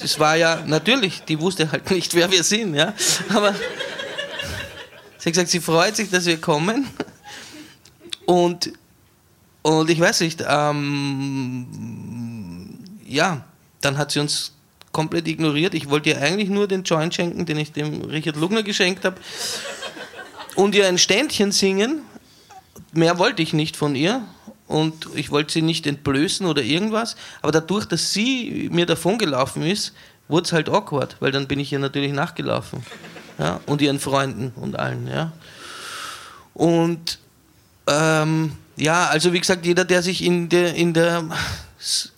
Das 0.00 0.18
war 0.18 0.36
ja 0.36 0.62
natürlich, 0.66 1.22
die 1.22 1.38
wusste 1.38 1.70
halt 1.70 1.90
nicht, 1.90 2.14
wer 2.14 2.30
wir 2.30 2.42
sind, 2.42 2.74
ja. 2.74 2.94
Aber 3.28 3.54
sie 5.18 5.28
hat 5.28 5.32
gesagt, 5.34 5.50
sie 5.50 5.60
freut 5.60 5.94
sich, 5.94 6.10
dass 6.10 6.24
wir 6.24 6.40
kommen. 6.40 6.88
Und, 8.24 8.72
und 9.60 9.90
ich 9.90 10.00
weiß 10.00 10.20
nicht, 10.22 10.42
ähm, 10.48 12.11
ja, 13.12 13.44
dann 13.80 13.98
hat 13.98 14.10
sie 14.10 14.20
uns 14.20 14.52
komplett 14.92 15.26
ignoriert. 15.26 15.74
Ich 15.74 15.88
wollte 15.88 16.10
ihr 16.10 16.20
eigentlich 16.20 16.48
nur 16.48 16.68
den 16.68 16.82
Joint 16.84 17.14
schenken, 17.14 17.46
den 17.46 17.58
ich 17.58 17.72
dem 17.72 18.02
Richard 18.02 18.36
Lugner 18.36 18.62
geschenkt 18.62 19.04
habe. 19.04 19.16
Und 20.54 20.74
ihr 20.74 20.86
ein 20.86 20.98
Ständchen 20.98 21.52
singen. 21.52 22.02
Mehr 22.92 23.18
wollte 23.18 23.42
ich 23.42 23.52
nicht 23.52 23.76
von 23.76 23.94
ihr. 23.94 24.22
Und 24.66 25.08
ich 25.14 25.30
wollte 25.30 25.52
sie 25.52 25.62
nicht 25.62 25.86
entblößen 25.86 26.46
oder 26.46 26.62
irgendwas. 26.62 27.16
Aber 27.40 27.52
dadurch, 27.52 27.86
dass 27.86 28.12
sie 28.12 28.68
mir 28.70 28.86
davongelaufen 28.86 29.62
ist, 29.62 29.92
wurde 30.28 30.44
es 30.44 30.52
halt 30.52 30.68
awkward, 30.68 31.16
weil 31.20 31.32
dann 31.32 31.46
bin 31.46 31.60
ich 31.60 31.72
ihr 31.72 31.78
natürlich 31.78 32.12
nachgelaufen. 32.12 32.84
Ja, 33.38 33.60
und 33.66 33.80
ihren 33.80 33.98
Freunden 33.98 34.52
und 34.56 34.78
allen, 34.78 35.08
ja. 35.08 35.32
Und 36.54 37.18
ähm, 37.86 38.52
ja, 38.76 39.06
also 39.06 39.32
wie 39.32 39.40
gesagt, 39.40 39.66
jeder, 39.66 39.84
der 39.84 40.02
sich 40.02 40.22
in 40.22 40.48
der, 40.48 40.74
in 40.74 40.92
der 40.92 41.24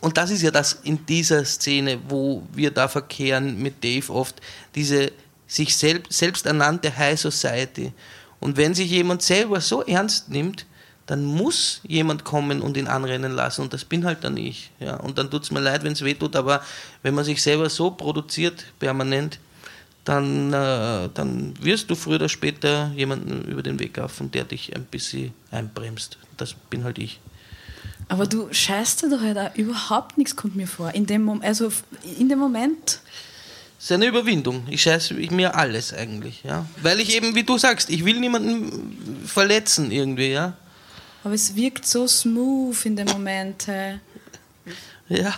und 0.01 0.17
das 0.17 0.31
ist 0.31 0.43
ja 0.43 0.51
das 0.51 0.81
in 0.83 1.07
dieser 1.07 1.45
Szene, 1.45 1.99
wo 2.09 2.43
wir 2.53 2.71
da 2.71 2.89
verkehren 2.89 3.61
mit 3.63 3.83
Dave 3.83 4.13
oft, 4.13 4.41
diese 4.75 5.13
sich 5.47 5.77
selbst, 5.77 6.13
selbst 6.13 6.47
ernannte 6.47 6.95
High 6.95 7.19
Society. 7.19 7.93
Und 8.41 8.57
wenn 8.57 8.75
sich 8.75 8.91
jemand 8.91 9.23
selber 9.23 9.61
so 9.61 9.83
ernst 9.83 10.29
nimmt, 10.29 10.67
dann 11.07 11.25
muss 11.25 11.81
jemand 11.85 12.25
kommen 12.25 12.63
und 12.63 12.77
ihn 12.77 12.89
anrennen 12.89 13.33
lassen 13.33 13.63
und 13.63 13.73
das 13.73 13.85
bin 13.85 14.05
halt 14.05 14.25
dann 14.25 14.37
ich. 14.37 14.71
Ja. 14.81 14.97
Und 14.97 15.19
dann 15.19 15.31
tut 15.31 15.45
es 15.45 15.51
mir 15.51 15.61
leid, 15.61 15.83
wenn 15.83 15.93
es 15.93 16.03
weh 16.03 16.15
tut, 16.15 16.35
aber 16.37 16.63
wenn 17.03 17.15
man 17.15 17.25
sich 17.25 17.43
selber 17.43 17.69
so 17.69 17.91
produziert, 17.91 18.65
permanent, 18.79 19.39
dann, 20.05 20.53
äh, 20.53 21.09
dann 21.13 21.55
wirst 21.63 21.91
du 21.91 21.95
früher 21.95 22.17
oder 22.17 22.29
später 22.29 22.93
jemanden 22.95 23.45
über 23.45 23.63
den 23.63 23.79
Weg 23.79 23.97
laufen, 23.97 24.31
der 24.31 24.45
dich 24.45 24.75
ein 24.77 24.85
bisschen 24.85 25.33
einbremst. 25.51 26.19
Das 26.37 26.55
bin 26.55 26.85
halt 26.85 26.99
ich. 26.99 27.21
Aber 28.09 28.27
du 28.27 28.53
scheißt 28.53 29.03
dir 29.03 29.11
doch 29.11 29.21
halt 29.21 29.39
auch 29.39 29.55
überhaupt 29.57 30.19
nichts, 30.19 30.37
kommt 30.37 30.57
mir 30.57 30.67
vor. 30.67 30.95
In 30.95 31.07
dem, 31.07 31.23
Mom 31.23 31.41
also 31.43 31.73
in 32.19 32.29
dem 32.29 32.39
Moment. 32.39 33.01
Das 33.79 33.91
ist 33.91 33.93
eine 33.93 34.07
Überwindung. 34.07 34.67
Ich 34.69 34.83
scheiße 34.83 35.15
mir 35.15 35.55
alles 35.55 35.93
eigentlich, 35.93 36.43
ja. 36.43 36.67
Weil 36.83 37.01
ich 37.01 37.15
eben, 37.15 37.35
wie 37.35 37.45
du 37.45 37.59
sagst, 37.59 37.91
ich 37.91 38.05
will 38.05 38.21
niemanden 38.21 39.27
verletzen 39.27 39.91
irgendwie, 39.91 40.31
ja. 40.31 40.57
Aber 41.23 41.35
es 41.35 41.55
wirkt 41.55 41.87
so 41.87 42.07
smooth 42.07 42.85
in 42.85 42.97
dem 42.97 43.09
Moment. 43.09 43.67
Ja, 45.09 45.35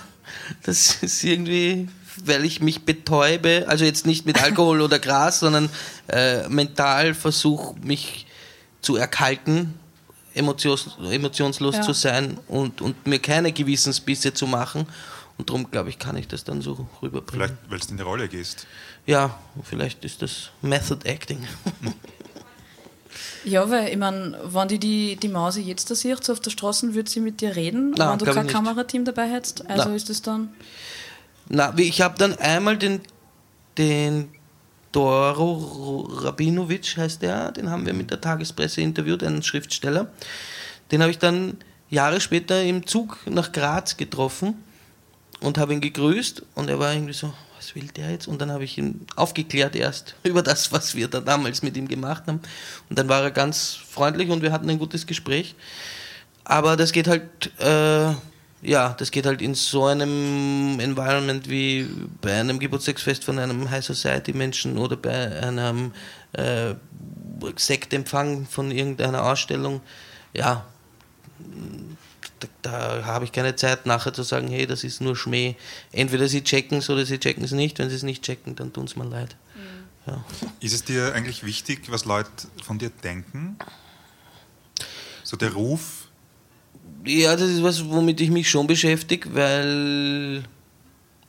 das 0.64 1.02
ist 1.02 1.24
irgendwie, 1.24 1.88
weil 2.24 2.44
ich 2.44 2.60
mich 2.60 2.84
betäube, 2.84 3.64
also 3.68 3.84
jetzt 3.84 4.06
nicht 4.06 4.26
mit 4.26 4.42
Alkohol 4.42 4.80
oder 4.80 4.98
Gras, 4.98 5.40
sondern 5.40 5.68
äh, 6.08 6.48
mental 6.48 7.14
versuche, 7.14 7.74
mich 7.80 8.26
zu 8.80 8.96
erkalten 8.96 9.74
emotions, 10.36 10.96
emotionslos 11.10 11.76
ja. 11.76 11.82
zu 11.82 11.92
sein 11.92 12.38
und, 12.48 12.80
und 12.80 13.06
mir 13.06 13.18
keine 13.18 13.52
Gewissensbisse 13.52 14.32
zu 14.32 14.46
machen. 14.46 14.86
Und 15.38 15.50
darum, 15.50 15.70
glaube 15.70 15.90
ich, 15.90 15.98
kann 15.98 16.16
ich 16.16 16.28
das 16.28 16.44
dann 16.44 16.62
so 16.62 16.86
rüberbringen. 17.02 17.46
Vielleicht, 17.46 17.70
weil 17.70 17.78
du 17.78 17.88
in 17.88 17.96
die 17.98 18.02
Rolle 18.02 18.28
gehst. 18.28 18.66
Ja, 19.04 19.38
vielleicht 19.64 20.04
ist 20.04 20.22
das 20.22 20.50
Method 20.62 21.06
Acting. 21.06 21.46
Ja, 23.44 23.70
weil 23.70 23.90
ich 23.90 23.96
meine, 23.96 24.36
wenn 24.44 24.66
die, 24.66 24.78
die 24.78 25.16
die 25.16 25.28
Mause 25.28 25.60
jetzt 25.60 25.88
da 25.90 25.94
sieht, 25.94 26.24
so 26.24 26.32
auf 26.32 26.40
der 26.40 26.50
Straße, 26.50 26.94
würde 26.94 27.08
sie 27.08 27.20
mit 27.20 27.40
dir 27.40 27.54
reden, 27.54 27.92
Nein, 27.92 28.10
wenn 28.10 28.18
du 28.18 28.24
kein 28.32 28.48
Kamerateam 28.48 29.04
dabei 29.04 29.30
hättest. 29.30 29.68
Also 29.70 29.84
Nein. 29.84 29.94
ist 29.94 30.10
das 30.10 30.20
dann. 30.20 30.52
Na, 31.48 31.72
ich 31.76 32.00
habe 32.00 32.18
dann 32.18 32.34
einmal 32.38 32.76
den, 32.76 33.00
den 33.78 34.30
Doro 34.92 36.08
Rabinovic 36.10 36.96
heißt 36.96 37.22
der, 37.22 37.52
den 37.52 37.70
haben 37.70 37.86
wir 37.86 37.92
mit 37.92 38.10
der 38.10 38.20
Tagespresse 38.20 38.80
interviewt, 38.80 39.22
einen 39.22 39.42
Schriftsteller. 39.42 40.10
Den 40.90 41.02
habe 41.02 41.10
ich 41.10 41.18
dann 41.18 41.58
Jahre 41.90 42.20
später 42.20 42.62
im 42.62 42.86
Zug 42.86 43.18
nach 43.26 43.52
Graz 43.52 43.96
getroffen 43.96 44.54
und 45.40 45.58
habe 45.58 45.74
ihn 45.74 45.80
gegrüßt 45.80 46.42
und 46.54 46.70
er 46.70 46.78
war 46.78 46.92
irgendwie 46.92 47.12
so, 47.12 47.32
was 47.56 47.74
will 47.74 47.88
der 47.88 48.10
jetzt? 48.10 48.28
Und 48.28 48.40
dann 48.40 48.50
habe 48.50 48.64
ich 48.64 48.78
ihn 48.78 49.06
aufgeklärt 49.16 49.76
erst 49.76 50.14
über 50.22 50.42
das, 50.42 50.72
was 50.72 50.94
wir 50.94 51.08
da 51.08 51.20
damals 51.20 51.62
mit 51.62 51.76
ihm 51.76 51.88
gemacht 51.88 52.24
haben. 52.26 52.40
Und 52.88 52.98
dann 52.98 53.08
war 53.08 53.22
er 53.22 53.30
ganz 53.30 53.74
freundlich 53.74 54.30
und 54.30 54.42
wir 54.42 54.52
hatten 54.52 54.70
ein 54.70 54.78
gutes 54.78 55.06
Gespräch. 55.06 55.54
Aber 56.44 56.76
das 56.76 56.92
geht 56.92 57.08
halt 57.08 57.50
äh, 57.58 58.14
ja, 58.66 58.94
das 58.98 59.10
geht 59.12 59.26
halt 59.26 59.40
in 59.40 59.54
so 59.54 59.84
einem 59.84 60.80
Environment 60.80 61.48
wie 61.48 61.88
bei 62.20 62.40
einem 62.40 62.58
Geburtstagsfest 62.58 63.22
von 63.22 63.38
einem 63.38 63.70
High 63.70 63.84
Society 63.84 64.32
Menschen 64.32 64.76
oder 64.76 64.96
bei 64.96 65.40
einem 65.40 65.92
äh, 66.32 66.74
Sektempfang 67.54 68.46
von 68.46 68.72
irgendeiner 68.72 69.24
Ausstellung. 69.24 69.80
Ja, 70.34 70.66
da, 72.40 72.48
da 72.62 73.04
habe 73.04 73.24
ich 73.24 73.32
keine 73.32 73.54
Zeit 73.54 73.86
nachher 73.86 74.12
zu 74.12 74.24
sagen, 74.24 74.48
hey, 74.48 74.66
das 74.66 74.82
ist 74.82 75.00
nur 75.00 75.14
Schmäh. 75.14 75.54
Entweder 75.92 76.26
sie 76.26 76.42
checken 76.42 76.78
es 76.78 76.90
oder 76.90 77.06
sie 77.06 77.18
checken 77.18 77.44
es 77.44 77.52
nicht. 77.52 77.78
Wenn 77.78 77.88
sie 77.88 77.96
es 77.96 78.02
nicht 78.02 78.24
checken, 78.24 78.56
dann 78.56 78.72
tun 78.72 78.86
es 78.86 78.96
mir 78.96 79.04
leid. 79.04 79.36
Mhm. 79.54 80.10
Ja. 80.10 80.24
Ist 80.60 80.72
es 80.72 80.82
dir 80.82 81.14
eigentlich 81.14 81.44
wichtig, 81.44 81.90
was 81.90 82.04
Leute 82.04 82.30
von 82.64 82.78
dir 82.78 82.90
denken? 82.90 83.58
So 85.22 85.36
der 85.36 85.52
Ruf 85.52 86.05
ja, 87.06 87.36
das 87.36 87.50
ist 87.50 87.62
was, 87.62 87.88
womit 87.88 88.20
ich 88.20 88.30
mich 88.30 88.50
schon 88.50 88.66
beschäftige, 88.66 89.34
weil 89.34 90.44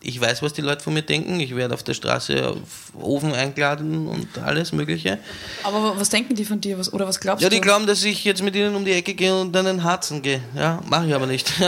ich 0.01 0.21
weiß, 0.21 0.41
was 0.41 0.53
die 0.53 0.61
Leute 0.61 0.83
von 0.83 0.93
mir 0.93 1.01
denken. 1.01 1.39
Ich 1.39 1.55
werde 1.55 1.73
auf 1.73 1.83
der 1.83 1.93
Straße 1.93 2.47
auf 2.47 2.93
Ofen 3.01 3.33
eingeladen 3.33 4.07
und 4.07 4.37
alles 4.37 4.71
Mögliche. 4.71 5.17
Aber 5.63 5.99
was 5.99 6.09
denken 6.09 6.35
die 6.35 6.45
von 6.45 6.61
dir? 6.61 6.77
Was, 6.77 6.93
oder 6.93 7.07
was 7.07 7.19
glaubst 7.19 7.41
du? 7.41 7.45
Ja, 7.45 7.49
die 7.49 7.61
glauben, 7.61 7.87
dass 7.87 8.03
ich 8.03 8.23
jetzt 8.23 8.43
mit 8.43 8.55
ihnen 8.55 8.75
um 8.75 8.85
die 8.85 8.93
Ecke 8.93 9.13
gehe 9.13 9.35
und 9.35 9.53
dann 9.53 9.65
einen 9.65 9.83
Harzen 9.83 10.21
gehe. 10.21 10.41
Ja, 10.55 10.81
mache 10.87 11.07
ich 11.07 11.13
aber 11.13 11.25
nicht. 11.27 11.51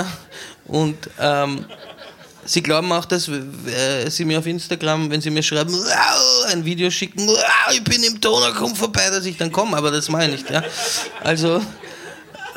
Und 0.68 0.98
ähm, 1.20 1.66
sie 2.46 2.62
glauben 2.62 2.92
auch, 2.92 3.06
dass 3.06 3.28
äh, 3.28 4.08
sie 4.10 4.24
mir 4.24 4.38
auf 4.38 4.46
Instagram, 4.46 5.10
wenn 5.10 5.20
sie 5.20 5.32
mir 5.32 5.42
schreiben, 5.42 5.74
ein 6.52 6.64
Video 6.64 6.92
schicken, 6.92 7.28
ich 7.72 7.84
bin 7.84 8.04
im 8.04 8.22
Toner, 8.22 8.54
komm 8.56 8.76
vorbei, 8.76 9.10
dass 9.10 9.26
ich 9.26 9.36
dann 9.36 9.52
komme. 9.52 9.76
Aber 9.76 9.90
das 9.90 10.10
mache 10.10 10.26
ich 10.26 10.32
nicht. 10.32 10.50
Ja. 10.52 10.64
Also 11.24 11.60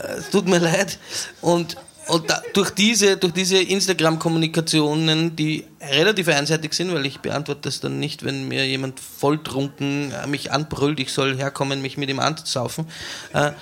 es 0.03 0.31
tut 0.31 0.49
mir 0.49 0.59
leid. 0.59 0.99
Und, 1.41 1.77
und 2.09 2.31
da, 2.31 2.43
durch 2.55 2.71
diese, 2.71 3.17
durch 3.17 3.33
diese 3.33 3.59
Instagram-Kommunikationen, 3.59 5.37
die 5.37 5.65
relativ 5.81 6.29
einseitig 6.29 6.75
sind, 6.75 6.93
weil 6.93 7.07
ich 7.07 7.21
beantworte 7.21 7.63
das 7.63 7.81
dann 7.81 7.99
nicht, 7.99 8.25
wenn 8.25 8.49
mir 8.49 8.67
jemand 8.67 9.01
volltrunken 9.01 10.13
äh, 10.13 10.27
mich 10.27 10.53
anbrüllt, 10.53 11.01
ich 11.01 11.13
soll 11.13 11.37
herkommen, 11.37 11.83
mich 11.83 11.97
mit 11.97 12.09
ihm 12.11 12.21
anzusaufen. 12.21 12.87
Äh, 13.33 13.53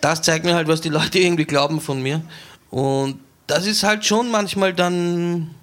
das 0.00 0.22
zeigt 0.22 0.44
mir 0.44 0.54
halt, 0.54 0.68
was 0.68 0.80
die 0.80 0.88
Leute 0.88 1.18
irgendwie 1.18 1.46
glauben 1.46 1.80
von 1.80 2.02
mir. 2.02 2.22
Und 2.70 3.18
das 3.46 3.66
ist 3.66 3.82
halt 3.84 4.04
schon 4.04 4.30
manchmal 4.30 4.74
dann 4.74 5.54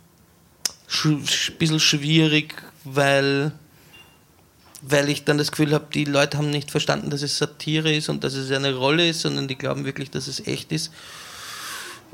ein 1.06 1.26
bisschen 1.60 1.80
schwierig, 1.80 2.56
weil 2.84 3.52
weil 4.86 5.10
ich 5.10 5.24
dann 5.24 5.38
das 5.38 5.52
Gefühl 5.52 5.74
habe, 5.74 5.88
die 5.94 6.04
Leute 6.04 6.38
haben 6.38 6.50
nicht 6.50 6.70
verstanden, 6.70 7.10
dass 7.10 7.22
es 7.22 7.38
Satire 7.38 7.94
ist 7.94 8.10
und 8.10 8.24
dass 8.24 8.34
es 8.34 8.52
eine 8.52 8.76
Rolle 8.76 9.08
ist, 9.10 9.22
sondern 9.22 9.48
die 9.48 9.56
glauben 9.56 9.86
wirklich, 9.86 10.12
dass 10.12 10.28
es 10.28 10.46
echt 10.46 10.72
ist. 10.72 10.92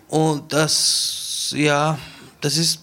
Und 0.08 0.54
das, 0.54 1.54
ja, 1.56 1.98
das 2.42 2.58
ist, 2.58 2.82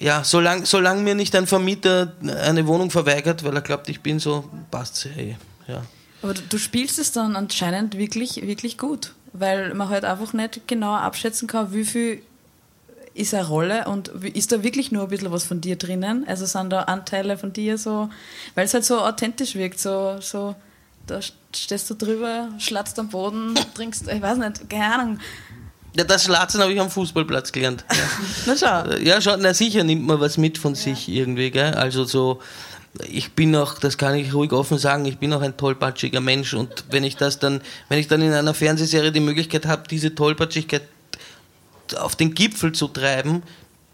ja, 0.00 0.24
solange 0.24 0.66
solang 0.66 1.04
mir 1.04 1.14
nicht 1.14 1.34
ein 1.36 1.46
Vermieter 1.46 2.12
eine 2.20 2.66
Wohnung 2.66 2.90
verweigert, 2.90 3.44
weil 3.44 3.54
er 3.54 3.62
glaubt, 3.62 3.88
ich 3.88 4.00
bin 4.00 4.18
so, 4.18 4.48
passt 4.70 5.08
hey, 5.14 5.36
ja. 5.68 5.82
Aber 6.22 6.34
du 6.34 6.58
spielst 6.58 6.98
es 6.98 7.12
dann 7.12 7.36
anscheinend 7.36 7.96
wirklich, 7.96 8.42
wirklich 8.42 8.78
gut, 8.78 9.14
weil 9.32 9.74
man 9.74 9.88
halt 9.88 10.04
einfach 10.04 10.32
nicht 10.32 10.66
genau 10.66 10.94
abschätzen 10.94 11.46
kann, 11.46 11.72
wie 11.72 11.84
viel 11.84 12.22
ist 13.14 13.34
eine 13.34 13.46
Rolle 13.46 13.86
und 13.86 14.08
ist 14.08 14.52
da 14.52 14.62
wirklich 14.62 14.92
nur 14.92 15.02
ein 15.02 15.08
bisschen 15.08 15.32
was 15.32 15.44
von 15.44 15.60
dir 15.60 15.76
drinnen? 15.76 16.24
Also 16.26 16.46
sind 16.46 16.70
da 16.70 16.82
Anteile 16.82 17.36
von 17.36 17.52
dir 17.52 17.78
so, 17.78 18.08
weil 18.54 18.64
es 18.64 18.74
halt 18.74 18.84
so 18.84 19.00
authentisch 19.00 19.54
wirkt, 19.54 19.80
so, 19.80 20.16
so 20.20 20.54
da 21.06 21.20
stehst 21.54 21.90
du 21.90 21.94
drüber, 21.94 22.48
schlatzt 22.58 22.98
am 22.98 23.08
Boden, 23.08 23.54
trinkst, 23.74 24.08
ich 24.08 24.22
weiß 24.22 24.38
nicht, 24.38 24.70
keine 24.70 24.94
Ahnung. 24.94 25.18
Ja, 25.94 26.04
das 26.04 26.24
Schlatzen 26.24 26.62
habe 26.62 26.72
ich 26.72 26.80
am 26.80 26.90
Fußballplatz 26.90 27.52
gelernt. 27.52 27.84
Ja. 27.90 27.96
na 28.46 28.56
schau. 28.56 28.94
Ja, 28.96 29.20
schau, 29.20 29.36
na 29.36 29.52
sicher 29.52 29.84
nimmt 29.84 30.06
man 30.06 30.20
was 30.20 30.38
mit 30.38 30.56
von 30.56 30.72
ja. 30.72 30.80
sich 30.80 31.08
irgendwie, 31.08 31.50
gell? 31.50 31.74
Also 31.74 32.04
so, 32.04 32.40
ich 33.10 33.32
bin 33.32 33.54
auch, 33.56 33.78
das 33.78 33.98
kann 33.98 34.14
ich 34.14 34.32
ruhig 34.32 34.52
offen 34.52 34.78
sagen, 34.78 35.04
ich 35.04 35.18
bin 35.18 35.32
auch 35.34 35.42
ein 35.42 35.56
tollpatschiger 35.56 36.20
Mensch 36.20 36.54
und 36.54 36.84
wenn 36.90 37.04
ich 37.04 37.16
das 37.16 37.38
dann, 37.38 37.60
wenn 37.90 37.98
ich 37.98 38.08
dann 38.08 38.22
in 38.22 38.32
einer 38.32 38.54
Fernsehserie 38.54 39.12
die 39.12 39.20
Möglichkeit 39.20 39.66
habe, 39.66 39.82
diese 39.88 40.14
Tollpatschigkeit 40.14 40.82
auf 41.96 42.16
den 42.16 42.34
Gipfel 42.34 42.72
zu 42.72 42.88
treiben, 42.88 43.42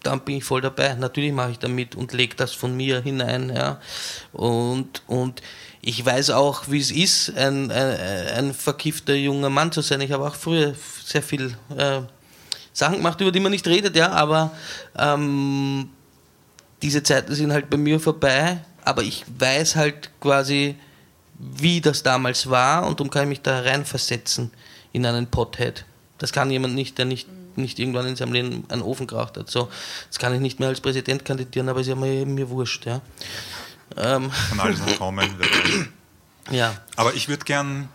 dann 0.02 0.20
bin 0.20 0.36
ich 0.36 0.44
voll 0.44 0.60
dabei. 0.60 0.94
Natürlich 0.94 1.32
mache 1.32 1.52
ich 1.52 1.58
da 1.58 1.68
mit 1.68 1.94
und 1.94 2.12
lege 2.12 2.36
das 2.36 2.52
von 2.52 2.76
mir 2.76 3.00
hinein. 3.02 3.52
Ja. 3.54 3.80
Und, 4.32 5.02
und 5.06 5.42
ich 5.80 6.04
weiß 6.04 6.30
auch, 6.30 6.64
wie 6.68 6.80
es 6.80 6.90
ist, 6.90 7.36
ein, 7.36 7.70
ein, 7.70 7.96
ein 8.36 8.54
verkiffter 8.54 9.14
junger 9.14 9.50
Mann 9.50 9.72
zu 9.72 9.80
sein. 9.80 10.00
Ich 10.00 10.12
habe 10.12 10.26
auch 10.26 10.34
früher 10.34 10.74
sehr 11.04 11.22
viel 11.22 11.56
äh, 11.76 12.00
Sachen 12.72 12.96
gemacht, 12.96 13.20
über 13.20 13.32
die 13.32 13.40
man 13.40 13.52
nicht 13.52 13.66
redet, 13.66 13.96
ja, 13.96 14.10
aber 14.10 14.52
ähm, 14.96 15.90
diese 16.82 17.02
Zeiten 17.02 17.34
sind 17.34 17.52
halt 17.52 17.70
bei 17.70 17.76
mir 17.76 17.98
vorbei. 17.98 18.58
Aber 18.84 19.02
ich 19.02 19.24
weiß 19.38 19.76
halt 19.76 20.10
quasi, 20.20 20.76
wie 21.38 21.80
das 21.80 22.02
damals 22.02 22.48
war 22.48 22.86
und 22.86 23.00
darum 23.00 23.10
kann 23.10 23.24
ich 23.24 23.28
mich 23.28 23.42
da 23.42 23.60
reinversetzen 23.60 24.50
in 24.92 25.06
einen 25.06 25.26
Pothead. 25.26 25.84
Das 26.18 26.32
kann 26.32 26.50
jemand 26.50 26.74
nicht, 26.74 26.98
der 26.98 27.04
nicht 27.04 27.28
nicht 27.56 27.78
irgendwann 27.78 28.06
in 28.06 28.16
seinem 28.16 28.32
Leben 28.32 28.64
einen 28.68 28.82
Ofen 28.82 29.06
geraucht 29.06 29.36
hat. 29.36 29.50
So, 29.50 29.68
jetzt 30.04 30.18
kann 30.18 30.34
ich 30.34 30.40
nicht 30.40 30.60
mehr 30.60 30.68
als 30.68 30.80
Präsident 30.80 31.24
kandidieren, 31.24 31.68
aber 31.68 31.80
ist 31.80 31.86
ja 31.86 31.94
mir, 31.94 32.24
mir 32.26 32.48
wurscht. 32.50 32.86
Ja. 32.86 33.00
Ähm. 33.96 34.30
Kann 34.50 34.60
alles 34.60 34.80
noch 34.80 34.98
kommen. 34.98 35.30
ja. 36.50 36.74
Aber 36.96 37.14
ich 37.14 37.28
würde 37.28 37.44
gern, 37.44 37.88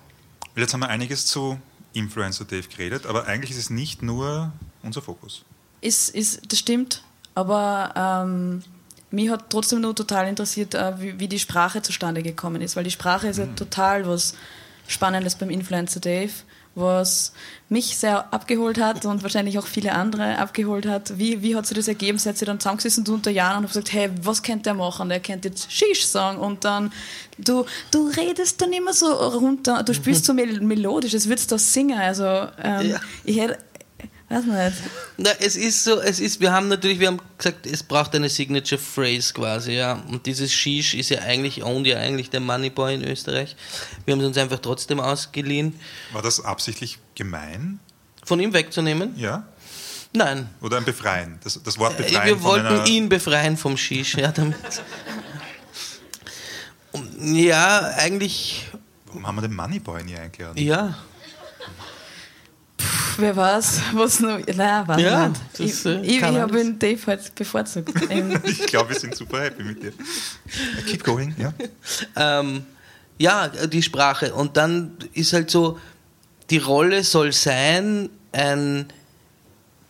jetzt 0.56 0.74
haben 0.74 0.82
wir 0.82 0.89
einiges 0.89 1.26
zu 1.26 1.60
Influencer 1.93 2.45
Dave 2.45 2.68
geredet, 2.68 3.06
aber 3.06 3.28
eigentlich 3.28 3.51
ist 3.51 3.58
es 3.58 3.70
nicht 3.70 4.01
nur 4.01 4.51
unser 4.82 5.01
Fokus. 5.01 5.43
Ist, 5.82 6.10
ist, 6.10 6.41
das 6.51 6.60
stimmt, 6.60 7.04
aber 7.36 7.93
ähm, 8.26 8.64
mich 9.12 9.30
hat 9.30 9.49
trotzdem 9.49 9.82
nur 9.82 9.95
total 9.95 10.28
interessiert, 10.28 10.74
äh, 10.74 10.99
wie, 10.99 11.20
wie, 11.20 11.28
die 11.28 11.39
Sprache 11.39 11.82
zustande 11.82 12.24
gekommen 12.24 12.62
ist, 12.62 12.76
weil 12.76 12.84
die 12.84 12.91
Sprache 12.91 13.28
ist 13.28 13.38
ja 13.38 13.45
mhm. 13.45 13.56
total 13.56 14.08
was 14.08 14.36
Spannendes 14.88 15.36
beim 15.36 15.49
Influencer 15.49 15.99
Dave 15.99 16.32
was 16.76 17.34
mich 17.69 17.97
sehr 17.97 18.34
abgeholt 18.34 18.80
hat 18.80 19.05
und 19.05 19.24
wahrscheinlich 19.24 19.59
auch 19.59 19.67
viele 19.67 19.93
andere 19.93 20.38
abgeholt 20.38 20.86
hat. 20.86 21.17
Wie, 21.17 21.41
wie 21.41 21.55
hat 21.55 21.65
sich 21.65 21.78
das 21.78 21.88
ergeben? 21.88 22.17
Seid 22.17 22.41
ihr 22.41 22.45
dann 22.45 22.59
zusammengesessen 22.59 23.07
unter 23.07 23.32
Jahren 23.32 23.57
und 23.57 23.63
habt 23.63 23.74
gesagt, 23.74 23.93
hey, 23.93 24.09
was 24.21 24.41
kennt 24.41 24.65
der 24.65 24.74
machen? 24.74 25.09
Der 25.09 25.19
kennt 25.19 25.45
jetzt 25.45 25.71
Shish 25.71 26.05
sagen 26.05 26.39
und 26.39 26.65
dann, 26.65 26.91
du, 27.38 27.65
du 27.91 28.07
redest 28.07 28.61
dann 28.61 28.74
immer 28.74 28.93
so 28.93 29.07
runter, 29.07 29.84
du 29.84 29.93
spielst 29.93 30.26
so 30.26 30.34
mel 30.34 30.61
melodisch, 30.61 31.13
als 31.13 31.28
würdest 31.28 31.51
du 31.51 31.55
das 31.55 31.74
singen. 31.74 31.97
Also, 31.97 32.26
ähm, 32.61 32.89
ja. 32.89 32.99
ich 33.24 33.39
hätte 33.39 33.57
Weiß 34.34 34.45
man 34.45 34.65
nicht. 34.65 34.77
Na, 35.17 35.29
es 35.39 35.55
ist 35.55 35.84
so, 35.84 35.99
es 35.99 36.19
ist, 36.19 36.39
wir 36.39 36.51
haben 36.51 36.67
natürlich, 36.67 36.99
wir 36.99 37.07
haben 37.07 37.19
gesagt, 37.38 37.67
es 37.67 37.84
braucht 37.84 38.15
eine 38.15 38.29
Signature 38.29 38.81
Phrase 38.81 39.34
quasi, 39.34 39.73
ja. 39.73 39.93
Und 40.09 40.25
dieses 40.25 40.51
Shish 40.51 40.95
ist 40.95 41.09
ja 41.09 41.19
eigentlich, 41.19 41.63
owned 41.63 41.86
ja 41.86 41.97
eigentlich 41.97 42.29
der 42.31 42.39
Moneyboy 42.39 42.95
in 42.95 43.03
Österreich. 43.03 43.55
Wir 44.05 44.13
haben 44.13 44.21
es 44.21 44.27
uns 44.27 44.38
einfach 44.38 44.59
trotzdem 44.59 44.99
ausgeliehen. 44.99 45.79
War 46.13 46.23
das 46.23 46.43
absichtlich 46.43 46.97
gemein? 47.13 47.79
Von 48.25 48.39
ihm 48.39 48.53
wegzunehmen? 48.53 49.13
Ja. 49.17 49.45
Nein. 50.13 50.49
Oder 50.61 50.77
ein 50.77 50.86
Befreien? 50.86 51.39
Das, 51.43 51.61
das 51.61 51.77
Wort 51.77 51.97
Befreien. 51.97 52.25
Wir 52.25 52.41
wollten 52.43 52.86
ihn 52.88 53.09
befreien 53.09 53.55
vom 53.55 53.77
Shish, 53.77 54.15
ja. 54.15 54.31
Damit 54.31 54.55
ja, 57.19 57.91
eigentlich. 57.97 58.67
Warum 59.05 59.27
haben 59.27 59.36
wir 59.36 59.41
den 59.43 59.55
Moneyboy 59.55 60.03
nie 60.03 60.15
eingeladen? 60.15 60.57
Ja 60.57 60.97
wer 63.18 63.36
weiß, 63.36 63.82
was 63.93 64.20
noch. 64.20 64.39
Nein, 64.55 64.88
weiß 64.88 65.01
ja, 65.01 65.30
nicht. 65.30 65.41
Das, 65.57 65.86
äh, 65.86 66.01
ich 66.01 66.18
ich, 66.18 66.24
habe 66.24 66.61
ihn 66.61 66.80
Dave 66.80 66.99
halt 67.07 67.36
bevorzugt. 67.36 67.93
ich 68.45 68.66
glaube, 68.66 68.89
wir 68.89 68.99
sind 68.99 69.16
super 69.16 69.41
happy 69.41 69.64
mit 69.64 69.84
dir. 69.84 69.93
Keep 70.88 71.03
going, 71.03 71.36
ja. 71.38 71.53
Ähm, 72.16 72.66
ja, 73.18 73.47
die 73.47 73.84
Sprache. 73.84 74.34
Und 74.34 74.57
dann 74.57 74.97
ist 75.14 75.34
halt 75.34 75.49
so, 75.49 75.80
die 76.49 76.57
Rolle 76.57 77.03
soll 77.03 77.32
sein, 77.32 78.09
ein 78.32 78.88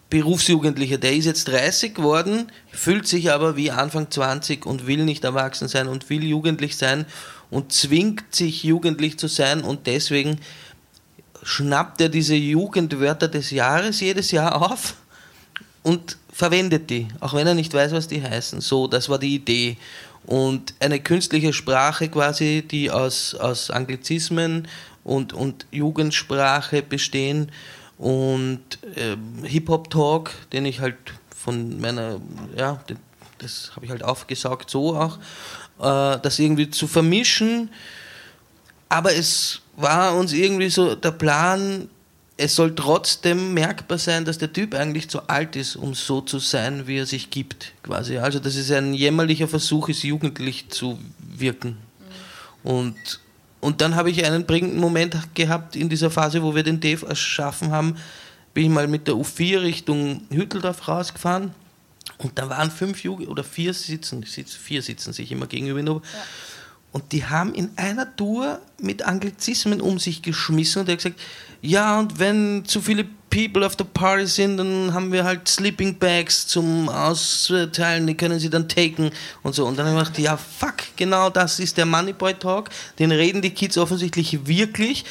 Berufsjugendlicher, 0.09 0.99
der 0.99 1.15
ist 1.15 1.25
jetzt 1.25 1.47
30 1.47 1.95
geworden, 1.95 2.51
fühlt 2.71 3.07
sich 3.07 3.31
aber 3.31 3.57
wie 3.57 3.71
Anfang 3.71 4.11
20 4.11 4.65
und 4.65 4.85
will 4.85 5.05
nicht 5.05 5.23
erwachsen 5.23 5.67
sein 5.67 5.87
und 5.87 6.09
will 6.11 6.23
jugendlich 6.23 6.77
sein 6.77 7.05
und 7.49 7.71
zwingt 7.71 8.35
sich 8.35 8.63
jugendlich 8.63 9.17
zu 9.17 9.27
sein 9.27 9.61
und 9.61 9.87
deswegen 9.87 10.39
schnappt 11.43 12.01
er 12.01 12.09
diese 12.09 12.35
Jugendwörter 12.35 13.27
des 13.27 13.51
Jahres 13.51 13.99
jedes 13.99 14.31
Jahr 14.31 14.61
auf 14.61 14.95
und 15.83 16.17
verwendet 16.31 16.89
die, 16.89 17.07
auch 17.19 17.33
wenn 17.33 17.45
er 17.45 17.53
nicht 17.53 17.73
weiß, 17.73 17.91
was 17.91 18.07
die 18.07 18.23
heißen. 18.23 18.61
So, 18.61 18.87
das 18.87 19.09
war 19.09 19.19
die 19.19 19.35
Idee. 19.35 19.77
Und 20.25 20.73
eine 20.79 20.99
künstliche 20.99 21.53
Sprache 21.53 22.07
quasi, 22.09 22.63
die 22.65 22.89
aus, 22.89 23.35
aus 23.35 23.69
Anglizismen 23.69 24.67
und, 25.03 25.33
und 25.33 25.65
Jugendsprache 25.71 26.81
bestehen 26.81 27.51
und 27.97 28.61
äh, 28.95 29.17
Hip-Hop-Talk, 29.45 30.31
den 30.53 30.65
ich 30.65 30.79
halt 30.79 30.95
von 31.35 31.79
meiner, 31.79 32.21
ja, 32.57 32.79
das 33.39 33.71
habe 33.75 33.85
ich 33.85 33.91
halt 33.91 34.03
aufgesaugt, 34.03 34.69
so 34.69 34.95
auch, 34.95 35.17
äh, 35.79 36.19
das 36.21 36.39
irgendwie 36.39 36.69
zu 36.69 36.87
vermischen, 36.87 37.69
aber 38.87 39.13
es 39.13 39.62
war 39.75 40.15
uns 40.15 40.33
irgendwie 40.33 40.69
so 40.69 40.95
der 40.95 41.11
Plan, 41.11 41.89
es 42.37 42.55
soll 42.55 42.75
trotzdem 42.75 43.53
merkbar 43.53 43.97
sein, 43.97 44.25
dass 44.25 44.37
der 44.37 44.51
Typ 44.51 44.73
eigentlich 44.73 45.09
zu 45.09 45.27
alt 45.27 45.55
ist, 45.55 45.75
um 45.75 45.93
so 45.93 46.21
zu 46.21 46.39
sein, 46.39 46.87
wie 46.87 46.97
er 46.97 47.05
sich 47.05 47.29
gibt, 47.29 47.73
quasi. 47.83 48.17
Also, 48.17 48.39
das 48.39 48.55
ist 48.55 48.71
ein 48.71 48.93
jämmerlicher 48.93 49.47
Versuch, 49.47 49.89
ist 49.89 50.03
jugendlich 50.03 50.69
zu 50.69 50.97
wirken. 51.19 51.77
Und, 52.63 52.95
und 53.59 53.81
dann 53.81 53.95
habe 53.95 54.09
ich 54.09 54.25
einen 54.25 54.47
prägenden 54.47 54.79
Moment 54.79 55.15
gehabt 55.35 55.75
in 55.75 55.89
dieser 55.89 56.09
Phase, 56.09 56.41
wo 56.41 56.55
wir 56.55 56.63
den 56.63 56.79
Dave 56.79 57.05
erschaffen 57.05 57.71
haben, 57.71 57.97
bin 58.53 58.65
ich 58.65 58.69
mal 58.69 58.87
mit 58.87 59.07
der 59.07 59.15
U4 59.15 59.61
Richtung 59.61 60.21
Hütteldorf 60.29 60.87
rausgefahren 60.87 61.53
und 62.17 62.37
da 62.37 62.49
waren 62.49 62.71
fünf 62.71 63.03
Jugend 63.03 63.29
oder 63.29 63.43
vier 63.43 63.73
sitzen, 63.73 64.23
vier 64.23 64.81
sitzen 64.81 65.13
sich 65.13 65.31
immer 65.31 65.47
gegenüber. 65.47 65.81
Ja. 65.81 66.01
Und 66.93 67.11
die 67.11 67.25
haben 67.25 67.53
in 67.53 67.71
einer 67.75 68.15
Tour 68.15 68.59
mit 68.79 69.01
Anglizismen 69.01 69.81
um 69.81 69.99
sich 69.99 70.21
geschmissen 70.21 70.81
und 70.81 70.87
er 70.87 70.93
hat 70.93 70.99
gesagt, 70.99 71.19
ja, 71.61 71.99
und 71.99 72.19
wenn 72.19 72.63
zu 72.65 72.81
viele 72.81 73.05
People 73.31 73.65
auf 73.65 73.75
der 73.75 73.85
Party 73.85 74.27
sind, 74.27 74.57
dann 74.57 74.93
haben 74.93 75.11
wir 75.11 75.23
halt 75.23 75.47
Sleeping 75.47 75.97
Bags 75.97 76.45
zum 76.45 76.87
Austeilen, 76.87 78.05
die 78.05 78.15
können 78.15 78.37
sie 78.37 78.49
dann 78.49 78.69
taken 78.69 79.09
und 79.41 79.55
so. 79.55 79.65
Und 79.65 79.79
dann 79.79 79.87
habe 79.87 80.03
ich 80.03 80.09
gedacht, 80.09 80.19
ja, 80.19 80.37
fuck, 80.37 80.75
genau 80.95 81.31
das 81.31 81.59
ist 81.59 81.77
der 81.77 81.87
Moneyboy 81.87 82.35
Talk, 82.35 82.69
den 82.99 83.11
reden 83.11 83.41
die 83.41 83.49
Kids 83.49 83.77
offensichtlich 83.77 84.45
wirklich. 84.45 85.03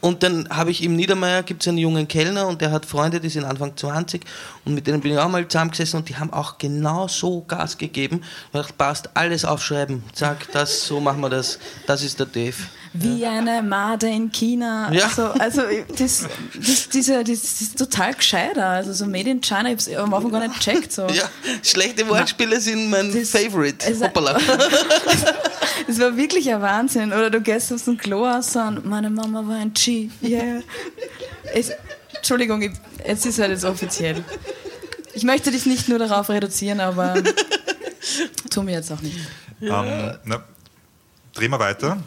Und 0.00 0.22
dann 0.22 0.48
habe 0.50 0.70
ich 0.70 0.82
im 0.82 0.94
Niedermeyer, 0.94 1.42
gibt 1.42 1.62
es 1.62 1.68
einen 1.68 1.78
jungen 1.78 2.06
Kellner 2.06 2.46
und 2.46 2.60
der 2.60 2.70
hat 2.70 2.86
Freunde, 2.86 3.20
die 3.20 3.28
sind 3.28 3.44
Anfang 3.44 3.76
20 3.76 4.24
und 4.64 4.74
mit 4.74 4.86
denen 4.86 5.00
bin 5.00 5.12
ich 5.12 5.18
auch 5.18 5.28
mal 5.28 5.46
zusammengesessen 5.46 6.00
und 6.00 6.08
die 6.08 6.16
haben 6.16 6.32
auch 6.32 6.58
genau 6.58 7.08
so 7.08 7.42
Gas 7.42 7.78
gegeben. 7.78 8.22
Ich 8.52 8.76
passt, 8.76 9.10
alles 9.14 9.44
aufschreiben, 9.44 10.04
zack, 10.12 10.48
das, 10.52 10.86
so 10.86 11.00
machen 11.00 11.20
wir 11.20 11.30
das, 11.30 11.58
das 11.86 12.02
ist 12.02 12.18
der 12.20 12.26
Dave. 12.26 12.56
Wie 12.98 13.20
ja. 13.20 13.30
eine 13.30 13.62
Made 13.62 14.08
in 14.08 14.30
China. 14.30 14.90
Ja. 14.92 15.06
Also, 15.06 15.26
also 15.26 15.62
das, 15.96 16.26
das, 16.54 16.88
diese, 16.88 17.24
das, 17.24 17.42
das 17.42 17.60
ist 17.60 17.78
total 17.78 18.14
gescheiter. 18.14 18.66
Also 18.66 18.92
so 18.92 19.06
Made 19.06 19.30
in 19.30 19.40
China, 19.40 19.70
ich 19.72 19.88
habe 19.88 19.96
es 19.96 19.96
am 19.96 20.14
Anfang 20.14 20.32
gar 20.32 20.40
nicht 20.40 20.54
gecheckt. 20.54 20.92
So. 20.92 21.06
Ja, 21.08 21.24
schlechte 21.62 22.08
Wortspiele 22.08 22.60
sind 22.60 22.90
mein 22.90 23.12
das, 23.12 23.30
Favorite. 23.30 23.86
Also, 23.86 24.04
Hoppala. 24.04 24.34
das 25.86 26.00
war 26.00 26.16
wirklich 26.16 26.52
ein 26.52 26.60
Wahnsinn. 26.60 27.12
Oder 27.12 27.30
du 27.30 27.40
gehst 27.40 27.72
aus 27.72 27.84
dem 27.84 27.98
Klo 27.98 28.26
aus 28.26 28.54
und 28.56 28.84
meine 28.84 29.10
Mama 29.10 29.46
war 29.46 29.56
ein 29.56 29.72
G. 29.72 30.10
Yeah. 30.22 30.62
Es, 31.54 31.72
Entschuldigung, 32.14 32.62
ich, 32.62 32.72
jetzt 33.06 33.26
ist 33.26 33.38
halt 33.38 33.50
jetzt 33.50 33.64
offiziell. 33.64 34.24
Ich 35.14 35.22
möchte 35.22 35.50
dich 35.50 35.66
nicht 35.66 35.88
nur 35.88 35.98
darauf 35.98 36.28
reduzieren, 36.28 36.80
aber 36.80 37.14
tu 38.50 38.62
mir 38.62 38.72
jetzt 38.72 38.92
auch 38.92 39.00
nicht. 39.00 39.16
Ja. 39.60 39.80
Um, 39.80 39.86
ähm, 39.86 40.18
na, 40.24 40.44
drehen 41.32 41.50
wir 41.50 41.58
weiter. 41.58 41.98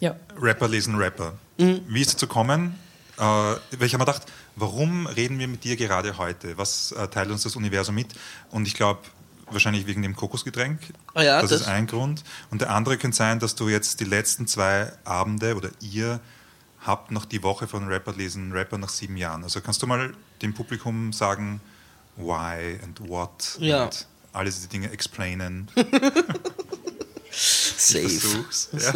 Ja. 0.00 0.16
Rapper 0.40 0.68
lesen 0.68 0.96
Rapper. 0.96 1.34
Mhm. 1.58 1.80
Wie 1.88 2.00
ist 2.00 2.10
es 2.10 2.16
zu 2.16 2.26
kommen? 2.26 2.78
Äh, 3.16 3.20
weil 3.20 3.60
ich 3.80 3.94
habe 3.94 4.02
mir 4.02 4.06
gedacht, 4.06 4.26
warum 4.56 5.06
reden 5.06 5.38
wir 5.38 5.48
mit 5.48 5.64
dir 5.64 5.76
gerade 5.76 6.18
heute? 6.18 6.58
Was 6.58 6.92
äh, 6.92 7.08
teilt 7.08 7.30
uns 7.30 7.42
das 7.42 7.56
Universum 7.56 7.94
mit? 7.94 8.08
Und 8.50 8.66
ich 8.66 8.74
glaube, 8.74 9.00
wahrscheinlich 9.50 9.86
wegen 9.86 10.02
dem 10.02 10.16
Kokosgetränk. 10.16 10.80
Oh 11.14 11.20
ja, 11.20 11.40
das, 11.40 11.50
das, 11.50 11.60
ist 11.62 11.68
ein 11.68 11.86
Grund. 11.86 12.24
Und 12.50 12.60
der 12.60 12.70
andere 12.70 12.96
könnte 12.96 13.16
sein, 13.16 13.38
dass 13.38 13.54
du 13.54 13.68
jetzt 13.68 14.00
die 14.00 14.04
letzten 14.04 14.46
zwei 14.46 14.92
Abende 15.04 15.56
oder 15.56 15.70
ihr 15.80 16.20
habt 16.80 17.10
noch 17.10 17.24
die 17.24 17.42
Woche 17.42 17.66
von 17.66 17.86
Rapper 17.86 18.12
lesen, 18.12 18.52
Rapper 18.52 18.78
nach 18.78 18.88
sieben 18.88 19.16
Jahren. 19.16 19.42
Also 19.42 19.60
kannst 19.60 19.82
du 19.82 19.86
mal 19.86 20.12
dem 20.42 20.54
Publikum 20.54 21.12
sagen, 21.12 21.60
why 22.16 22.78
and 22.82 23.08
what 23.08 23.56
ja. 23.58 23.84
und 23.84 24.06
all 24.32 24.44
diese 24.44 24.68
Dinge 24.68 24.90
explainen. 24.90 25.70
Safe. 27.36 28.44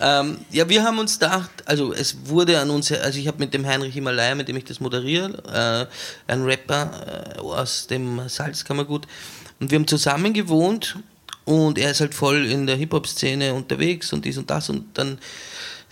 Ja. 0.00 0.20
ähm, 0.20 0.38
ja, 0.50 0.68
wir 0.68 0.82
haben 0.84 0.98
uns 0.98 1.18
gedacht, 1.18 1.50
also 1.64 1.92
es 1.92 2.16
wurde 2.24 2.58
an 2.60 2.70
uns, 2.70 2.92
also 2.92 3.18
ich 3.18 3.26
habe 3.26 3.38
mit 3.38 3.52
dem 3.54 3.66
Heinrich 3.66 3.94
Himalaya, 3.94 4.34
mit 4.34 4.48
dem 4.48 4.56
ich 4.56 4.64
das 4.64 4.80
moderiere, 4.80 5.88
äh, 6.28 6.32
ein 6.32 6.44
Rapper 6.44 7.34
äh, 7.36 7.40
aus 7.40 7.86
dem 7.86 8.28
Salzkammergut, 8.28 9.06
und 9.60 9.70
wir 9.70 9.78
haben 9.78 9.86
zusammen 9.86 10.32
gewohnt 10.32 10.96
und 11.44 11.78
er 11.78 11.90
ist 11.92 12.00
halt 12.00 12.14
voll 12.14 12.46
in 12.46 12.66
der 12.66 12.76
Hip-Hop-Szene 12.76 13.54
unterwegs 13.54 14.12
und 14.12 14.24
dies 14.24 14.38
und 14.38 14.50
das 14.50 14.68
und 14.68 14.98
dann 14.98 15.18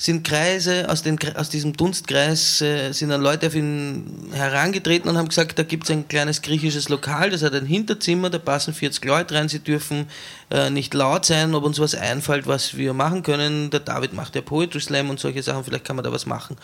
sind 0.00 0.26
Kreise, 0.26 0.88
aus, 0.88 1.02
den, 1.02 1.18
aus 1.36 1.50
diesem 1.50 1.74
Dunstkreis 1.74 2.62
äh, 2.62 2.92
sind 2.92 3.10
dann 3.10 3.20
Leute 3.20 3.48
auf 3.48 3.54
ihn 3.54 4.30
herangetreten 4.32 5.10
und 5.10 5.18
haben 5.18 5.28
gesagt, 5.28 5.58
da 5.58 5.62
gibt 5.62 5.84
es 5.84 5.90
ein 5.90 6.08
kleines 6.08 6.40
griechisches 6.40 6.88
Lokal, 6.88 7.28
das 7.28 7.42
hat 7.42 7.52
ein 7.52 7.66
Hinterzimmer, 7.66 8.30
da 8.30 8.38
passen 8.38 8.72
40 8.72 9.04
Leute 9.04 9.34
rein, 9.34 9.50
sie 9.50 9.58
dürfen 9.58 10.06
äh, 10.50 10.70
nicht 10.70 10.94
laut 10.94 11.26
sein, 11.26 11.54
ob 11.54 11.64
uns 11.64 11.78
was 11.80 11.94
einfällt, 11.94 12.46
was 12.46 12.78
wir 12.78 12.94
machen 12.94 13.22
können. 13.22 13.68
Der 13.68 13.80
David 13.80 14.14
macht 14.14 14.34
ja 14.36 14.40
Poetry 14.40 14.80
Slam 14.80 15.10
und 15.10 15.20
solche 15.20 15.42
Sachen, 15.42 15.64
vielleicht 15.64 15.84
kann 15.84 15.96
man 15.96 16.04
da 16.04 16.10
was 16.10 16.24
machen. 16.24 16.56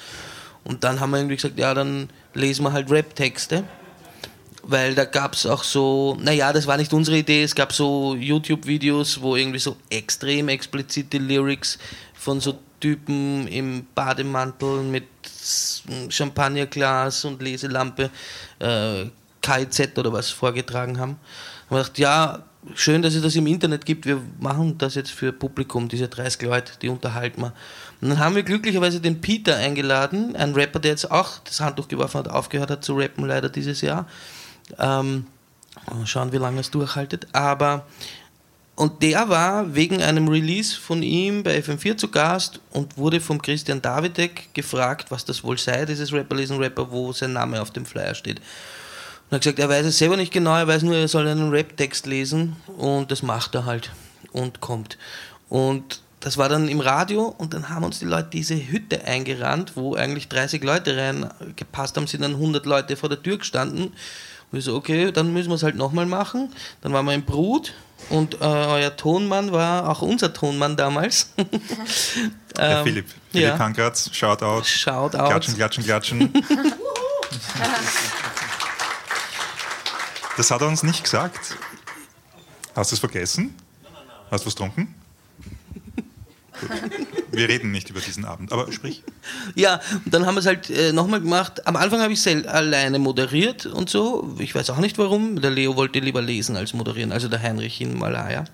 Und 0.64 0.82
dann 0.82 1.00
haben 1.00 1.10
wir 1.10 1.18
irgendwie 1.18 1.36
gesagt, 1.36 1.58
ja, 1.58 1.74
dann 1.74 2.08
lesen 2.32 2.64
wir 2.64 2.72
halt 2.72 2.90
Rap-Texte 2.90 3.64
weil 4.68 4.96
da 4.96 5.04
gab 5.04 5.34
es 5.34 5.46
auch 5.46 5.62
so, 5.62 6.16
naja, 6.20 6.52
das 6.52 6.66
war 6.66 6.76
nicht 6.76 6.92
unsere 6.92 7.18
Idee, 7.18 7.44
es 7.44 7.54
gab 7.54 7.72
so 7.72 8.16
YouTube-Videos, 8.16 9.20
wo 9.20 9.36
irgendwie 9.36 9.60
so 9.60 9.76
extrem 9.90 10.48
explizite 10.48 11.18
Lyrics 11.18 11.78
von 12.14 12.40
so 12.40 12.58
Typen 12.80 13.46
im 13.48 13.86
Bademantel 13.94 14.82
mit 14.82 15.04
Champagnerglas 16.08 17.24
und 17.24 17.40
Leselampe 17.42 18.10
äh, 18.58 19.06
KIZ 19.42 19.98
oder 19.98 20.12
was 20.12 20.30
vorgetragen 20.30 20.98
haben. 20.98 21.18
Und 21.68 21.78
ich 21.78 21.86
dachte, 21.86 22.02
ja, 22.02 22.42
schön, 22.74 23.02
dass 23.02 23.14
es 23.14 23.22
das 23.22 23.36
im 23.36 23.46
Internet 23.46 23.86
gibt. 23.86 24.06
Wir 24.06 24.20
machen 24.40 24.76
das 24.78 24.94
jetzt 24.94 25.10
für 25.10 25.32
Publikum, 25.32 25.88
diese 25.88 26.08
30 26.08 26.42
Leute, 26.42 26.72
die 26.80 26.88
unterhalten 26.88 27.42
wir. 27.42 27.52
Und 28.00 28.10
dann 28.10 28.18
haben 28.18 28.34
wir 28.34 28.42
glücklicherweise 28.42 29.00
den 29.00 29.20
Peter 29.20 29.56
eingeladen, 29.56 30.36
ein 30.36 30.54
Rapper, 30.54 30.80
der 30.80 30.92
jetzt 30.92 31.10
auch 31.10 31.38
das 31.44 31.60
Handtuch 31.60 31.88
geworfen 31.88 32.18
hat, 32.18 32.28
aufgehört 32.28 32.70
hat 32.70 32.84
zu 32.84 32.94
rappen, 32.94 33.26
leider 33.26 33.48
dieses 33.48 33.80
Jahr. 33.80 34.06
Ähm, 34.78 35.26
schauen, 36.04 36.32
wie 36.32 36.38
lange 36.38 36.60
es 36.60 36.70
durchhaltet. 36.70 37.28
Aber 37.32 37.86
und 38.76 39.02
der 39.02 39.30
war 39.30 39.74
wegen 39.74 40.02
einem 40.02 40.28
Release 40.28 40.78
von 40.78 41.02
ihm 41.02 41.42
bei 41.42 41.58
FM4 41.58 41.96
zu 41.96 42.08
Gast 42.08 42.60
und 42.72 42.98
wurde 42.98 43.20
vom 43.20 43.40
Christian 43.40 43.80
Davidek 43.80 44.52
gefragt, 44.52 45.10
was 45.10 45.24
das 45.24 45.42
wohl 45.42 45.56
sei, 45.56 45.86
dieses 45.86 46.12
Rapper 46.12 46.36
lesen 46.36 46.58
Rapper, 46.58 46.90
wo 46.90 47.10
sein 47.12 47.32
Name 47.32 47.62
auf 47.62 47.70
dem 47.70 47.86
Flyer 47.86 48.14
steht. 48.14 48.38
Und 48.38 49.32
er 49.32 49.36
hat 49.36 49.42
gesagt, 49.42 49.58
er 49.60 49.70
weiß 49.70 49.86
es 49.86 49.96
selber 49.96 50.18
nicht 50.18 50.30
genau, 50.30 50.54
er 50.54 50.68
weiß 50.68 50.82
nur, 50.82 50.94
er 50.94 51.08
soll 51.08 51.26
einen 51.26 51.48
Rap-Text 51.48 52.04
lesen 52.04 52.56
und 52.76 53.10
das 53.10 53.22
macht 53.22 53.54
er 53.54 53.64
halt 53.64 53.92
und 54.32 54.60
kommt. 54.60 54.98
Und 55.48 56.02
das 56.20 56.36
war 56.36 56.50
dann 56.50 56.68
im 56.68 56.80
Radio 56.80 57.34
und 57.38 57.54
dann 57.54 57.70
haben 57.70 57.84
uns 57.84 57.98
die 57.98 58.04
Leute 58.04 58.28
diese 58.30 58.56
Hütte 58.56 59.04
eingerannt, 59.06 59.72
wo 59.76 59.94
eigentlich 59.94 60.28
30 60.28 60.62
Leute 60.62 60.94
reingepasst 60.94 61.96
haben, 61.96 62.06
sind 62.06 62.22
dann 62.22 62.34
100 62.34 62.66
Leute 62.66 62.96
vor 62.96 63.08
der 63.08 63.22
Tür 63.22 63.38
gestanden. 63.38 63.84
Und 63.84 64.52
wir 64.52 64.60
so, 64.60 64.76
okay, 64.76 65.12
dann 65.12 65.32
müssen 65.32 65.48
wir 65.48 65.54
es 65.54 65.62
halt 65.62 65.76
nochmal 65.76 66.06
machen. 66.06 66.50
Dann 66.82 66.92
waren 66.92 67.06
wir 67.06 67.14
im 67.14 67.24
Brut 67.24 67.72
und 68.08 68.34
äh, 68.34 68.44
euer 68.44 68.96
Tonmann 68.96 69.52
war 69.52 69.88
auch 69.88 70.02
unser 70.02 70.32
Tonmann 70.32 70.76
damals. 70.76 71.30
Herr 72.56 72.78
ähm, 72.78 72.84
Philipp, 72.84 73.08
Philipp 73.32 73.48
ja. 73.48 73.58
Hankratz, 73.58 74.10
Shoutout. 74.12 74.64
Shoutout. 74.64 75.26
Klatschen, 75.26 75.56
klatschen, 75.56 75.84
klatschen. 75.84 76.32
das 80.36 80.50
hat 80.50 80.60
er 80.60 80.68
uns 80.68 80.82
nicht 80.82 81.02
gesagt. 81.04 81.56
Hast 82.74 82.92
du 82.92 82.96
es 82.96 83.00
vergessen? 83.00 83.54
Hast 84.30 84.44
du 84.44 84.46
was 84.46 84.54
getrunken? 84.54 84.94
Wir 87.32 87.48
reden 87.48 87.70
nicht 87.70 87.90
über 87.90 88.00
diesen 88.00 88.24
Abend, 88.24 88.52
aber 88.52 88.70
sprich. 88.72 89.02
Ja, 89.54 89.80
und 90.04 90.12
dann 90.12 90.26
haben 90.26 90.34
wir 90.34 90.40
es 90.40 90.46
halt 90.46 90.70
äh, 90.70 90.92
nochmal 90.92 91.20
gemacht. 91.20 91.66
Am 91.66 91.76
Anfang 91.76 92.00
habe 92.00 92.12
ich 92.12 92.24
es 92.24 92.46
alleine 92.46 92.98
moderiert 92.98 93.66
und 93.66 93.90
so. 93.90 94.34
Ich 94.38 94.54
weiß 94.54 94.70
auch 94.70 94.78
nicht 94.78 94.98
warum. 94.98 95.40
Der 95.40 95.50
Leo 95.50 95.76
wollte 95.76 95.98
lieber 96.00 96.22
lesen 96.22 96.56
als 96.56 96.72
moderieren, 96.74 97.12
also 97.12 97.28
der 97.28 97.42
Heinrich 97.42 97.80
in 97.80 97.98
Malaya. 97.98 98.44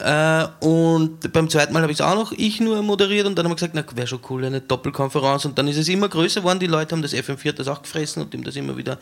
Äh, 0.00 0.46
und 0.60 1.32
beim 1.34 1.50
zweiten 1.50 1.72
Mal 1.74 1.82
habe 1.82 1.92
ich 1.92 1.98
es 1.98 2.04
auch 2.04 2.14
noch 2.14 2.32
ich 2.32 2.60
nur 2.60 2.80
moderiert 2.80 3.26
und 3.26 3.36
dann 3.36 3.44
haben 3.44 3.52
wir 3.52 3.56
gesagt, 3.56 3.74
na 3.74 3.84
wäre 3.94 4.06
schon 4.06 4.20
cool, 4.30 4.44
eine 4.44 4.62
Doppelkonferenz. 4.62 5.44
Und 5.44 5.58
dann 5.58 5.68
ist 5.68 5.76
es 5.76 5.88
immer 5.88 6.08
größer 6.08 6.40
geworden. 6.40 6.60
Die 6.60 6.66
Leute 6.66 6.94
haben 6.94 7.02
das 7.02 7.12
FM4 7.12 7.52
das 7.52 7.68
auch 7.68 7.82
gefressen 7.82 8.22
und 8.22 8.32
ihm 8.32 8.42
das 8.42 8.56
immer 8.56 8.76
wieder 8.76 8.98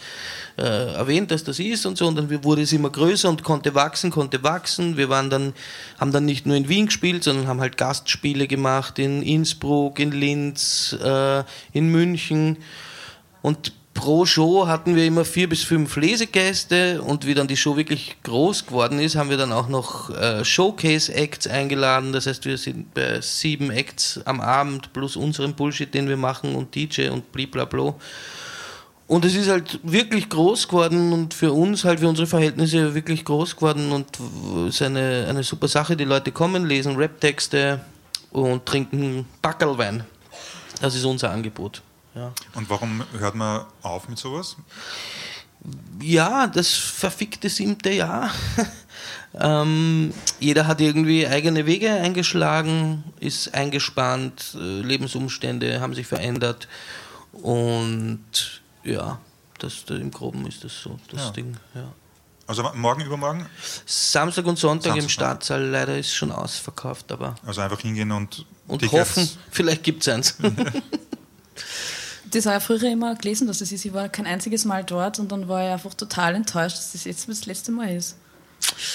äh, 0.59 0.95
erwähnt, 0.95 1.30
dass 1.30 1.45
das 1.45 1.61
ist 1.61 1.86
und 1.86 1.97
so. 1.97 2.09
Und 2.09 2.16
dann 2.16 2.45
wurde 2.45 2.62
es 2.62 2.72
immer 2.72 2.91
größer 2.91 3.28
und 3.28 3.45
konnte 3.45 3.74
wachsen, 3.74 4.11
konnte 4.11 4.43
wachsen. 4.43 4.97
Wir 4.97 5.09
waren 5.09 5.30
dann, 5.30 5.55
haben 5.99 6.11
dann 6.11 6.24
nicht 6.24 6.45
nur 6.45 6.57
in 6.57 6.68
Wien 6.68 6.86
gespielt, 6.86 7.22
sondern 7.22 7.47
haben 7.47 7.61
halt 7.61 7.76
Gastspiele 7.76 8.49
gemacht 8.49 8.99
in 8.99 9.22
Innsbruck, 9.22 10.01
in 10.01 10.11
Linz, 10.11 10.97
äh, 11.01 11.45
in 11.72 11.88
München. 11.88 12.57
Und 13.43 13.72
pro 13.95 14.24
Show 14.24 14.66
hatten 14.66 14.95
wir 14.95 15.05
immer 15.05 15.24
vier 15.24 15.49
bis 15.49 15.62
fünf 15.62 15.97
Lesegäste 15.97 17.03
und 17.03 17.26
wie 17.26 17.34
dann 17.34 17.49
die 17.49 17.57
Show 17.57 17.76
wirklich 17.76 18.16
groß 18.22 18.66
geworden 18.66 19.01
ist, 19.01 19.16
haben 19.16 19.30
wir 19.30 19.36
dann 19.36 19.53
auch 19.53 19.68
noch 19.68 20.11
äh, 20.11 20.45
Showcase-Acts 20.45 21.47
eingeladen. 21.49 22.12
Das 22.12 22.26
heißt, 22.26 22.45
wir 22.45 22.57
sind 22.57 22.95
bei 22.95 23.20
sieben 23.20 23.70
Acts 23.70 24.20
am 24.24 24.41
Abend 24.41 24.93
plus 24.93 25.16
unserem 25.16 25.55
Bullshit, 25.55 25.93
den 25.93 26.09
wir 26.09 26.16
machen 26.16 26.55
und 26.55 26.74
DJ 26.74 27.09
und 27.09 27.32
blablabla. 27.32 27.95
Und 29.07 29.24
es 29.24 29.34
ist 29.34 29.49
halt 29.49 29.80
wirklich 29.82 30.28
groß 30.28 30.68
geworden 30.68 31.12
und 31.12 31.34
für 31.34 31.53
uns 31.53 31.84
halt, 31.84 31.99
für 31.99 32.09
unsere 32.09 32.28
Verhältnisse 32.28 32.95
wirklich 32.95 33.24
groß 33.24 33.57
geworden 33.57 33.91
und 33.91 34.07
es 34.68 34.76
ist 34.76 34.82
eine, 34.82 35.26
eine 35.28 35.43
super 35.43 35.66
Sache. 35.66 35.97
Die 35.97 36.05
Leute 36.05 36.30
kommen, 36.30 36.64
lesen 36.64 36.95
Rap-Texte 36.95 37.80
und 38.30 38.64
trinken 38.64 39.26
Backelwein. 39.43 40.05
Das 40.80 40.95
ist 40.95 41.05
unser 41.05 41.32
Angebot. 41.32 41.82
Ja. 42.14 42.32
Und 42.54 42.68
warum 42.68 43.04
hört 43.18 43.34
man 43.34 43.64
auf 43.82 44.08
mit 44.08 44.18
sowas? 44.18 44.56
Ja, 46.00 46.46
das 46.46 46.72
verfickte 46.72 47.48
siebte 47.50 47.90
Jahr. 47.90 48.30
ähm, 49.34 50.12
jeder 50.38 50.66
hat 50.66 50.80
irgendwie 50.80 51.26
eigene 51.26 51.66
Wege 51.66 51.92
eingeschlagen, 51.92 53.04
ist 53.20 53.54
eingespannt, 53.54 54.56
äh, 54.58 54.80
Lebensumstände 54.80 55.80
haben 55.80 55.94
sich 55.94 56.06
verändert 56.06 56.66
und 57.32 58.62
ja, 58.82 59.20
das, 59.58 59.84
im 59.88 60.11
Groben 60.11 60.46
ist 60.46 60.64
das 60.64 60.80
so, 60.80 60.98
das 61.11 61.20
ja. 61.20 61.30
Ding. 61.30 61.56
Ja. 61.74 61.92
Also 62.46 62.68
morgen, 62.74 63.02
übermorgen? 63.02 63.46
Samstag 63.86 64.44
und 64.46 64.58
Sonntag 64.58 64.86
Samstag. 64.86 65.02
im 65.04 65.08
Stadtsaal, 65.08 65.64
leider 65.66 65.96
ist 65.96 66.12
schon 66.12 66.32
ausverkauft, 66.32 67.12
aber. 67.12 67.36
Also 67.46 67.61
einfach 67.61 67.80
hingehen 67.80 68.11
und. 68.11 68.44
Und 68.66 68.90
hoffen, 68.90 69.28
vielleicht 69.50 69.84
gibt 69.84 70.02
es 70.02 70.08
eins. 70.08 70.36
das 72.31 72.47
habe 72.47 72.59
ich 72.59 72.64
früher 72.64 72.91
immer 72.91 73.14
gelesen, 73.14 73.47
dass 73.47 73.61
es 73.61 73.72
ist. 73.72 73.85
Ich 73.85 73.93
war 73.93 74.09
kein 74.09 74.26
einziges 74.26 74.64
Mal 74.64 74.85
dort 74.85 75.18
und 75.18 75.31
dann 75.33 75.49
war 75.49 75.64
ich 75.64 75.72
einfach 75.72 75.95
total 75.95 76.35
enttäuscht, 76.35 76.76
dass 76.76 76.93
das 76.93 77.05
jetzt 77.05 77.28
das 77.28 77.47
letzte 77.47 77.72
Mal 77.72 77.97
ist. 77.97 78.16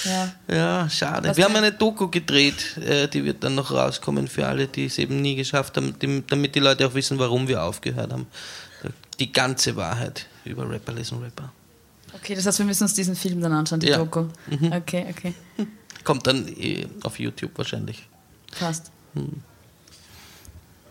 Ja, 0.04 0.32
ja 0.48 0.90
schade. 0.90 1.30
Was 1.30 1.38
Wir 1.38 1.46
haben 1.46 1.56
eine 1.56 1.72
Doku 1.72 2.08
gedreht, 2.08 2.78
äh, 2.78 3.08
die 3.08 3.24
wird 3.26 3.44
dann 3.44 3.56
noch 3.56 3.72
rauskommen 3.72 4.28
für 4.28 4.48
alle, 4.48 4.68
die 4.68 4.86
es 4.86 4.98
eben 4.98 5.22
nie 5.22 5.36
geschafft 5.36 5.78
haben, 5.78 5.96
damit 6.28 6.56
die 6.56 6.60
Leute 6.60 6.88
auch 6.88 6.94
wissen, 6.94 7.20
warum 7.20 7.48
wir 7.48 7.64
aufgehört 7.64 8.12
haben. 8.12 8.28
Die 9.20 9.32
ganze 9.32 9.76
Wahrheit 9.76 10.28
über 10.44 10.70
Rapper 10.70 10.94
lesen 10.94 11.22
Rapper. 11.22 11.52
Okay, 12.14 12.36
das 12.36 12.46
heißt, 12.46 12.60
wir 12.60 12.66
müssen 12.66 12.84
uns 12.84 12.94
diesen 12.94 13.16
Film 13.16 13.42
dann 13.42 13.52
anschauen, 13.52 13.80
die 13.80 13.88
ja. 13.88 13.98
Doku. 13.98 14.28
Mhm. 14.48 14.72
Okay, 14.72 15.06
okay. 15.10 15.34
Kommt 16.04 16.28
dann 16.28 16.48
eh 16.48 16.86
auf 17.04 17.20
YouTube 17.20 17.52
wahrscheinlich. 17.58 18.08
Fast. 18.52 18.92
Hm. 19.16 19.42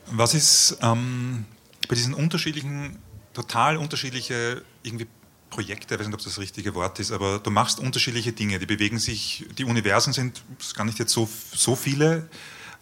Was 0.06 0.34
ist 0.34 0.76
ähm, 0.82 1.46
bei 1.88 1.94
diesen 1.94 2.14
unterschiedlichen, 2.14 2.98
total 3.32 3.76
unterschiedliche 3.76 4.62
irgendwie 4.82 5.06
Projekte, 5.50 5.94
ich 5.94 6.00
weiß 6.00 6.06
nicht, 6.06 6.14
ob 6.14 6.20
das 6.20 6.34
das 6.34 6.38
richtige 6.38 6.74
Wort 6.74 6.98
ist, 6.98 7.12
aber 7.12 7.38
du 7.38 7.50
machst 7.50 7.78
unterschiedliche 7.78 8.32
Dinge, 8.32 8.58
die 8.58 8.66
bewegen 8.66 8.98
sich, 8.98 9.46
die 9.56 9.64
Universen 9.64 10.12
sind 10.12 10.42
gar 10.74 10.84
nicht 10.84 10.98
jetzt 10.98 11.12
so, 11.12 11.28
so 11.52 11.76
viele, 11.76 12.28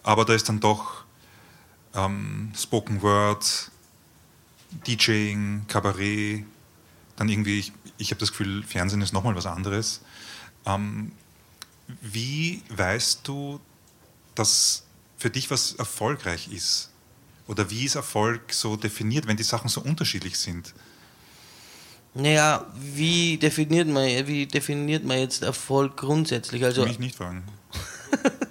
aber 0.03 0.25
da 0.25 0.33
ist 0.33 0.49
dann 0.49 0.61
doch 0.61 1.05
ähm, 1.95 2.53
Spoken 2.57 3.03
Word, 3.03 3.71
DJing, 4.87 5.67
Kabarett, 5.69 6.45
dann 7.17 7.29
irgendwie, 7.29 7.59
ich, 7.59 7.73
ich 7.99 8.11
habe 8.11 8.21
das 8.21 8.31
Gefühl, 8.31 8.63
Fernsehen 8.63 9.03
ist 9.03 9.13
nochmal 9.13 9.37
was 9.37 9.47
anderes. 9.47 10.01
Ähm, 10.65 11.13
wie 12.01 12.63
weißt 12.71 13.21
du, 13.25 13.61
dass 14.35 14.85
für 15.19 15.31
dich 15.31 15.51
was 15.51 15.73
erfolgreich 15.75 16.51
ist? 16.51 16.92
Oder 17.47 17.71
wie 17.71 17.85
ist 17.85 17.95
Erfolg 17.97 18.53
so 18.53 18.77
definiert, 18.77 19.27
wenn 19.27 19.37
die 19.37 19.43
Sachen 19.43 19.69
so 19.69 19.81
unterschiedlich 19.81 20.39
sind? 20.39 20.73
Naja, 22.15 22.67
wie 22.75 23.39
definiert 23.39 23.89
man, 23.89 24.05
wie 24.27 24.47
definiert 24.47 25.05
man 25.05 25.19
jetzt 25.19 25.43
Erfolg 25.43 25.97
grundsätzlich? 25.97 26.65
Also, 26.65 26.85
mich 26.85 26.99
nicht 26.99 27.17
fragen. 27.17 27.43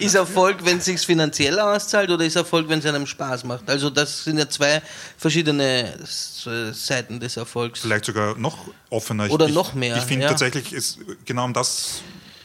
ist 0.00 0.14
Erfolg, 0.14 0.64
wenn 0.64 0.78
es 0.78 0.86
sich 0.86 1.00
finanziell 1.00 1.58
auszahlt 1.58 2.10
oder 2.10 2.24
ist 2.24 2.36
Erfolg, 2.36 2.68
wenn 2.68 2.80
es 2.80 2.86
einem 2.86 3.06
Spaß 3.06 3.44
macht? 3.44 3.68
Also 3.70 3.90
das 3.90 4.24
sind 4.24 4.38
ja 4.38 4.48
zwei 4.48 4.82
verschiedene 5.16 5.98
Seiten 6.04 7.20
des 7.20 7.36
Erfolgs. 7.36 7.80
Vielleicht 7.80 8.04
sogar 8.04 8.36
noch 8.36 8.58
offener. 8.90 9.30
Oder 9.30 9.46
ich, 9.46 9.54
noch 9.54 9.74
mehr. 9.74 9.96
Ich 9.96 10.04
finde 10.04 10.24
ja. 10.24 10.30
tatsächlich, 10.30 10.72
ist 10.72 10.98
genau 11.24 11.44
um 11.44 11.52
das 11.52 12.02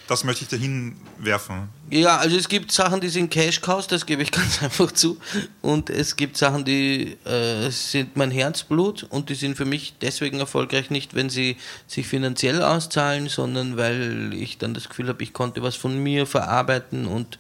das 0.08 0.24
möchte 0.24 0.44
ich 0.44 0.50
dahin 0.50 0.98
werfen. 1.18 1.70
Ja, 1.90 2.18
also 2.18 2.36
es 2.36 2.50
gibt 2.50 2.72
Sachen, 2.72 3.00
die 3.00 3.10
sind 3.10 3.30
Cash-Cows, 3.30 3.88
das 3.88 4.06
gebe 4.06 4.22
ich 4.22 4.32
ganz 4.32 4.62
einfach 4.62 4.92
zu. 4.92 5.18
Und 5.62 5.90
es 5.90 6.16
gibt 6.16 6.38
Sachen, 6.38 6.66
die 6.66 7.18
äh, 7.26 7.70
sind 7.70 8.18
mein 8.18 8.32
Herzblut 8.32 9.04
und 9.04 9.30
die 9.30 9.36
sind 9.36 9.56
für 9.56 9.66
mich 9.66 9.94
deswegen 10.02 10.40
erfolgreich, 10.40 10.90
nicht 10.90 11.14
wenn 11.14 11.30
sie 11.30 11.58
sich 11.88 12.08
finanziell 12.08 12.62
auszahlen, 12.62 13.30
sondern 13.30 13.78
weil 13.78 14.34
ich 14.34 14.58
dann 14.58 14.74
das 14.74 14.90
Gefühl 14.90 15.08
habe, 15.08 15.24
ich 15.24 15.32
konnte 15.32 15.64
was 15.64 15.76
von 15.76 15.98
mir 15.98 16.26
verarbeiten 16.26 17.08
und 17.08 17.40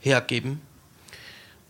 hergeben. 0.00 0.60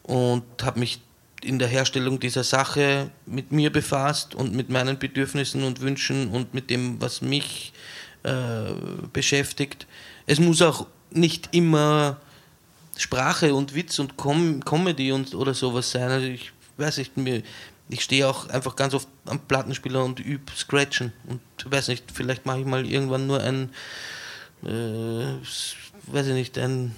Und 0.02 0.44
habe 0.62 0.80
mich 0.80 1.00
in 1.42 1.58
der 1.58 1.68
Herstellung 1.68 2.20
dieser 2.20 2.44
Sache 2.44 3.10
mit 3.24 3.52
mir 3.52 3.70
befasst 3.70 4.34
und 4.34 4.54
mit 4.54 4.68
meinen 4.68 4.98
Bedürfnissen 4.98 5.62
und 5.62 5.80
Wünschen 5.80 6.28
und 6.28 6.52
mit 6.52 6.68
dem, 6.68 7.00
was 7.00 7.22
mich 7.22 7.72
äh, 8.24 8.72
beschäftigt 9.12 9.86
es 10.26 10.40
muss 10.40 10.62
auch 10.62 10.86
nicht 11.10 11.48
immer 11.52 12.18
Sprache 12.96 13.54
und 13.54 13.74
Witz 13.74 13.98
und 13.98 14.16
Com 14.16 14.64
Comedy 14.64 15.12
und 15.12 15.34
oder 15.34 15.54
sowas 15.54 15.90
sein. 15.90 16.10
Also 16.10 16.26
ich 16.26 16.52
weiß 16.76 16.98
nicht, 16.98 17.16
mir, 17.16 17.42
ich 17.88 18.02
stehe 18.02 18.28
auch 18.28 18.48
einfach 18.48 18.76
ganz 18.76 18.94
oft 18.94 19.08
am 19.26 19.40
Plattenspieler 19.40 20.04
und 20.04 20.20
übe 20.20 20.52
Scratchen 20.56 21.12
und 21.26 21.40
weiß 21.64 21.88
nicht, 21.88 22.04
vielleicht 22.12 22.46
mache 22.46 22.60
ich 22.60 22.66
mal 22.66 22.86
irgendwann 22.86 23.26
nur 23.26 23.40
ein, 23.40 23.70
äh, 24.62 24.68
weiß 26.06 26.26
ich 26.28 26.34
nicht, 26.34 26.58
ein 26.58 26.94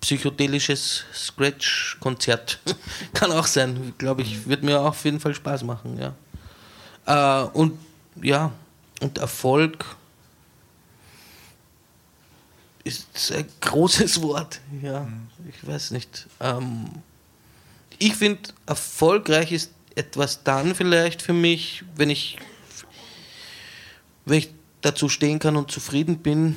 psychedelisches 0.00 1.04
Scratch-Konzert. 1.14 2.58
Kann 3.14 3.32
auch 3.32 3.46
sein, 3.46 3.94
glaube 3.98 4.22
ich, 4.22 4.48
wird 4.48 4.62
mir 4.62 4.80
auch 4.80 4.86
auf 4.86 5.04
jeden 5.04 5.20
Fall 5.20 5.34
Spaß 5.34 5.62
machen, 5.64 5.98
ja. 5.98 6.14
Äh, 7.06 7.48
und 7.52 7.78
ja, 8.20 8.52
und 9.00 9.18
Erfolg 9.18 9.84
ist 12.84 13.32
ein 13.32 13.46
großes 13.60 14.22
Wort. 14.22 14.60
Ja, 14.82 15.08
ich 15.48 15.66
weiß 15.66 15.92
nicht. 15.92 16.26
Ähm, 16.40 16.86
ich 17.98 18.16
finde, 18.16 18.50
erfolgreich 18.66 19.52
ist 19.52 19.70
etwas 19.94 20.42
dann 20.42 20.74
vielleicht 20.74 21.22
für 21.22 21.32
mich, 21.32 21.84
wenn 21.94 22.10
ich, 22.10 22.38
wenn 24.24 24.38
ich 24.38 24.50
dazu 24.80 25.08
stehen 25.08 25.38
kann 25.38 25.56
und 25.56 25.70
zufrieden 25.70 26.18
bin 26.18 26.56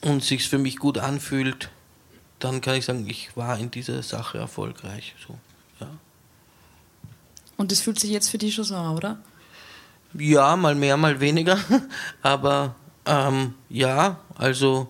und 0.00 0.24
sich 0.24 0.48
für 0.48 0.58
mich 0.58 0.78
gut 0.78 0.98
anfühlt, 0.98 1.68
dann 2.38 2.60
kann 2.60 2.76
ich 2.76 2.84
sagen, 2.84 3.06
ich 3.08 3.36
war 3.36 3.58
in 3.58 3.70
dieser 3.70 4.02
Sache 4.02 4.38
erfolgreich. 4.38 5.14
So, 5.26 5.38
ja. 5.80 5.88
Und 7.56 7.70
das 7.70 7.80
fühlt 7.80 8.00
sich 8.00 8.10
jetzt 8.10 8.28
für 8.28 8.38
dich 8.38 8.54
schon 8.54 8.64
so 8.64 8.74
an, 8.74 8.96
oder? 8.96 9.18
Ja, 10.14 10.56
mal 10.56 10.74
mehr, 10.74 10.96
mal 10.96 11.20
weniger. 11.20 11.58
Aber 12.22 12.74
ähm, 13.06 13.54
ja, 13.68 14.18
also 14.36 14.88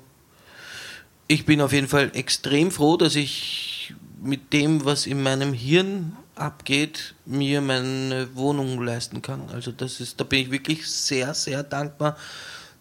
ich 1.32 1.46
bin 1.46 1.62
auf 1.62 1.72
jeden 1.72 1.88
Fall 1.88 2.10
extrem 2.14 2.70
froh, 2.70 2.98
dass 2.98 3.16
ich 3.16 3.94
mit 4.22 4.52
dem, 4.52 4.84
was 4.84 5.06
in 5.06 5.22
meinem 5.22 5.54
Hirn 5.54 6.14
abgeht, 6.34 7.14
mir 7.24 7.62
meine 7.62 8.28
Wohnung 8.34 8.82
leisten 8.84 9.22
kann. 9.22 9.48
Also 9.50 9.72
das 9.72 10.00
ist, 10.00 10.20
da 10.20 10.24
bin 10.24 10.40
ich 10.40 10.50
wirklich 10.50 10.86
sehr, 10.86 11.32
sehr 11.32 11.62
dankbar. 11.62 12.18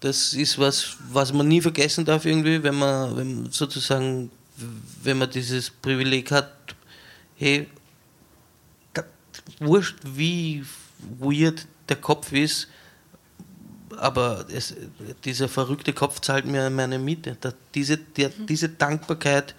Das 0.01 0.33
ist 0.33 0.59
was, 0.59 0.97
was 1.11 1.31
man 1.31 1.47
nie 1.47 1.61
vergessen 1.61 2.03
darf 2.03 2.25
irgendwie, 2.25 2.61
wenn 2.61 2.75
man, 2.75 3.15
wenn 3.15 3.51
sozusagen, 3.51 4.29
wenn 5.01 5.17
man 5.17 5.29
dieses 5.29 5.69
Privileg 5.69 6.31
hat, 6.31 6.51
hey, 7.37 7.67
wurscht 9.59 9.97
wie 10.03 10.65
weird 11.19 11.67
der 11.87 11.97
Kopf 11.97 12.33
ist, 12.33 12.67
aber 13.97 14.45
es, 14.51 14.75
dieser 15.25 15.47
verrückte 15.47 15.93
Kopf 15.93 16.19
zahlt 16.21 16.45
mir 16.45 16.69
meine 16.69 16.99
Miete. 16.99 17.37
Da, 17.39 17.53
diese, 17.75 17.97
der, 17.97 18.29
mhm. 18.29 18.47
diese 18.47 18.69
Dankbarkeit 18.69 19.55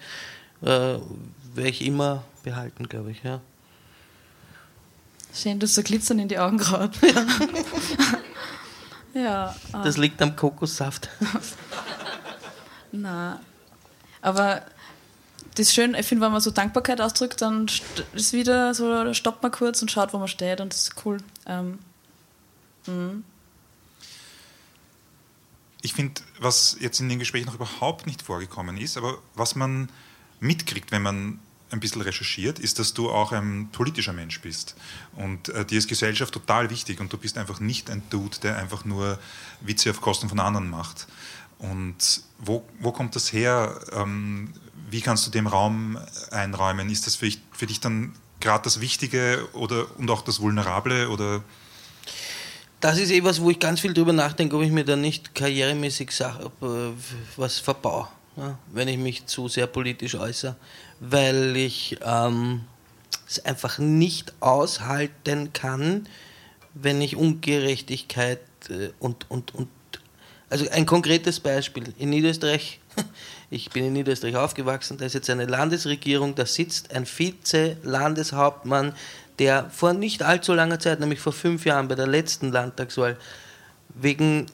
äh, 0.61 0.65
werde 0.65 1.69
ich 1.69 1.85
immer 1.85 2.23
behalten, 2.43 2.87
glaube 2.87 3.11
ich. 3.11 3.23
Ja. 3.23 3.41
Schön, 5.33 5.59
dass 5.59 5.75
so 5.75 5.83
glitzern 5.83 6.19
in 6.19 6.27
die 6.27 6.37
Augen 6.37 6.57
gerade. 6.57 6.91
Ja. 7.01 7.25
ja 9.21 9.55
ah. 9.71 9.83
Das 9.83 9.97
liegt 9.97 10.21
am 10.21 10.35
Kokossaft. 10.35 11.09
Na, 12.91 13.39
aber 14.21 14.61
das 15.55 15.67
ist 15.67 15.73
schön, 15.73 15.95
ich 15.95 16.05
finde, 16.05 16.25
wenn 16.25 16.31
man 16.31 16.41
so 16.41 16.51
Dankbarkeit 16.51 17.01
ausdrückt, 17.01 17.41
dann 17.41 17.67
ist 18.13 18.33
wieder 18.33 18.73
so, 18.73 19.13
stoppt 19.13 19.43
man 19.43 19.51
kurz 19.51 19.81
und 19.81 19.91
schaut, 19.91 20.13
wo 20.13 20.17
man 20.17 20.27
steht 20.27 20.61
und 20.61 20.73
das 20.73 20.83
ist 20.83 21.05
cool. 21.05 21.17
Ähm, 21.45 21.79
mhm. 22.87 23.23
Ich 25.83 25.93
finde, 25.93 26.21
was 26.39 26.77
jetzt 26.79 27.01
in 27.01 27.09
den 27.09 27.19
Gesprächen 27.19 27.45
noch 27.45 27.55
überhaupt 27.55 28.07
nicht 28.07 28.21
vorgekommen 28.21 28.77
ist, 28.77 28.97
aber 28.97 29.17
was 29.35 29.55
man 29.55 29.89
mitkriegt, 30.39 30.91
wenn 30.91 31.01
man 31.01 31.39
ein 31.71 31.79
bisschen 31.81 32.01
recherchiert, 32.01 32.57
ist, 32.57 32.79
dass 32.79 32.93
du 32.93 33.11
auch 33.11 33.33
ein 33.33 33.67
politischer 33.71 34.13
Mensch 34.13 34.39
bist. 34.39 34.75
Und 35.15 35.49
äh, 35.49 35.65
dir 35.65 35.77
ist 35.79 35.89
Gesellschaft 35.89 36.33
total 36.33 36.69
wichtig 36.69 37.01
und 37.01 37.11
du 37.11 37.17
bist 37.17 37.37
einfach 37.37 37.59
nicht 37.59 37.89
ein 37.89 38.01
Dude, 38.09 38.37
der 38.41 38.57
einfach 38.57 38.85
nur 38.85 39.19
Witze 39.59 39.89
auf 39.89 39.99
Kosten 39.99 40.29
von 40.29 40.39
anderen 40.39 40.69
macht. 40.69 41.07
Und 41.59 42.23
wo, 42.39 42.65
wo 42.79 42.91
kommt 42.93 43.15
das 43.15 43.33
her? 43.33 43.79
Ähm, 43.91 44.53
wie 44.89 45.01
kannst 45.01 45.27
du 45.27 45.31
dem 45.31 45.47
Raum 45.47 45.97
einräumen? 46.31 46.89
Ist 46.89 47.07
das 47.07 47.15
für, 47.15 47.29
für 47.51 47.67
dich 47.67 47.81
dann 47.81 48.15
gerade 48.39 48.63
das 48.63 48.79
Wichtige 48.79 49.49
oder, 49.53 49.87
und 49.97 50.09
auch 50.09 50.21
das 50.21 50.39
Vulnerable? 50.39 51.09
Oder? 51.09 51.43
Das 52.83 52.99
ist 52.99 53.11
etwas, 53.11 53.41
wo 53.41 53.49
ich 53.49 53.59
ganz 53.59 53.79
viel 53.79 53.93
drüber 53.93 54.11
nachdenke, 54.11 54.57
ob 54.57 54.61
ich 54.61 54.71
mir 54.71 54.83
da 54.83 54.97
nicht 54.97 55.33
karrieremäßig 55.33 56.11
sag, 56.11 56.41
äh, 56.41 56.91
was 57.37 57.59
verbaue, 57.59 58.09
ja, 58.35 58.57
wenn 58.73 58.89
ich 58.89 58.97
mich 58.97 59.25
zu 59.25 59.47
sehr 59.47 59.67
politisch 59.67 60.15
äußere 60.15 60.57
weil 60.99 61.55
ich 61.57 61.97
ähm, 62.03 62.61
es 63.27 63.43
einfach 63.43 63.77
nicht 63.77 64.33
aushalten 64.39 65.51
kann, 65.53 66.07
wenn 66.73 67.01
ich 67.01 67.15
Ungerechtigkeit 67.15 68.39
äh, 68.69 68.89
und, 68.99 69.29
und, 69.29 69.53
und 69.53 69.67
also 70.49 70.69
ein 70.69 70.85
konkretes 70.85 71.39
Beispiel. 71.39 71.93
In 71.97 72.11
Niederösterreich, 72.11 72.79
ich 73.49 73.69
bin 73.71 73.85
in 73.85 73.93
Niederösterreich 73.93 74.35
aufgewachsen, 74.35 74.97
da 74.97 75.05
ist 75.05 75.13
jetzt 75.13 75.29
eine 75.29 75.45
Landesregierung, 75.45 76.35
da 76.35 76.45
sitzt 76.45 76.93
ein 76.93 77.05
Vize-Landeshauptmann, 77.05 78.93
der 79.39 79.69
vor 79.69 79.93
nicht 79.93 80.23
allzu 80.23 80.53
langer 80.53 80.79
Zeit, 80.79 80.99
nämlich 80.99 81.19
vor 81.19 81.33
fünf 81.33 81.65
Jahren 81.65 81.87
bei 81.87 81.95
der 81.95 82.07
letzten 82.07 82.51
Landtagswahl, 82.51 83.17
wegen 83.89 84.47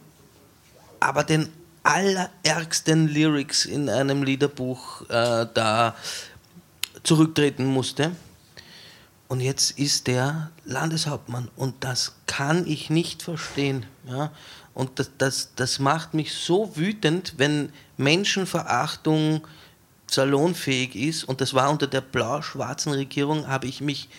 aber 1.00 1.24
den 1.24 1.50
allerärgsten 1.84 3.08
Lyrics 3.08 3.66
in 3.66 3.90
einem 3.90 4.24
Liederbuch 4.24 5.10
äh, 5.10 5.48
da 5.54 5.96
zurücktreten 7.04 7.66
musste. 7.66 8.12
Und 9.28 9.42
jetzt 9.42 9.78
ist 9.78 10.08
der 10.08 10.50
Landeshauptmann 10.66 11.50
und 11.56 11.76
das 11.84 12.16
kann 12.26 12.66
ich 12.66 12.90
nicht 12.90 13.22
verstehen. 13.22 13.86
Ja? 14.08 14.32
Und 14.74 14.98
das, 15.00 15.12
das, 15.18 15.50
das 15.56 15.80
macht 15.80 16.14
mich 16.14 16.34
so 16.34 16.76
wütend, 16.76 17.36
wenn 17.38 17.72
Menschenverachtung 17.98 19.46
salonfähig 20.10 20.96
ist. 20.96 21.24
Und 21.24 21.42
das 21.42 21.54
war 21.54 21.70
unter 21.70 21.88
der 21.88 22.02
blau-schwarzen 22.02 22.94
Regierung, 22.94 23.48
habe 23.48 23.68
ich 23.68 23.82
mich 23.82 24.10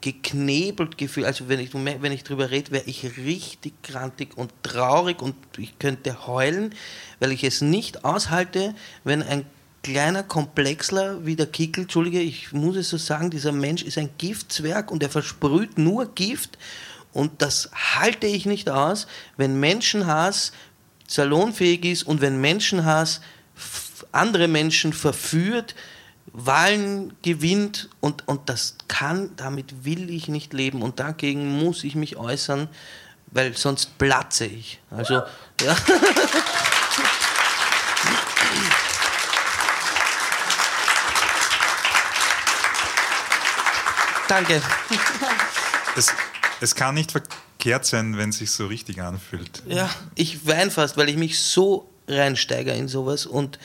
geknebelt 0.00 0.98
gefühlt. 0.98 1.26
Also 1.26 1.48
wenn 1.48 1.60
ich, 1.60 1.72
wenn 1.74 2.12
ich 2.12 2.24
drüber 2.24 2.50
rede, 2.50 2.70
wäre 2.70 2.84
ich 2.86 3.16
richtig 3.18 3.82
krantig 3.82 4.36
und 4.36 4.52
traurig 4.62 5.22
und 5.22 5.34
ich 5.58 5.78
könnte 5.78 6.26
heulen, 6.26 6.74
weil 7.18 7.32
ich 7.32 7.44
es 7.44 7.60
nicht 7.60 8.04
aushalte, 8.04 8.74
wenn 9.04 9.22
ein 9.22 9.44
kleiner 9.82 10.22
Komplexler 10.22 11.24
wie 11.24 11.36
der 11.36 11.46
Kickel, 11.46 11.82
Entschuldige, 11.82 12.20
ich 12.20 12.52
muss 12.52 12.76
es 12.76 12.90
so 12.90 12.96
sagen, 12.96 13.30
dieser 13.30 13.52
Mensch 13.52 13.82
ist 13.82 13.98
ein 13.98 14.10
Giftzwerg 14.18 14.90
und 14.90 15.02
er 15.02 15.10
versprüht 15.10 15.78
nur 15.78 16.14
Gift 16.14 16.58
und 17.12 17.42
das 17.42 17.70
halte 17.72 18.26
ich 18.26 18.46
nicht 18.46 18.68
aus, 18.68 19.06
wenn 19.36 19.58
Menschenhass 19.58 20.52
salonfähig 21.06 21.84
ist 21.84 22.02
und 22.04 22.20
wenn 22.20 22.40
Menschenhass 22.40 23.20
andere 24.12 24.48
Menschen 24.48 24.92
verführt, 24.92 25.74
Wahlen 26.32 27.12
gewinnt 27.22 27.88
und, 28.00 28.26
und 28.28 28.48
das 28.48 28.76
kann, 28.88 29.30
damit 29.36 29.84
will 29.84 30.10
ich 30.10 30.28
nicht 30.28 30.52
leben 30.52 30.82
und 30.82 31.00
dagegen 31.00 31.58
muss 31.58 31.84
ich 31.84 31.94
mich 31.94 32.16
äußern, 32.16 32.68
weil 33.32 33.56
sonst 33.56 33.98
platze 33.98 34.46
ich. 34.46 34.80
Also, 34.90 35.22
ja. 35.60 35.76
Danke. 44.28 44.62
Es, 45.96 46.12
es 46.60 46.76
kann 46.76 46.94
nicht 46.94 47.10
verkehrt 47.10 47.84
sein, 47.84 48.16
wenn 48.16 48.30
es 48.30 48.38
sich 48.38 48.52
so 48.52 48.66
richtig 48.66 49.02
anfühlt. 49.02 49.60
Ja, 49.66 49.90
ich 50.14 50.46
weine 50.46 50.70
fast, 50.70 50.96
weil 50.96 51.08
ich 51.08 51.16
mich 51.16 51.40
so 51.40 51.90
reinsteige 52.06 52.70
in 52.70 52.86
sowas 52.86 53.26
und 53.26 53.58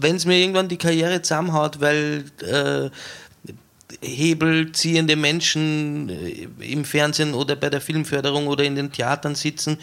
wenn 0.00 0.16
es 0.16 0.26
mir 0.26 0.36
irgendwann 0.36 0.68
die 0.68 0.76
Karriere 0.76 1.22
zusammenhaut, 1.22 1.80
weil 1.80 2.24
äh, 2.42 2.90
hebelziehende 4.02 5.16
Menschen 5.16 6.08
äh, 6.08 6.48
im 6.60 6.84
Fernsehen 6.84 7.34
oder 7.34 7.56
bei 7.56 7.70
der 7.70 7.80
Filmförderung 7.80 8.46
oder 8.46 8.64
in 8.64 8.74
den 8.74 8.92
Theatern 8.92 9.34
sitzen, 9.34 9.78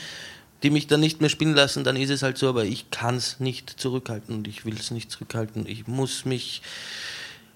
die 0.64 0.70
mich 0.70 0.88
dann 0.88 1.00
nicht 1.00 1.22
mehr 1.22 1.30
spielen 1.30 1.54
lassen, 1.54 1.84
dann 1.84 1.96
ist 1.96 2.10
es 2.10 2.24
halt 2.24 2.38
so, 2.38 2.50
aber 2.50 2.64
ich 2.66 2.90
kann 2.92 3.16
es 3.16 3.40
nicht 3.40 3.70
zurückhalten 3.70 4.36
und 4.36 4.48
ich 4.48 4.66
will 4.66 4.76
es 4.80 4.92
nicht 4.92 5.12
zurückhalten. 5.12 5.68
Ich 5.68 5.88
muss 5.88 6.26
mich 6.26 6.62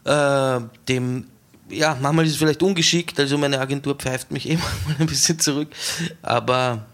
äh, 0.05 0.59
dem 0.87 1.25
ja, 1.71 1.95
manchmal 2.01 2.25
ist 2.25 2.31
es 2.31 2.37
vielleicht 2.37 2.63
ungeschickt, 2.63 3.19
also 3.19 3.37
meine 3.37 3.59
Agentur 3.59 3.95
pfeift 3.95 4.31
mich 4.31 4.49
immer 4.49 4.63
mal 4.87 4.95
ein 4.99 5.07
bisschen 5.07 5.39
zurück, 5.39 5.69
aber 6.21 6.85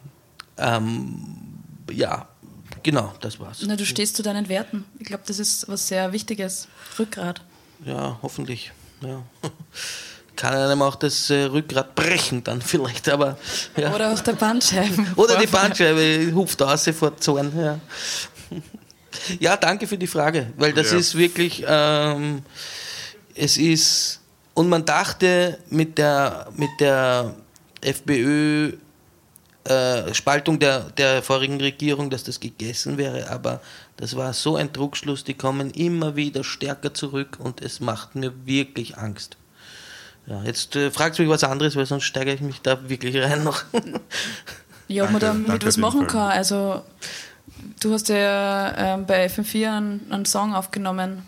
ähm, 0.57 1.16
ja, 1.91 2.28
genau, 2.86 3.13
das 3.19 3.39
war's. 3.39 3.63
Na, 3.65 3.75
du 3.75 3.86
stehst 3.86 4.15
zu 4.15 4.23
deinen 4.23 4.47
Werten. 4.47 4.86
Ich 4.99 5.07
glaube, 5.07 5.23
das 5.25 5.39
ist 5.39 5.67
was 5.67 5.88
sehr 5.88 6.13
Wichtiges. 6.13 6.67
Rückgrat. 6.97 7.41
Ja, 7.83 8.17
hoffentlich. 8.21 8.71
Ja. 9.01 9.23
Kann 10.36 10.53
einem 10.53 10.81
auch 10.81 10.95
das 10.95 11.29
äh, 11.29 11.43
Rückgrat 11.43 11.95
brechen 11.95 12.43
dann 12.43 12.61
vielleicht, 12.61 13.09
aber 13.09 13.38
ja. 13.75 13.93
Oder 13.93 14.13
auch 14.13 14.19
der 14.19 14.33
Bandscheibe. 14.33 15.05
Oder 15.15 15.38
die 15.38 15.47
Bandscheibe 15.47 16.33
hupft 16.33 16.61
aus 16.61 16.88
vor 16.89 17.17
Zorn. 17.17 17.51
Ja. 17.57 17.79
ja, 19.39 19.57
danke 19.57 19.88
für 19.88 19.97
die 19.97 20.07
Frage, 20.07 20.53
weil 20.57 20.73
das 20.73 20.91
ja. 20.91 20.97
ist 20.97 21.15
wirklich, 21.15 21.63
ähm, 21.67 22.43
es 23.33 23.57
ist 23.57 24.21
und 24.53 24.69
man 24.69 24.86
dachte 24.86 25.57
mit 25.69 25.97
der, 25.97 26.49
mit 26.55 26.69
der 26.79 27.33
FPÖ 27.81 28.73
äh, 29.66 30.13
Spaltung 30.13 30.59
der, 30.59 30.82
der 30.91 31.24
vorigen 31.24 31.59
Regierung, 31.59 32.09
dass 32.09 32.24
das 32.24 32.39
gegessen 32.39 32.97
wäre, 32.97 33.30
aber 33.30 33.61
das 33.97 34.16
war 34.16 34.34
so 34.34 34.55
ein 34.55 34.72
Druckschluss, 34.72 35.24
die 35.24 35.34
kommen 35.34 35.72
immer 35.72 36.16
wieder 36.16 36.43
stärker 36.43 36.93
zurück 36.93 37.38
und 37.39 37.61
es 37.61 37.80
macht 37.80 38.16
mir 38.16 38.32
wirklich 38.45 38.97
Angst. 38.97 39.38
Ja, 40.28 40.43
jetzt 40.43 40.76
äh, 40.76 40.91
fragt 40.91 41.20
mich 41.20 41.30
was 41.30 41.43
anderes, 41.43 41.76
weil 41.76 41.86
sonst 41.86 42.03
steige 42.03 42.34
ich 42.34 42.41
mich 42.41 42.61
da 42.61 42.89
wirklich 42.89 43.18
rein 43.18 43.43
noch. 43.43 43.63
ja, 44.88 45.03
ob 45.03 45.11
man 45.11 45.22
damit 45.22 45.66
was 45.66 45.78
machen 45.78 46.07
kann. 46.07 46.32
Also, 46.32 46.84
du 47.80 47.93
hast 47.93 48.09
ja 48.09 48.95
äh, 48.95 48.97
bei 48.97 49.28
FM4 49.28 49.78
einen, 49.78 50.11
einen 50.11 50.26
Song 50.26 50.55
aufgenommen 50.55 51.24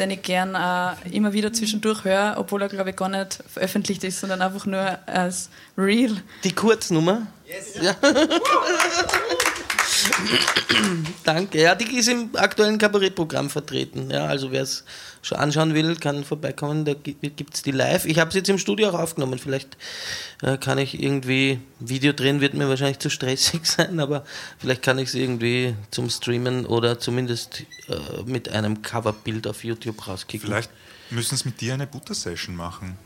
den 0.00 0.10
ich 0.10 0.22
gern 0.22 0.54
äh, 0.54 1.14
immer 1.14 1.32
wieder 1.32 1.52
zwischendurch 1.52 2.04
höre, 2.04 2.36
obwohl 2.38 2.62
er, 2.62 2.68
glaube 2.68 2.90
ich, 2.90 2.96
gar 2.96 3.08
nicht 3.08 3.38
veröffentlicht 3.46 4.02
ist, 4.02 4.20
sondern 4.20 4.40
einfach 4.40 4.64
nur 4.64 4.98
als 5.06 5.50
Real. 5.76 6.16
Die 6.42 6.52
Kurznummer? 6.52 7.26
Yes. 7.50 7.74
Ja. 7.82 7.96
Danke. 11.24 11.60
Ja, 11.60 11.74
die 11.74 11.96
ist 11.96 12.08
im 12.08 12.30
aktuellen 12.36 12.78
Kabarettprogramm 12.78 13.50
vertreten. 13.50 14.10
Ja, 14.10 14.26
also 14.26 14.52
wer 14.52 14.62
es 14.62 14.84
schon 15.20 15.38
anschauen 15.38 15.74
will, 15.74 15.96
kann 15.96 16.22
vorbeikommen. 16.24 16.84
Da 16.84 16.94
gibt 16.94 17.54
es 17.54 17.62
die 17.62 17.72
live. 17.72 18.04
Ich 18.04 18.18
habe 18.20 18.28
es 18.28 18.34
jetzt 18.36 18.48
im 18.48 18.58
Studio 18.58 18.90
auch 18.90 18.94
aufgenommen. 18.94 19.38
Vielleicht 19.38 19.76
äh, 20.42 20.58
kann 20.58 20.78
ich 20.78 21.02
irgendwie 21.02 21.60
Video 21.80 22.12
drehen, 22.12 22.40
wird 22.40 22.54
mir 22.54 22.68
wahrscheinlich 22.68 23.00
zu 23.00 23.10
stressig 23.10 23.60
sein, 23.64 23.98
aber 23.98 24.24
vielleicht 24.58 24.82
kann 24.82 24.98
ich 24.98 25.08
es 25.08 25.14
irgendwie 25.14 25.74
zum 25.90 26.08
Streamen 26.08 26.66
oder 26.66 27.00
zumindest 27.00 27.64
äh, 27.88 28.22
mit 28.26 28.48
einem 28.48 28.82
Coverbild 28.82 29.46
auf 29.48 29.64
YouTube 29.64 30.06
rauskicken. 30.06 30.46
Vielleicht 30.46 30.70
müssen 31.10 31.34
es 31.34 31.44
mit 31.44 31.60
dir 31.60 31.74
eine 31.74 31.88
Butter-Session 31.88 32.54
machen. 32.54 32.96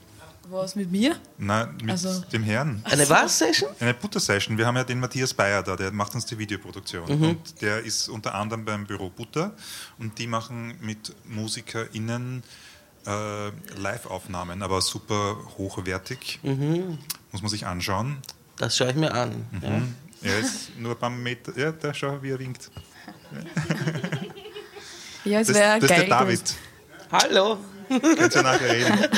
Was 0.50 0.76
mit 0.76 0.90
mir? 0.92 1.16
Nein, 1.38 1.76
mit 1.80 1.90
Also- 1.90 2.20
dem 2.32 2.42
Herrn. 2.42 2.82
Eine 2.84 3.08
was 3.08 3.38
Session? 3.38 3.70
Eine 3.80 3.94
Butter-Session. 3.94 4.58
Wir 4.58 4.66
haben 4.66 4.76
ja 4.76 4.84
den 4.84 5.00
Matthias 5.00 5.32
Bayer 5.34 5.62
da, 5.62 5.74
der 5.76 5.90
macht 5.90 6.14
uns 6.14 6.26
die 6.26 6.38
Videoproduktion. 6.38 7.06
Mhm. 7.18 7.28
Und 7.30 7.60
der 7.62 7.80
ist 7.82 8.08
unter 8.08 8.34
anderem 8.34 8.64
beim 8.64 8.86
Büro 8.86 9.08
Butter 9.10 9.52
und 9.98 10.18
die 10.18 10.26
machen 10.26 10.74
mit 10.80 11.14
MusikerInnen 11.24 12.42
äh, 13.06 13.48
Live-Aufnahmen, 13.78 14.62
aber 14.62 14.80
super 14.80 15.36
hochwertig. 15.58 16.40
Mhm. 16.42 16.98
Muss 17.32 17.42
man 17.42 17.50
sich 17.50 17.66
anschauen. 17.66 18.18
Das 18.56 18.76
schaue 18.76 18.90
ich 18.90 18.96
mir 18.96 19.12
an. 19.12 19.46
Ja. 19.62 19.82
Er 20.30 20.38
ist 20.38 20.76
nur 20.78 20.92
ein 20.92 20.98
paar 20.98 21.10
Meter. 21.10 21.56
Ja, 21.58 21.72
da 21.72 21.92
schau, 21.92 22.22
wie 22.22 22.30
er 22.30 22.38
winkt. 22.38 22.70
Ja, 25.24 25.40
es 25.40 25.48
Das, 25.48 25.56
wäre 25.56 25.80
das 25.80 25.82
ist 25.84 25.88
geil 25.88 26.00
der 26.00 26.08
David. 26.18 26.54
Hallo. 27.10 27.58
Könnt 27.88 28.34
ihr 28.34 28.42
nachher 28.42 28.72
reden. 28.72 28.98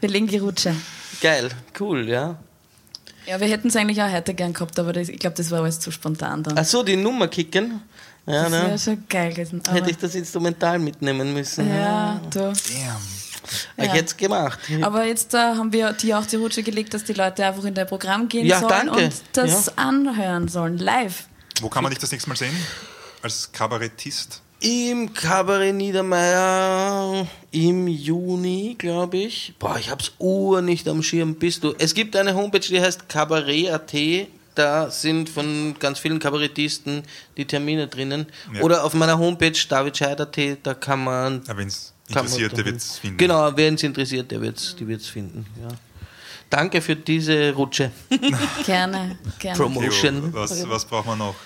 Wir 0.00 0.08
legen 0.08 0.26
die 0.26 0.38
Rutsche. 0.38 0.74
Geil, 1.20 1.50
cool, 1.78 2.08
ja. 2.08 2.36
Ja, 3.26 3.38
wir 3.40 3.48
hätten 3.48 3.68
es 3.68 3.76
eigentlich 3.76 4.00
auch 4.02 4.10
heute 4.10 4.34
gern 4.34 4.52
gehabt, 4.52 4.78
aber 4.78 4.92
das, 4.92 5.08
ich 5.08 5.18
glaube, 5.18 5.36
das 5.36 5.50
war 5.50 5.60
alles 5.60 5.78
zu 5.78 5.90
spontan 5.90 6.42
dann. 6.42 6.58
Ach 6.58 6.64
so, 6.64 6.82
die 6.82 6.96
Nummer 6.96 7.28
kicken. 7.28 7.82
Ja, 8.26 8.42
das 8.44 8.52
wäre 8.52 8.68
ne? 8.70 8.78
schon 8.78 9.04
geil 9.08 9.30
gewesen. 9.32 9.62
Aber, 9.66 9.76
Hätte 9.76 9.90
ich 9.90 9.98
das 9.98 10.14
Instrumental 10.14 10.78
mitnehmen 10.78 11.32
müssen. 11.32 11.68
ja, 11.68 12.20
du. 12.30 12.38
Damn. 12.40 12.54
Ich 13.76 13.84
Ja. 13.84 13.92
hätte 13.92 14.04
es 14.06 14.16
gemacht. 14.16 14.58
Aber 14.82 15.04
jetzt 15.04 15.34
äh, 15.34 15.38
haben 15.38 15.72
wir 15.72 15.92
dir 15.94 16.18
auch 16.18 16.26
die 16.26 16.36
Rutsche 16.36 16.62
gelegt, 16.62 16.94
dass 16.94 17.04
die 17.04 17.14
Leute 17.14 17.44
einfach 17.46 17.64
in 17.64 17.74
dein 17.74 17.86
Programm 17.86 18.28
gehen 18.28 18.46
Ja, 18.46 18.60
sollen 18.60 18.86
danke. 18.86 19.04
und 19.04 19.12
das 19.32 19.66
Ja. 19.66 19.72
anhören 19.76 20.48
sollen, 20.48 20.78
live. 20.78 21.24
Wo 21.60 21.68
kann 21.68 21.82
man 21.82 21.90
dich 21.90 21.98
das 21.98 22.12
nächste 22.12 22.28
Mal 22.28 22.36
sehen? 22.36 22.54
Als 23.22 23.50
Kabarettist? 23.52 24.40
Im 24.60 25.12
Kabarett 25.14 25.74
Niedermeyer 25.74 27.26
im 27.52 27.88
Juni, 27.88 28.76
glaube 28.78 29.18
ich. 29.18 29.54
Boah, 29.58 29.76
ich 29.78 29.90
hab's 29.90 30.12
ur 30.18 30.62
nicht 30.62 30.88
am 30.88 31.02
Schirm. 31.02 31.34
Bist 31.34 31.64
du? 31.64 31.74
Es 31.78 31.94
gibt 31.94 32.16
eine 32.16 32.34
Homepage, 32.34 32.60
die 32.60 32.80
heißt 32.80 33.08
Kabarett.at. 33.08 34.28
Da 34.54 34.90
sind 34.90 35.28
von 35.28 35.76
ganz 35.78 36.00
vielen 36.00 36.18
Kabarettisten 36.18 37.02
die 37.36 37.44
Termine 37.44 37.86
drinnen. 37.86 38.26
Ja. 38.52 38.62
Oder 38.62 38.84
auf 38.84 38.94
meiner 38.94 39.18
Homepage 39.18 39.52
davidscheid.at, 39.68 40.38
da 40.62 40.74
kann 40.74 41.04
man. 41.04 41.42
Ja, 41.46 41.56
wenn 41.56 41.68
es 41.68 41.94
interessiert, 42.08 42.56
der 42.56 42.64
wird 42.64 42.76
es 42.76 42.98
finden. 42.98 43.16
Genau, 43.16 43.52
wer 43.54 43.72
es 43.72 43.82
interessiert, 43.82 44.30
der 44.30 44.40
wird's, 44.40 44.74
die 44.76 44.86
wird 44.86 45.00
es 45.00 45.08
finden. 45.08 45.46
Ja. 45.60 45.68
Danke 46.50 46.80
für 46.80 46.96
diese 46.96 47.52
Rutsche. 47.52 47.92
Gerne, 48.66 49.18
gerne. 49.38 49.56
Promo. 49.56 49.80
Theo, 49.80 49.90
Motion. 49.90 50.34
was, 50.34 50.68
was 50.68 50.84
braucht 50.84 51.06
man 51.06 51.18
noch? 51.18 51.36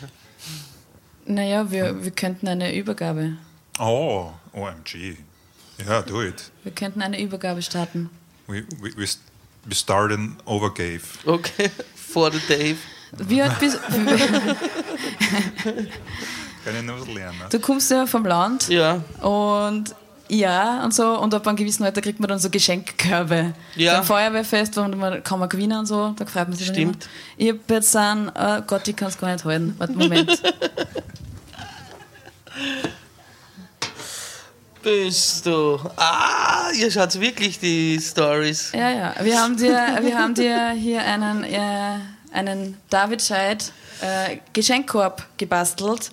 Naja, 1.26 1.70
wir, 1.70 2.02
wir 2.02 2.10
könnten 2.10 2.48
eine 2.48 2.74
Übergabe. 2.74 3.36
Oh, 3.78 4.30
OMG. 4.54 5.18
Ja, 5.86 6.02
do 6.02 6.22
it. 6.22 6.50
Wir 6.62 6.72
könnten 6.72 7.02
eine 7.02 7.20
Übergabe 7.20 7.62
starten. 7.62 8.10
We, 8.46 8.64
we, 8.80 8.90
we, 8.96 9.04
st- 9.04 9.18
we 9.64 9.74
start 9.74 10.12
an 10.12 10.36
overgave. 10.44 11.00
Okay, 11.26 11.70
for 11.94 12.30
the 12.32 12.40
Dave. 12.48 12.76
Wie 13.18 13.40
alt 13.42 13.58
bist 13.60 13.78
Kann 16.64 16.76
ich 16.76 16.82
noch 16.82 17.06
lernen. 17.06 17.40
du? 17.50 17.58
kommst 17.60 17.90
ja 17.90 18.06
vom 18.06 18.24
Land 18.24 18.68
Ja, 18.68 19.02
und 19.20 19.94
ja 20.28 20.82
und 20.84 20.94
so 20.94 21.18
und 21.20 21.34
ab 21.34 21.46
einem 21.46 21.56
gewissen 21.56 21.84
Alter 21.84 22.00
kriegt 22.00 22.18
man 22.18 22.28
dann 22.28 22.38
so 22.38 22.48
Geschenkkörbe. 22.50 23.52
Ja. 23.76 23.96
Beim 23.96 24.04
Feuerwehrfest 24.04 24.76
wo 24.76 24.82
man, 24.88 25.22
kann 25.22 25.38
man 25.38 25.48
gewinnen 25.48 25.78
und 25.78 25.86
so, 25.86 26.14
da 26.16 26.24
freut 26.26 26.48
man 26.48 26.56
sich 26.56 26.68
dann 26.68 26.76
immer. 26.76 26.92
Stimmt. 26.94 27.08
Ich 27.36 27.50
hab 27.50 27.70
jetzt 27.70 27.94
einen, 27.94 28.30
oh 28.34 28.60
Gott, 28.66 28.88
ich 28.88 28.96
kann 28.96 29.08
es 29.08 29.18
gar 29.18 29.32
nicht 29.32 29.44
halten. 29.44 29.74
Warte, 29.78 29.92
Moment. 29.92 30.42
bist 34.84 35.46
du. 35.46 35.80
Ah, 35.96 36.70
ihr 36.78 36.90
schaut 36.90 37.18
wirklich 37.18 37.58
die 37.58 37.98
Stories. 38.00 38.70
Ja, 38.72 38.90
ja. 38.90 39.14
Wir 39.22 39.40
haben 39.40 39.56
dir, 39.56 39.98
wir 40.02 40.18
haben 40.18 40.34
dir 40.34 40.70
hier 40.70 41.02
einen, 41.02 41.42
äh, 41.42 41.98
einen 42.32 42.76
David 42.90 43.22
Scheid 43.22 43.72
äh, 44.02 44.36
Geschenkkorb 44.52 45.26
gebastelt. 45.38 46.10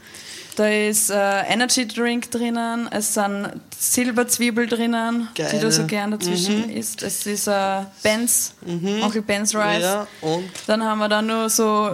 Da 0.55 0.67
ist 0.67 1.09
äh, 1.09 1.41
Energy 1.43 1.87
Drink 1.87 2.29
drinnen, 2.29 2.89
es 2.91 3.13
sind 3.13 3.61
Silberzwiebel 3.77 4.67
drinnen, 4.67 5.29
die 5.37 5.43
Geil. 5.43 5.59
du 5.61 5.71
so 5.71 5.85
gern 5.85 6.11
dazwischen 6.11 6.69
isst. 6.69 7.03
Es 7.03 7.25
ist 7.25 7.47
äh, 7.47 7.83
Benz, 8.03 8.53
Onkel 9.01 9.21
Benz 9.21 9.55
Rice. 9.55 9.81
Ja, 9.81 10.07
und 10.19 10.49
Dann 10.67 10.83
haben 10.83 10.99
wir 10.99 11.07
da 11.07 11.21
nur 11.21 11.49
so 11.49 11.89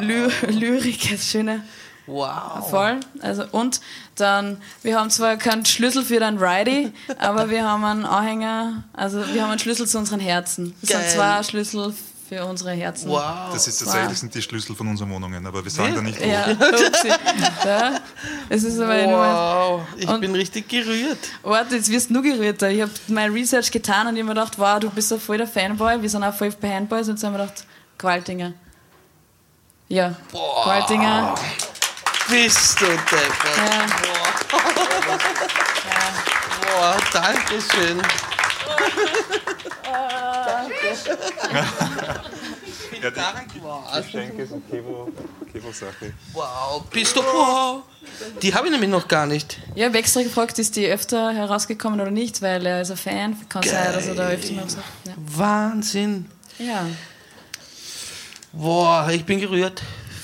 Ly 0.00 0.28
Lyrik, 0.48 1.10
das 1.12 1.24
schöne 1.26 1.62
wow. 2.10 2.68
voll. 2.68 3.00
Also 3.20 3.44
und 3.52 3.80
dann, 4.16 4.60
wir 4.82 4.98
haben 4.98 5.10
zwar 5.10 5.36
keinen 5.36 5.64
Schlüssel 5.64 6.04
für 6.04 6.20
dein 6.20 6.38
Ridey, 6.38 6.92
aber 7.18 7.50
wir 7.50 7.64
haben 7.68 7.84
einen 7.84 8.04
Anhänger, 8.04 8.84
also 8.92 9.18
wir 9.32 9.42
haben 9.42 9.50
einen 9.50 9.58
Schlüssel 9.58 9.86
zu 9.86 9.98
unseren 9.98 10.20
Herzen. 10.20 10.74
Das 10.80 10.90
Geil. 10.90 11.02
sind 11.02 11.10
zwei 11.12 11.42
Schlüssel 11.42 11.94
für 12.28 12.44
unsere 12.44 12.70
Herzen. 12.70 13.10
Wow. 13.10 13.52
Das 13.52 13.66
ist 13.66 13.78
tatsächlich 13.78 14.18
sind 14.18 14.32
die 14.32 14.40
Schlüssel 14.40 14.76
von 14.76 14.86
unseren 14.86 15.10
Wohnungen, 15.10 15.44
aber 15.44 15.64
wir 15.64 15.70
sagen 15.70 15.96
da 15.96 16.00
nicht 16.00 16.20
wo. 16.20 16.24
Ja, 16.28 16.46
ja, 17.64 18.00
es 18.48 18.62
ist 18.62 18.78
aber 18.78 19.02
nur. 19.02 19.18
Wow, 19.18 19.80
ich 19.96 20.08
Und- 20.08 20.20
bin 20.20 20.32
richtig 20.36 20.68
gerührt. 20.68 21.18
Warte, 21.42 21.74
jetzt 21.74 21.90
wirst 21.90 22.10
du 22.10 22.22
gerührt. 22.22 22.62
Ich 22.62 22.82
habe 22.82 22.90
mein 23.08 23.32
Research 23.32 23.72
getan 23.72 24.06
und 24.06 24.14
ich 24.14 24.22
habe 24.22 24.28
mir 24.32 24.40
gedacht, 24.40 24.58
wow, 24.60 24.78
du 24.78 24.90
bist 24.90 25.08
so 25.08 25.18
voll 25.18 25.38
der 25.38 25.48
Fanboy. 25.48 26.00
Wir 26.02 26.08
sind 26.08 26.22
auch 26.22 26.32
voll 26.34 26.52
bei 26.60 26.72
Handboys 26.72 27.08
und 27.08 27.18
so 27.18 27.26
haben 27.26 27.34
wir 27.34 27.40
gedacht, 27.46 27.64
Qualtinger. 27.98 28.52
Ja, 29.88 30.14
Qualtinger. 30.62 31.34
Bist 32.30 32.80
du 32.80 32.86
deppert. 32.86 33.56
Ja. 33.56 33.86
Boah, 36.62 36.96
danke 37.12 37.60
schön. 37.60 38.00
Ja, 43.02 43.10
die 43.10 43.14
Dank 43.16 43.62
war's. 43.62 44.04
Geschenke 44.06 44.46
sind 44.46 44.70
Kevo, 44.70 45.08
Kevo-Sache. 45.52 46.12
Wow, 46.32 46.84
bist 46.90 47.16
du. 47.16 47.20
Wow. 47.20 47.82
Die 48.42 48.54
habe 48.54 48.66
ich 48.66 48.72
nämlich 48.72 48.90
noch 48.90 49.08
gar 49.08 49.26
nicht. 49.26 49.58
Ich 49.74 49.82
habe 49.82 49.98
extra 49.98 50.22
gefragt, 50.22 50.58
ist 50.58 50.76
die 50.76 50.86
öfter 50.86 51.32
herausgekommen 51.32 52.00
oder 52.00 52.10
nicht, 52.10 52.42
weil 52.42 52.64
er 52.64 52.82
ist 52.82 52.90
ein 52.90 52.96
Fan. 52.96 53.48
Kann 53.48 53.62
sein, 53.62 53.92
dass 53.92 54.06
er 54.06 54.14
da 54.14 54.28
öfter 54.28 54.52
mal 54.52 54.68
sagt. 54.70 54.84
Ja. 55.04 55.14
Wahnsinn. 55.16 56.30
ja, 56.58 56.86
Boah, 58.52 59.08
ich 59.10 59.24
bin 59.24 59.40
gerührt. 59.40 59.82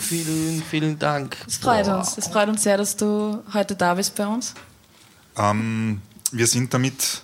Vielen, 0.09 0.63
vielen 0.63 0.99
Dank. 0.99 1.37
es 1.47 1.57
freut 1.57 1.87
Boah. 1.87 1.99
uns. 1.99 2.17
Es 2.17 2.29
freut 2.29 2.49
uns 2.49 2.63
sehr, 2.63 2.77
dass 2.77 2.97
du 2.97 3.43
heute 3.53 3.75
da 3.75 3.95
bist 3.95 4.15
bei 4.15 4.27
uns. 4.27 4.55
Ähm, 5.37 6.01
wir 6.31 6.47
sind 6.47 6.73
damit 6.73 7.23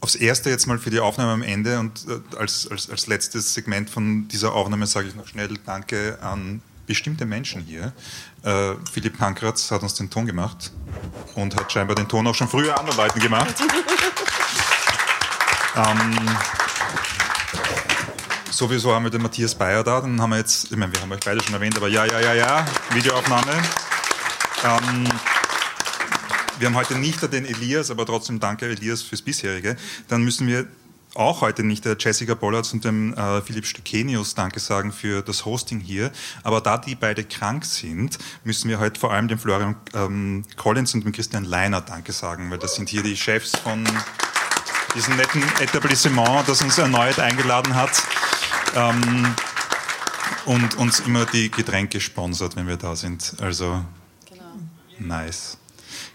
aufs 0.00 0.14
Erste 0.14 0.50
jetzt 0.50 0.66
mal 0.66 0.78
für 0.78 0.90
die 0.90 1.00
Aufnahme 1.00 1.32
am 1.32 1.42
Ende 1.42 1.78
und 1.78 2.06
äh, 2.08 2.20
als, 2.38 2.68
als, 2.70 2.88
als 2.88 3.06
letztes 3.06 3.52
Segment 3.52 3.90
von 3.90 4.28
dieser 4.28 4.54
Aufnahme 4.54 4.86
sage 4.86 5.08
ich 5.08 5.14
noch 5.14 5.26
schnell 5.26 5.58
Danke 5.64 6.18
an 6.22 6.62
bestimmte 6.86 7.26
Menschen 7.26 7.62
hier. 7.62 7.92
Äh, 8.42 8.74
Philipp 8.90 9.18
Pankratz 9.18 9.70
hat 9.70 9.82
uns 9.82 9.94
den 9.94 10.08
Ton 10.08 10.24
gemacht 10.24 10.70
und 11.34 11.54
hat 11.56 11.70
scheinbar 11.72 11.96
den 11.96 12.08
Ton 12.08 12.26
auch 12.26 12.34
schon 12.34 12.48
früher 12.48 12.78
anderen 12.78 12.96
Leuten 12.96 13.20
gemacht. 13.20 13.54
ähm, 15.76 16.36
sowieso 18.56 18.94
haben 18.94 19.04
wir 19.04 19.10
den 19.10 19.22
Matthias 19.22 19.54
Bayer 19.54 19.84
da, 19.84 20.00
dann 20.00 20.20
haben 20.20 20.30
wir 20.30 20.38
jetzt, 20.38 20.70
ich 20.70 20.76
meine, 20.76 20.92
wir 20.92 21.00
haben 21.02 21.12
euch 21.12 21.20
beide 21.20 21.42
schon 21.42 21.54
erwähnt, 21.54 21.76
aber 21.76 21.88
ja, 21.88 22.06
ja, 22.06 22.20
ja, 22.20 22.32
ja, 22.32 22.66
Videoaufnahme. 22.92 23.52
Ähm, 24.64 25.04
wir 26.58 26.68
haben 26.68 26.74
heute 26.74 26.96
nicht 26.96 27.20
den 27.30 27.44
Elias, 27.44 27.90
aber 27.90 28.06
trotzdem 28.06 28.40
danke 28.40 28.66
Elias 28.66 29.02
fürs 29.02 29.20
bisherige. 29.20 29.76
Dann 30.08 30.22
müssen 30.22 30.46
wir 30.46 30.66
auch 31.14 31.42
heute 31.42 31.62
nicht 31.64 31.84
der 31.84 31.96
Jessica 31.98 32.34
Bollards 32.34 32.72
und 32.72 32.84
dem 32.84 33.12
äh, 33.14 33.42
Philipp 33.42 33.66
Stekenius 33.66 34.34
Danke 34.34 34.60
sagen 34.60 34.90
für 34.92 35.22
das 35.22 35.44
Hosting 35.44 35.80
hier. 35.80 36.10
Aber 36.42 36.62
da 36.62 36.78
die 36.78 36.94
beide 36.94 37.24
krank 37.24 37.64
sind, 37.64 38.18
müssen 38.44 38.70
wir 38.70 38.78
heute 38.78 38.98
vor 38.98 39.12
allem 39.12 39.28
dem 39.28 39.38
Florian 39.38 39.76
ähm, 39.94 40.44
Collins 40.56 40.94
und 40.94 41.04
dem 41.04 41.12
Christian 41.12 41.44
Leiner 41.44 41.82
Danke 41.82 42.12
sagen, 42.12 42.50
weil 42.50 42.58
das 42.58 42.74
sind 42.74 42.88
hier 42.88 43.02
die 43.02 43.16
Chefs 43.16 43.52
von 43.58 43.86
diesem 44.94 45.16
netten 45.16 45.42
Etablissement, 45.60 46.48
das 46.48 46.62
uns 46.62 46.78
erneut 46.78 47.18
eingeladen 47.18 47.74
hat 47.74 48.02
ähm, 48.76 49.34
und 50.44 50.76
uns 50.76 51.00
immer 51.00 51.26
die 51.26 51.50
Getränke 51.50 52.00
sponsert, 52.00 52.54
wenn 52.56 52.68
wir 52.68 52.76
da 52.76 52.94
sind. 52.94 53.34
Also 53.40 53.84
nice. 54.98 55.58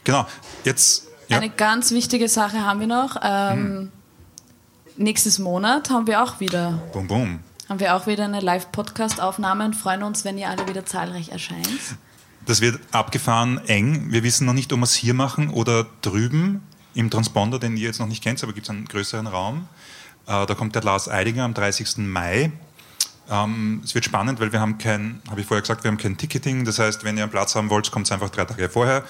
Genau, 0.04 0.26
jetzt. 0.64 1.08
Ja. 1.28 1.38
Eine 1.38 1.50
ganz 1.50 1.92
wichtige 1.92 2.28
Sache 2.30 2.66
haben 2.66 2.80
wir 2.80 2.88
noch. 2.88 3.18
Ähm, 3.22 3.92
Nächstes 4.98 5.40
Monat 5.40 5.90
haben 5.90 6.06
wir 6.06 6.22
auch 6.22 6.40
wieder, 6.40 6.82
Boom, 6.94 7.08
boom. 7.08 7.40
haben 7.70 7.80
wir 7.80 7.96
auch 7.96 8.08
wieder 8.08 8.26
eine 8.26 8.40
Live-Podcast-Aufnahme 8.42 9.66
und 9.66 9.76
freuen 9.76 10.04
uns, 10.04 10.26
wenn 10.26 10.38
ihr 10.38 10.50
alle 10.50 10.68
wieder 10.68 10.86
zahlreich 10.86 11.30
erscheint. 11.30 11.68
Das 12.46 12.60
wird 12.62 12.80
abgefahren 12.92 13.60
eng. 13.68 14.12
Wir 14.12 14.22
wissen 14.24 14.46
noch 14.46 14.54
nicht, 14.54 14.72
ob 14.74 14.80
wir 14.80 14.84
es 14.84 14.94
hier 14.94 15.14
machen 15.14 15.50
oder 15.50 15.88
drüben 16.02 16.62
im 16.94 17.10
Transponder, 17.10 17.58
den 17.58 17.78
ihr 17.78 17.88
jetzt 17.88 18.00
noch 18.00 18.08
nicht 18.08 18.22
kennt, 18.22 18.44
aber 18.44 18.52
gibt 18.54 18.66
es 18.66 18.70
einen 18.70 18.86
größeren 18.86 19.28
Raum. 19.28 19.68
Äh, 20.28 20.46
da 20.46 20.54
kommt 20.56 20.76
der 20.76 20.84
Lars 20.84 21.08
Eidinger 21.10 21.44
am 21.46 21.54
30. 21.54 21.98
Mai. 21.98 22.52
Ähm, 23.30 23.82
es 23.84 23.96
wird 23.96 24.04
spannend, 24.06 24.40
weil 24.42 24.52
wir 24.52 24.60
haben 24.60 24.78
kein, 24.78 25.22
habe 25.30 25.40
ich 25.42 25.48
vorher 25.48 25.62
gesagt, 25.62 25.84
wir 25.84 25.90
haben 25.92 25.98
kein 25.98 26.18
Ticketing. 26.18 26.66
Das 26.66 26.80
heißt, 26.80 27.04
wenn 27.04 27.16
ihr 27.18 27.24
einen 27.24 27.32
Platz 27.32 27.56
haben 27.56 27.70
wollt, 27.70 27.90
kommt 27.92 28.06
es 28.08 28.12
einfach 28.12 28.30
drei 28.30 28.46
Tage 28.46 28.68
vorher. 28.70 29.04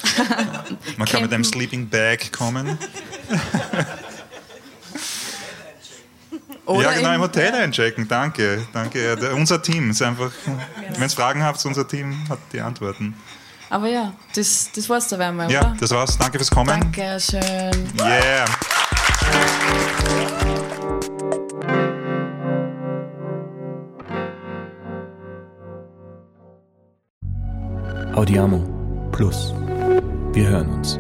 Man 0.98 1.08
kann 1.08 1.22
mit 1.24 1.34
einem 1.34 1.44
Sleeping 1.44 1.90
Bag 1.90 2.32
kommen. 2.32 2.78
Oder 6.66 6.92
ja, 6.92 6.98
genau, 6.98 7.14
im- 7.16 7.22
Hotel 7.22 7.54
einchecken. 7.56 8.08
Danke, 8.08 8.66
danke. 8.74 9.04
Ja, 9.04 9.16
der- 9.16 9.34
unser 9.36 9.62
Team 9.62 9.90
ist 9.90 10.02
einfach, 10.04 10.32
wenn 10.94 11.02
ihr 11.02 11.10
Fragen 11.10 11.44
habt, 11.44 11.66
unser 11.66 11.88
Team 11.88 12.16
hat 12.30 12.40
die 12.54 12.62
Antworten. 12.62 13.16
Aber 13.70 13.88
ja, 13.88 14.14
das, 14.36 14.70
das 14.76 14.88
war's 14.90 15.08
dabei 15.08 15.30
einmal, 15.30 15.50
Ja, 15.52 15.62
oder? 15.62 15.78
das 15.80 15.90
war's. 15.92 16.18
Danke 16.18 16.38
fürs 16.38 16.52
Kommen. 16.52 16.68
Dankeschön. 16.68 17.90
Yeah. 18.00 18.46
Audiamo 28.14 28.62
Plus. 29.12 29.54
Wir 30.34 30.50
hören 30.50 30.70
uns. 30.70 31.00